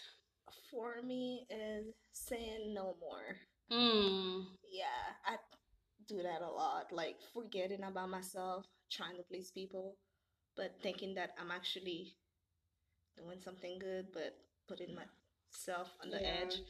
for 0.69 1.01
me 1.01 1.47
is 1.49 1.95
saying 2.11 2.73
no 2.73 2.97
more 2.99 3.39
Mm. 3.71 4.45
yeah, 4.71 4.85
I 5.25 5.35
do 6.07 6.21
that 6.23 6.41
a 6.41 6.49
lot. 6.49 6.91
Like 6.91 7.17
forgetting 7.33 7.83
about 7.83 8.09
myself, 8.09 8.65
trying 8.91 9.17
to 9.17 9.23
please 9.23 9.51
people, 9.51 9.97
but 10.55 10.75
thinking 10.81 11.15
that 11.15 11.31
I'm 11.39 11.51
actually 11.51 12.13
doing 13.17 13.39
something 13.43 13.79
good, 13.79 14.07
but 14.13 14.37
putting 14.67 14.95
myself 14.95 15.91
on 16.03 16.09
the 16.09 16.19
Yeah. 16.21 16.43
edge. 16.43 16.61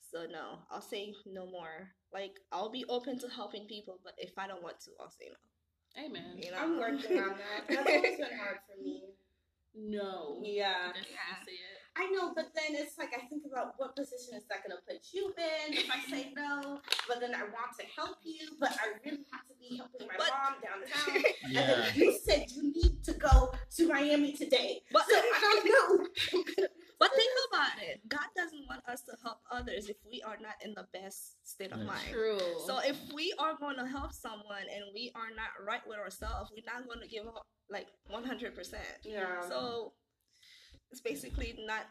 So 0.00 0.26
no, 0.26 0.58
I'll 0.70 0.80
say 0.82 1.14
no 1.26 1.46
more. 1.46 1.90
Like 2.12 2.38
I'll 2.52 2.70
be 2.70 2.84
open 2.88 3.18
to 3.20 3.28
helping 3.28 3.66
people, 3.66 3.98
but 4.04 4.14
if 4.18 4.38
I 4.38 4.46
don't 4.46 4.62
want 4.62 4.80
to, 4.80 4.90
I'll 5.00 5.10
say 5.10 5.28
no. 5.30 6.04
Amen. 6.04 6.38
You 6.42 6.50
know, 6.50 6.58
I'm 6.58 6.78
working 6.78 7.18
on 7.18 7.36
that. 7.38 7.66
That's 7.68 7.90
always 7.90 8.16
been 8.18 8.38
hard 8.38 8.58
for 8.68 8.82
me. 8.82 9.02
No. 9.78 10.40
Yeah. 10.42 10.92
That's 10.94 11.06
Yeah. 11.06 11.75
You 11.98 12.04
say 12.04 12.06
it. 12.06 12.08
I 12.08 12.14
know, 12.14 12.32
but 12.34 12.52
then 12.54 12.76
it's 12.80 12.98
like 12.98 13.12
I 13.16 13.26
think 13.26 13.44
about 13.50 13.74
what 13.78 13.96
position 13.96 14.34
is 14.36 14.44
that 14.48 14.62
going 14.66 14.76
to 14.76 14.82
put 14.86 15.00
you 15.12 15.32
in 15.36 15.74
if 15.74 15.90
I 15.90 16.00
say 16.10 16.32
no, 16.36 16.80
but 17.08 17.20
then 17.20 17.34
I 17.34 17.42
want 17.42 17.72
to 17.80 17.86
help 17.96 18.18
you, 18.24 18.48
but 18.60 18.72
I 18.72 18.98
really 19.04 19.24
have 19.32 19.46
to 19.48 19.54
be 19.60 19.76
helping 19.76 20.06
my 20.06 20.14
But- 20.18 20.30
mom 20.32 20.54
downtown. 20.62 21.22
And 21.46 21.56
then 21.56 21.92
you 21.94 22.18
said 22.24 22.50
you 22.50 22.72
need 22.72 23.02
to 23.04 23.12
go 23.14 23.52
to 23.76 23.88
Miami 23.88 24.32
today. 24.32 24.82
But 24.92 25.04
So 25.08 25.14
I 25.16 25.38
don't 25.40 25.64
know. 25.66 26.06
but 26.98 27.10
think 27.14 27.32
about 27.50 27.80
it. 27.82 28.00
God 28.08 28.28
doesn't 28.36 28.66
want 28.68 28.82
us 28.88 29.02
to 29.02 29.12
help 29.22 29.38
others 29.50 29.88
if 29.88 29.96
we 30.10 30.22
are 30.22 30.36
not 30.40 30.54
in 30.64 30.74
the 30.74 30.86
best 30.92 31.36
state 31.48 31.72
of 31.72 31.78
Yeah. 31.78 31.84
mind. 31.84 32.08
True. 32.10 32.38
So 32.66 32.78
if 32.80 32.96
we 33.14 33.32
are 33.38 33.54
going 33.56 33.76
to 33.76 33.86
help 33.86 34.12
someone 34.12 34.66
and 34.74 34.84
we 34.94 35.12
are 35.14 35.30
not 35.34 35.50
right 35.64 35.82
with 35.86 35.98
ourselves, 35.98 36.50
we're 36.52 36.66
not 36.66 36.86
going 36.86 37.00
to 37.00 37.08
give 37.08 37.26
up 37.26 37.46
like 37.70 37.86
100%. 38.10 38.74
Yeah. 39.04 39.40
So 39.48 39.92
it's 40.90 41.00
basically 41.00 41.58
not 41.66 41.86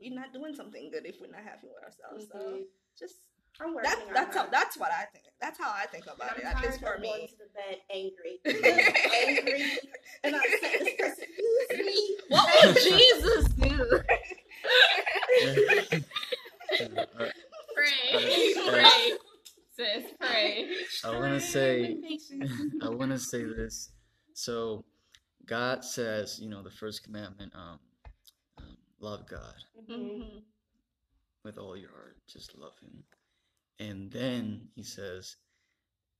we're 0.00 0.14
not 0.14 0.32
doing 0.32 0.54
something 0.54 0.90
good 0.90 1.06
if 1.06 1.20
we're 1.20 1.30
not 1.30 1.42
happy 1.42 1.68
with 1.68 1.82
ourselves. 1.82 2.28
So 2.30 2.38
Mhm. 2.38 2.62
just 2.98 3.14
I'm 3.58 3.74
working 3.74 3.90
that 3.90 4.12
that's 4.12 4.36
how 4.36 4.46
that's 4.46 4.76
what 4.76 4.90
I 4.92 5.04
think. 5.12 5.24
That's 5.40 5.58
how 5.58 5.70
I 5.72 5.86
think 5.86 6.04
about 6.04 6.32
I'm 6.32 6.40
it. 6.40 6.44
At 6.44 6.62
least 6.62 6.80
for 6.80 6.94
of 6.94 7.02
going 7.02 7.22
me. 7.22 7.28
to 7.28 7.36
the 7.38 7.48
bed 7.54 7.80
angry. 7.90 8.40
Angry 9.26 9.78
and 10.24 10.36
I 10.36 10.40
This 10.60 11.18
"Excuse 11.18 11.86
me. 11.86 12.16
What 12.28 12.48
would 12.66 12.76
Jesus 12.82 13.44
do? 13.54 14.00
Pray. 17.74 18.52
Pray. 18.66 19.12
Sis, 19.76 20.04
pray. 20.20 20.70
I 21.04 21.18
want 21.18 21.34
to 21.34 21.40
say, 21.40 21.96
I 22.82 22.88
want 22.88 23.10
to 23.12 23.18
say 23.18 23.44
this. 23.44 23.90
So, 24.32 24.84
God 25.44 25.84
says, 25.84 26.38
you 26.40 26.48
know, 26.48 26.62
the 26.62 26.70
first 26.70 27.02
commandment, 27.04 27.52
um, 27.54 27.78
love 28.98 29.26
God 29.28 29.54
Mhm. 29.88 30.44
with 31.44 31.58
all 31.58 31.76
your 31.76 31.90
heart, 31.90 32.16
just 32.26 32.54
love 32.56 32.78
Him. 32.80 33.04
And 33.78 34.10
then 34.10 34.70
He 34.74 34.82
says, 34.82 35.36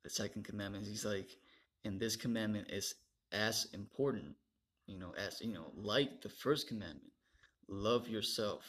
the 0.02 0.10
second 0.10 0.44
commandment, 0.44 0.86
He's 0.86 1.04
like, 1.04 1.38
and 1.84 2.00
this 2.00 2.16
commandment 2.16 2.70
is 2.70 2.94
as 3.32 3.66
important, 3.72 4.36
you 4.86 4.98
know, 4.98 5.12
as 5.14 5.40
you 5.40 5.52
know, 5.52 5.72
like 5.74 6.20
the 6.22 6.28
first 6.28 6.68
commandment, 6.68 7.12
love 7.68 8.08
yourself. 8.08 8.64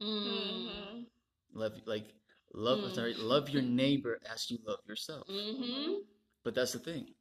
Mm. 0.00 0.68
Mhm. 0.68 1.10
Love 1.54 1.80
like 1.86 2.14
love 2.54 2.78
Mm. 2.80 2.94
sorry, 2.94 3.14
love 3.14 3.48
your 3.50 3.62
neighbor 3.62 4.18
as 4.26 4.50
you 4.50 4.58
love 4.64 4.80
yourself. 4.86 5.26
Mm-hmm. 5.28 6.02
but 6.44 6.54
that's 6.54 6.72
the 6.72 6.78
thing. 6.80 7.14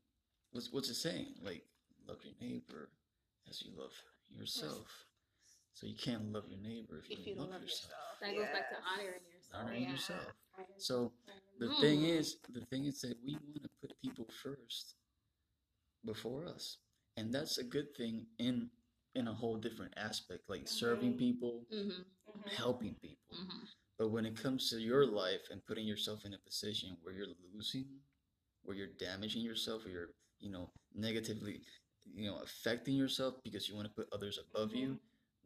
What's 0.51 0.71
what's 0.71 0.89
it 0.89 0.95
saying? 0.95 1.35
Like 1.41 1.65
love 2.07 2.23
your 2.25 2.33
neighbor 2.41 2.89
as 3.47 3.61
you 3.61 3.71
love 3.71 3.93
yourself. 4.29 5.05
So 5.73 5.87
you 5.87 5.95
can't 5.95 6.31
love 6.31 6.45
your 6.47 6.59
neighbor 6.59 6.99
if 6.99 7.09
you, 7.09 7.17
If 7.19 7.27
you 7.27 7.35
don't 7.35 7.43
don't 7.49 7.51
love 7.51 7.61
love 7.61 7.69
yourself. 7.69 7.91
yourself. 7.91 8.19
That 8.21 8.35
goes 8.35 8.47
back 8.53 8.69
to 8.69 8.75
honoring 8.85 9.21
yourself. 9.33 9.61
Honoring 9.61 9.83
Yeah. 9.83 9.91
yourself. 9.91 10.33
So 10.77 11.13
the 11.59 11.69
thing 11.81 11.99
Mm. 12.01 12.09
is, 12.19 12.37
the 12.49 12.65
thing 12.65 12.85
is 12.85 13.01
that 13.01 13.17
we 13.23 13.33
want 13.35 13.63
to 13.63 13.69
put 13.81 13.99
people 14.01 14.25
first 14.43 14.95
before 16.05 16.45
us, 16.47 16.77
and 17.17 17.33
that's 17.33 17.57
a 17.57 17.63
good 17.63 17.95
thing 17.95 18.27
in 18.39 18.69
in 19.13 19.27
a 19.27 19.33
whole 19.33 19.57
different 19.57 19.93
aspect, 19.97 20.47
like 20.47 20.65
serving 20.69 21.15
Mhm. 21.15 21.17
people, 21.19 21.65
Mm-hmm. 21.69 22.47
helping 22.47 22.95
people. 22.95 23.35
Mm-hmm. 23.35 23.65
But 23.97 24.07
when 24.07 24.25
it 24.25 24.37
comes 24.37 24.69
to 24.69 24.79
your 24.79 25.05
life 25.05 25.49
and 25.49 25.65
putting 25.65 25.85
yourself 25.85 26.23
in 26.23 26.33
a 26.33 26.37
position 26.39 26.95
where 27.01 27.13
you're 27.13 27.35
losing, 27.53 28.01
where 28.61 28.75
you're 28.77 28.87
damaging 28.95 29.41
yourself, 29.43 29.85
or 29.85 29.89
you're, 29.89 30.13
you 30.39 30.49
know, 30.49 30.71
negatively, 30.93 31.61
you 32.05 32.25
know, 32.31 32.37
affecting 32.37 32.95
yourself 32.95 33.35
because 33.43 33.67
you 33.67 33.75
want 33.75 33.89
to 33.89 33.93
put 33.93 34.07
others 34.13 34.37
above 34.37 34.73
you, 34.73 34.97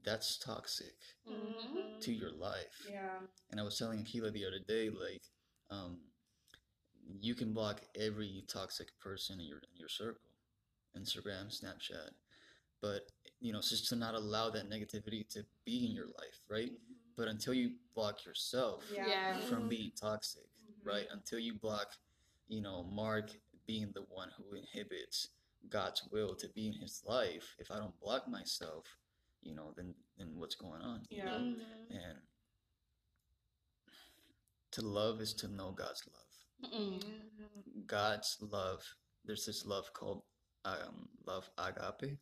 that's 0.06 0.38
toxic 0.38 0.96
Mm-hmm. 1.28 2.00
to 2.02 2.14
your 2.14 2.32
life. 2.32 2.92
Yeah. 2.92 3.28
And 3.52 3.60
I 3.60 3.64
was 3.64 3.78
telling 3.78 4.04
Akeele 4.04 4.32
the 4.32 4.46
other 4.46 4.60
day, 4.68 4.90
like, 4.90 5.24
um, 5.72 6.00
you 7.20 7.36
can 7.36 7.54
block 7.54 7.82
every 8.00 8.44
toxic 8.48 8.88
person 9.00 9.40
in 9.40 9.46
your 9.48 9.58
in 9.60 9.78
your 9.80 9.90
circle, 9.90 10.32
Instagram, 10.98 11.48
Snapchat, 11.50 12.12
but 12.82 13.02
you 13.42 13.54
know, 13.54 13.62
just 13.62 13.88
to 13.90 13.96
not 13.96 14.16
allow 14.16 14.50
that 14.52 14.70
negativity 14.70 15.28
to 15.30 15.46
be 15.66 15.86
in 15.86 15.92
your 15.94 16.08
life, 16.08 16.40
right? 16.50 16.72
But 17.18 17.28
until 17.28 17.54
you 17.54 17.72
block 17.96 18.26
yourself 18.26 18.86
Yeah. 18.98 19.40
From 19.48 19.68
being 19.70 19.92
toxic, 20.00 20.50
Mhm. 20.58 20.86
right? 20.86 21.08
Until 21.12 21.40
you 21.40 21.56
block, 21.56 21.88
you 22.48 22.62
know, 22.62 22.84
Mark 22.84 23.32
being 23.68 23.92
the 23.94 24.04
one 24.04 24.30
who 24.38 24.56
inhibits 24.56 25.30
God's 25.70 26.04
will 26.12 26.36
to 26.36 26.50
be 26.50 26.68
in 26.68 26.74
his 26.74 27.04
life. 27.06 27.56
If 27.60 27.72
I 27.72 27.80
don't 27.80 28.00
block 28.00 28.28
myself, 28.28 28.86
you 29.46 29.56
know, 29.56 29.74
then 29.76 29.94
then 30.18 30.30
what's 30.36 30.56
going 30.56 30.82
on? 30.82 31.02
you 31.10 31.18
Yeah. 31.20 31.26
know? 31.26 31.56
And 31.92 32.18
to 34.72 34.82
love 34.82 35.22
is 35.22 35.34
to 35.36 35.48
know 35.48 35.72
God's 35.72 36.04
love. 36.14 36.72
Mm-mm. 36.74 37.02
God's 37.88 38.38
love. 38.42 38.84
There's 39.26 39.46
this 39.46 39.66
love 39.66 39.92
called 39.94 40.24
um, 40.66 41.08
love 41.26 41.50
agape, 41.58 42.18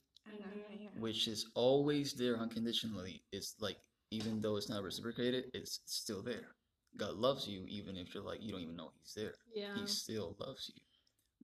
which 0.99 1.27
is 1.27 1.47
always 1.55 2.13
there 2.13 2.37
unconditionally. 2.37 3.23
It's 3.31 3.55
like 3.59 3.77
even 4.11 4.41
though 4.41 4.57
it's 4.57 4.69
not 4.69 4.83
reciprocated, 4.83 5.45
it's 5.53 5.81
still 5.85 6.21
there. 6.21 6.55
God 6.97 7.15
loves 7.15 7.47
you 7.47 7.65
even 7.67 7.97
if 7.97 8.13
you're 8.13 8.23
like 8.23 8.41
you 8.41 8.51
don't 8.51 8.61
even 8.61 8.75
know 8.75 8.91
He's 9.01 9.13
there. 9.15 9.35
Yeah. 9.55 9.73
He 9.75 9.87
still 9.87 10.35
loves 10.39 10.71
you, 10.75 10.81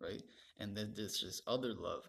right? 0.07 0.21
And 0.59 0.75
then 0.77 0.93
there's 0.95 1.21
this 1.21 1.41
other 1.47 1.73
love. 1.73 2.03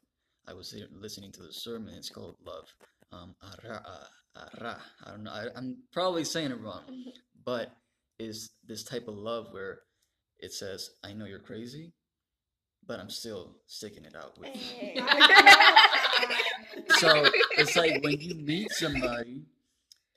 I 0.47 0.55
was 0.55 0.75
listening 0.93 1.33
to 1.33 1.43
the 1.43 1.53
sermon. 1.53 1.95
It's 1.95 2.11
called 2.11 2.37
love. 2.45 2.67
Um, 3.13 3.35
ara, 3.65 3.83
ara. 4.37 4.79
I 5.05 5.11
don't 5.11 5.25
know. 5.25 5.33
I, 5.33 5.47
I'm 5.57 5.79
probably 5.93 6.25
saying 6.25 6.51
it 6.53 6.61
wrong, 6.61 6.83
but 7.45 7.73
is 8.19 8.51
this 8.67 8.85
type 8.85 9.09
of 9.09 9.15
love 9.15 9.49
where 9.53 9.81
it 10.39 10.53
says, 10.53 10.91
"I 11.05 11.13
know 11.13 11.25
you're 11.25 11.39
crazy, 11.41 11.93
but 12.87 13.01
I'm 13.01 13.11
still 13.11 13.57
sticking 13.67 14.05
it 14.05 14.15
out 14.15 14.39
with 14.39 14.55
you." 14.55 15.03
So 16.99 17.25
it's 17.53 17.77
like 17.77 18.03
when 18.03 18.21
you 18.21 18.35
meet 18.35 18.71
somebody 18.73 19.43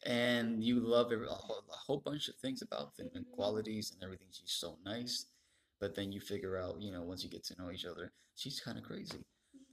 and 0.06 0.62
you 0.64 0.80
love 0.80 1.12
every, 1.14 1.28
a, 1.28 1.30
whole, 1.30 1.64
a 1.72 1.76
whole 1.76 2.00
bunch 2.00 2.28
of 2.28 2.36
things 2.36 2.62
about 2.62 2.98
them 2.98 3.10
and 3.16 3.26
qualities 3.32 3.91
and 3.94 4.04
everything. 4.04 4.28
She's 4.32 4.52
so 4.52 4.78
nice, 4.86 5.28
but 5.80 5.96
then 5.96 6.12
you 6.12 6.20
figure 6.20 6.58
out, 6.58 6.82
you 6.82 6.91
know, 6.91 7.02
once 7.04 7.24
you 7.24 7.30
get 7.30 7.46
to 7.46 7.56
know 7.62 7.72
each 7.72 7.86
other, 7.86 8.12
she's 8.36 8.60
kind 8.60 8.78
of 8.78 8.84
crazy. 8.84 9.24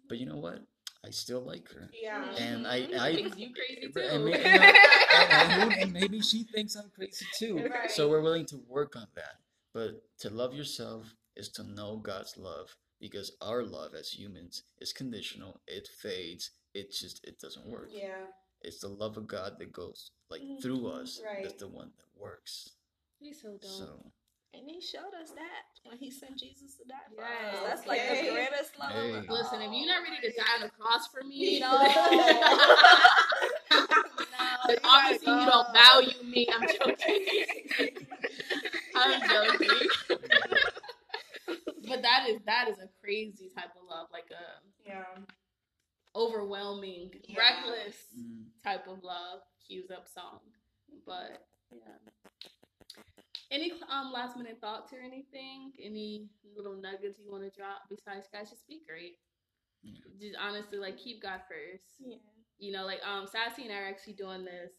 But 0.08 0.18
you 0.18 0.26
know 0.26 0.36
what? 0.36 0.60
I 1.04 1.10
still 1.10 1.40
like 1.40 1.68
her. 1.72 1.88
Yeah. 2.00 2.30
And 2.36 2.66
I, 2.66 2.80
Mhm. 2.82 2.98
I, 2.98 3.14
Thinks 3.14 3.36
you 3.38 3.54
crazy 3.54 3.84
and 3.84 3.94
too. 3.94 4.24
may- 4.24 4.38
you 4.38 4.44
and, 4.44 5.32
and 5.32 5.72
and 5.82 5.92
maybe 6.00 6.20
she 6.20 6.44
thinks 6.44 6.74
I'm 6.76 6.90
crazy 6.94 7.26
too. 7.38 7.56
Right. 7.68 7.90
So 7.90 8.08
we're 8.08 8.20
willing 8.22 8.46
to 8.46 8.58
work 8.68 8.96
on 8.96 9.06
that. 9.14 9.36
But 9.72 10.02
to 10.18 10.30
love 10.30 10.52
yourself 10.54 11.14
is 11.36 11.48
to 11.50 11.62
know 11.62 11.96
God's 11.96 12.36
love 12.36 12.76
because 13.00 13.32
our 13.40 13.62
love 13.62 13.94
as 13.94 14.10
humans 14.10 14.64
is 14.78 14.92
conditional. 14.92 15.60
It 15.66 15.88
fades. 16.02 16.50
It 16.74 16.92
just 16.92 17.24
it 17.26 17.38
doesn't 17.40 17.66
work. 17.66 17.88
Yeah. 17.90 18.26
It's 18.62 18.80
the 18.80 18.88
love 18.88 19.16
of 19.16 19.26
God 19.26 19.58
that 19.58 19.72
goes 19.72 20.10
like 20.28 20.42
Mhm. 20.42 20.60
through 20.60 20.86
us. 20.88 21.20
Right. 21.24 21.42
That's 21.42 21.54
the 21.58 21.68
one 21.68 21.92
that 21.96 22.20
works. 22.20 22.70
He's 23.18 23.40
so 23.40 23.52
dope. 23.52 23.62
So 23.64 24.12
And 24.52 24.62
he 24.68 24.80
showed 24.80 25.14
us 25.22 25.30
that 25.30 25.64
when 25.84 25.96
he 25.98 26.10
sent 26.10 26.36
Jesus 26.38 26.74
to 26.76 26.84
die 26.88 26.96
for 27.14 27.22
Yes. 27.22 27.54
us. 27.54 27.62
That's 27.68 27.86
like 27.86 28.00
the 28.02 28.30
greatest 28.32 28.78
love. 28.78 28.90
Hey. 28.92 29.16
of 29.16 29.28
Listen, 29.30 29.62
if 29.62 29.70
you're 29.72 29.86
not 29.86 30.02
ready 30.02 30.20
to 30.28 30.32
die 30.36 30.54
on 30.56 30.62
the 30.62 30.70
cross 30.70 31.06
for 31.06 31.22
me, 31.22 31.60
No. 31.60 31.78
then 34.66 34.76
no, 34.82 34.88
obviously 34.90 35.32
you 35.32 35.46
don't 35.46 35.72
value 35.72 36.22
me. 36.24 36.48
I'm 36.52 36.66
joking. 36.66 37.26
I'm 38.96 39.20
joking. 39.30 39.88
but 41.88 42.02
that 42.02 42.28
is 42.28 42.40
that 42.46 42.68
is 42.68 42.78
a 42.78 42.88
crazy 43.00 43.50
type 43.56 43.70
of 43.80 43.86
love, 43.88 44.08
like 44.12 44.30
a 44.32 44.88
Yeah. 44.88 45.04
overwhelming, 46.16 47.10
Yeah. 47.28 47.38
reckless 47.38 47.96
mm, 48.18 48.44
type 48.64 48.86
of 48.88 49.02
love. 49.04 49.40
Cues 49.66 49.90
up 49.92 50.08
song, 50.08 50.40
but 51.06 51.46
yeah. 51.70 52.19
Any 53.50 53.72
um 53.90 54.12
last 54.12 54.36
minute 54.36 54.58
thoughts 54.60 54.92
or 54.92 54.98
anything? 55.00 55.72
Any 55.82 56.28
little 56.56 56.74
nuggets 56.76 57.18
you 57.24 57.30
want 57.30 57.42
to 57.44 57.50
drop? 57.50 57.82
Besides, 57.88 58.28
guys, 58.32 58.50
just 58.50 58.66
be 58.68 58.80
great. 58.86 59.18
Yeah. 59.82 59.98
Just 60.20 60.36
honestly, 60.40 60.78
like 60.78 60.98
keep 60.98 61.22
God 61.22 61.40
first. 61.48 61.84
Yeah. 61.98 62.16
You 62.58 62.72
know, 62.72 62.84
like 62.84 63.00
um, 63.06 63.26
Sassy 63.26 63.64
and 63.64 63.72
I 63.72 63.80
are 63.80 63.88
actually 63.88 64.12
doing 64.12 64.44
this 64.44 64.70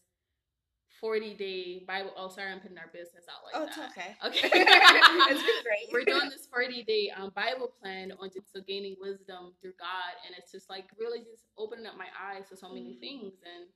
forty 1.00 1.34
day 1.34 1.84
Bible. 1.86 2.12
Oh, 2.16 2.28
sorry, 2.28 2.50
I'm 2.52 2.60
putting 2.60 2.78
our 2.78 2.90
business 2.92 3.24
out 3.28 3.44
like 3.44 3.54
Oh, 3.54 3.66
it's 3.66 3.78
okay. 3.92 4.16
Okay. 4.24 4.48
it's 4.54 5.42
been 5.42 5.62
great. 5.64 5.92
We're 5.92 6.04
doing 6.04 6.30
this 6.30 6.46
40 6.46 6.84
day 6.84 7.10
um, 7.16 7.32
Bible 7.34 7.72
plan 7.80 8.12
on 8.20 8.30
just 8.32 8.52
so 8.52 8.60
gaining 8.66 8.96
wisdom 9.00 9.52
through 9.60 9.74
God. 9.78 10.12
And 10.26 10.34
it's 10.38 10.52
just 10.52 10.70
like 10.70 10.86
really 10.98 11.18
just 11.20 11.44
opening 11.58 11.86
up 11.86 11.96
my 11.98 12.08
eyes 12.16 12.48
to 12.50 12.56
so 12.56 12.68
many 12.68 12.94
Mhm. 12.96 13.00
things. 13.00 13.34
And 13.44 13.66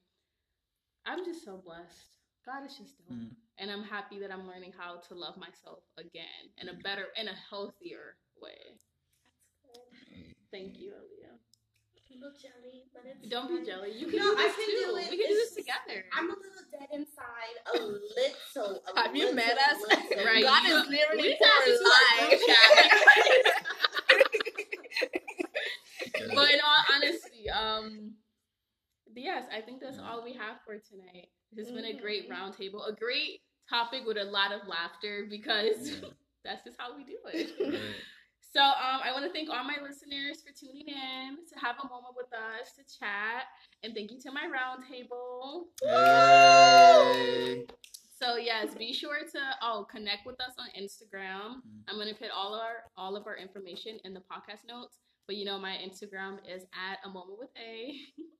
I'm 1.05 1.25
just 1.25 1.45
so 1.45 1.57
blessed. 1.65 2.16
God 2.47 2.65
is 2.67 2.77
just 2.79 2.97
dope. 2.99 3.11
Mm. 3.19 3.31
And 3.59 3.71
I'm 3.71 3.83
happy 3.83 4.19
that 4.21 4.31
I'm 4.33 4.47
learning 4.47 4.73
how 4.79 4.99
to 5.09 5.15
love 5.15 5.37
myself 5.37 5.81
again 5.99 6.53
in 6.63 6.69
a 6.69 6.75
better, 6.75 7.07
in 7.21 7.27
a 7.29 7.35
healthier 7.51 8.17
way. 8.41 8.79
hey, 10.13 10.35
Thank 10.53 10.79
you, 10.79 10.93
Aliyah. 10.93 11.37
jelly, 12.41 12.85
but 12.95 13.03
it's 13.07 13.29
Don't 13.29 13.49
be 13.49 13.65
jelly. 13.67 13.93
You 13.97 14.07
can 14.07 14.19
No, 14.19 14.33
do 14.35 14.39
I 14.39 14.43
can 14.49 14.67
too. 14.67 14.87
Do 14.87 14.97
it. 14.97 15.11
We 15.11 15.17
can 15.19 15.27
it's 15.29 15.29
do 15.29 15.35
this 15.35 15.55
together. 15.57 16.05
I'm 16.13 16.31
a 16.31 16.35
little 16.35 16.65
dead 16.71 16.89
inside, 16.93 17.57
a 17.75 17.79
little. 17.79 18.83
A 18.97 19.01
Have 19.01 19.17
you 19.17 19.35
met 19.35 19.57
us? 19.59 19.79
little. 19.81 20.25
Right. 20.25 20.43
God 20.43 20.65
you- 20.69 20.77
is 20.77 20.89
literally 20.89 21.23
we 21.23 21.37
for 21.39 21.47
life. 21.85 22.41
but 26.35 26.51
in 26.53 26.61
all 26.61 26.83
honesty, 26.95 27.51
um, 27.51 28.13
but 28.13 28.16
yes, 29.23 29.45
I 29.57 29.61
think 29.61 29.81
that's 29.81 29.99
all 29.99 30.23
we 30.25 30.33
have 30.35 30.57
for 30.65 30.75
tonight. 30.79 31.29
This 31.53 31.67
has 31.69 31.75
been 31.77 31.85
a 31.87 32.01
great 32.01 32.29
Mhm. 32.29 32.33
roundtable, 32.35 32.89
a 32.89 32.93
great 32.93 33.41
topic 33.69 34.03
with 34.07 34.17
a 34.17 34.25
lot 34.25 34.53
of 34.53 34.67
laughter 34.69 35.27
because 35.29 36.01
that's 36.45 36.65
just 36.65 36.77
how 36.79 36.97
we 36.97 37.05
do 37.05 37.19
it. 37.33 37.51
right. 37.61 37.81
So 38.53 38.63
um, 38.63 39.01
I 39.05 39.13
want 39.13 39.25
to 39.27 39.33
thank 39.33 39.51
all 39.51 39.65
my 39.65 39.77
listeners 39.83 40.41
for 40.43 40.51
tuning 40.59 40.89
in 40.89 41.37
to 41.53 41.59
have 41.61 41.77
a 41.83 41.89
moment 41.89 42.15
with 42.17 42.33
us 42.33 42.73
to 42.77 42.83
chat, 42.99 43.45
and 43.83 43.95
thank 43.95 44.11
you 44.11 44.19
to 44.21 44.31
my 44.33 44.45
roundtable. 44.49 45.65
Hey. 45.83 47.67
So 48.19 48.37
yes, 48.37 48.75
be 48.75 48.95
sure 48.95 49.19
to 49.21 49.41
oh 49.61 49.87
connect 49.91 50.25
with 50.27 50.41
us 50.41 50.55
on 50.59 50.69
Instagram. 50.81 51.57
Mm. 51.57 51.83
I'm 51.89 51.99
gonna 51.99 52.15
put 52.15 52.31
all 52.35 52.55
of 52.55 52.61
our 52.61 52.85
all 52.97 53.15
of 53.15 53.27
our 53.27 53.37
information 53.37 53.99
in 54.05 54.15
the 54.15 54.21
podcast 54.21 54.67
notes. 54.67 54.97
But 55.27 55.37
you 55.37 55.45
know 55.45 55.59
my 55.59 55.77
Instagram 55.85 56.39
is 56.49 56.63
at 56.73 56.99
a 57.05 57.09
moment 57.09 57.39
with 57.39 57.51
a. 57.57 57.97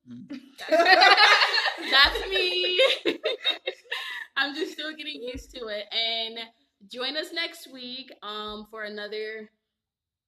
Mm. 0.09 0.39
That's 1.91 2.29
me. 2.29 2.79
I'm 4.37 4.55
just 4.55 4.73
still 4.73 4.95
getting 4.95 5.21
used 5.21 5.51
to 5.55 5.67
it. 5.67 5.85
And 5.93 6.39
join 6.89 7.17
us 7.17 7.33
next 7.33 7.71
week 7.73 8.11
um 8.23 8.67
for 8.69 8.83
another 8.83 9.49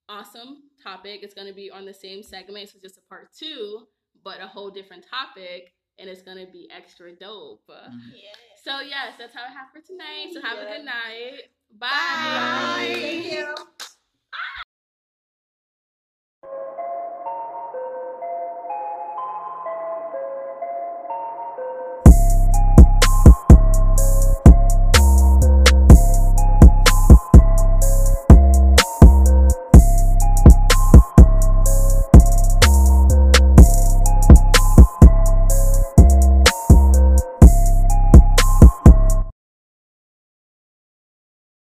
awesome 0.09 0.63
topic. 0.83 1.21
It's 1.23 1.33
gonna 1.33 1.53
be 1.53 1.71
on 1.71 1.85
the 1.85 1.93
same 1.93 2.23
segment, 2.23 2.69
so 2.69 2.79
just 2.81 2.97
a 2.97 3.01
part 3.07 3.29
two, 3.37 3.87
but 4.23 4.41
a 4.41 4.47
whole 4.47 4.69
different 4.69 5.05
topic, 5.09 5.73
and 5.97 6.09
it's 6.09 6.23
gonna 6.23 6.47
be 6.51 6.67
extra 6.75 7.13
dope. 7.13 7.63
Mm. 7.69 7.99
Yeah. 8.13 8.35
So 8.63 8.81
yes, 8.81 9.13
that's 9.17 9.33
how 9.33 9.43
I 9.43 9.51
have 9.51 9.71
for 9.73 9.79
tonight. 9.79 10.31
So 10.33 10.41
have 10.41 10.57
a 10.57 10.65
good 10.65 10.85
night. 10.85 11.43
Bye. 11.77 11.87
Bye. 11.87 12.99
Thank 12.99 13.31
you. 13.31 13.55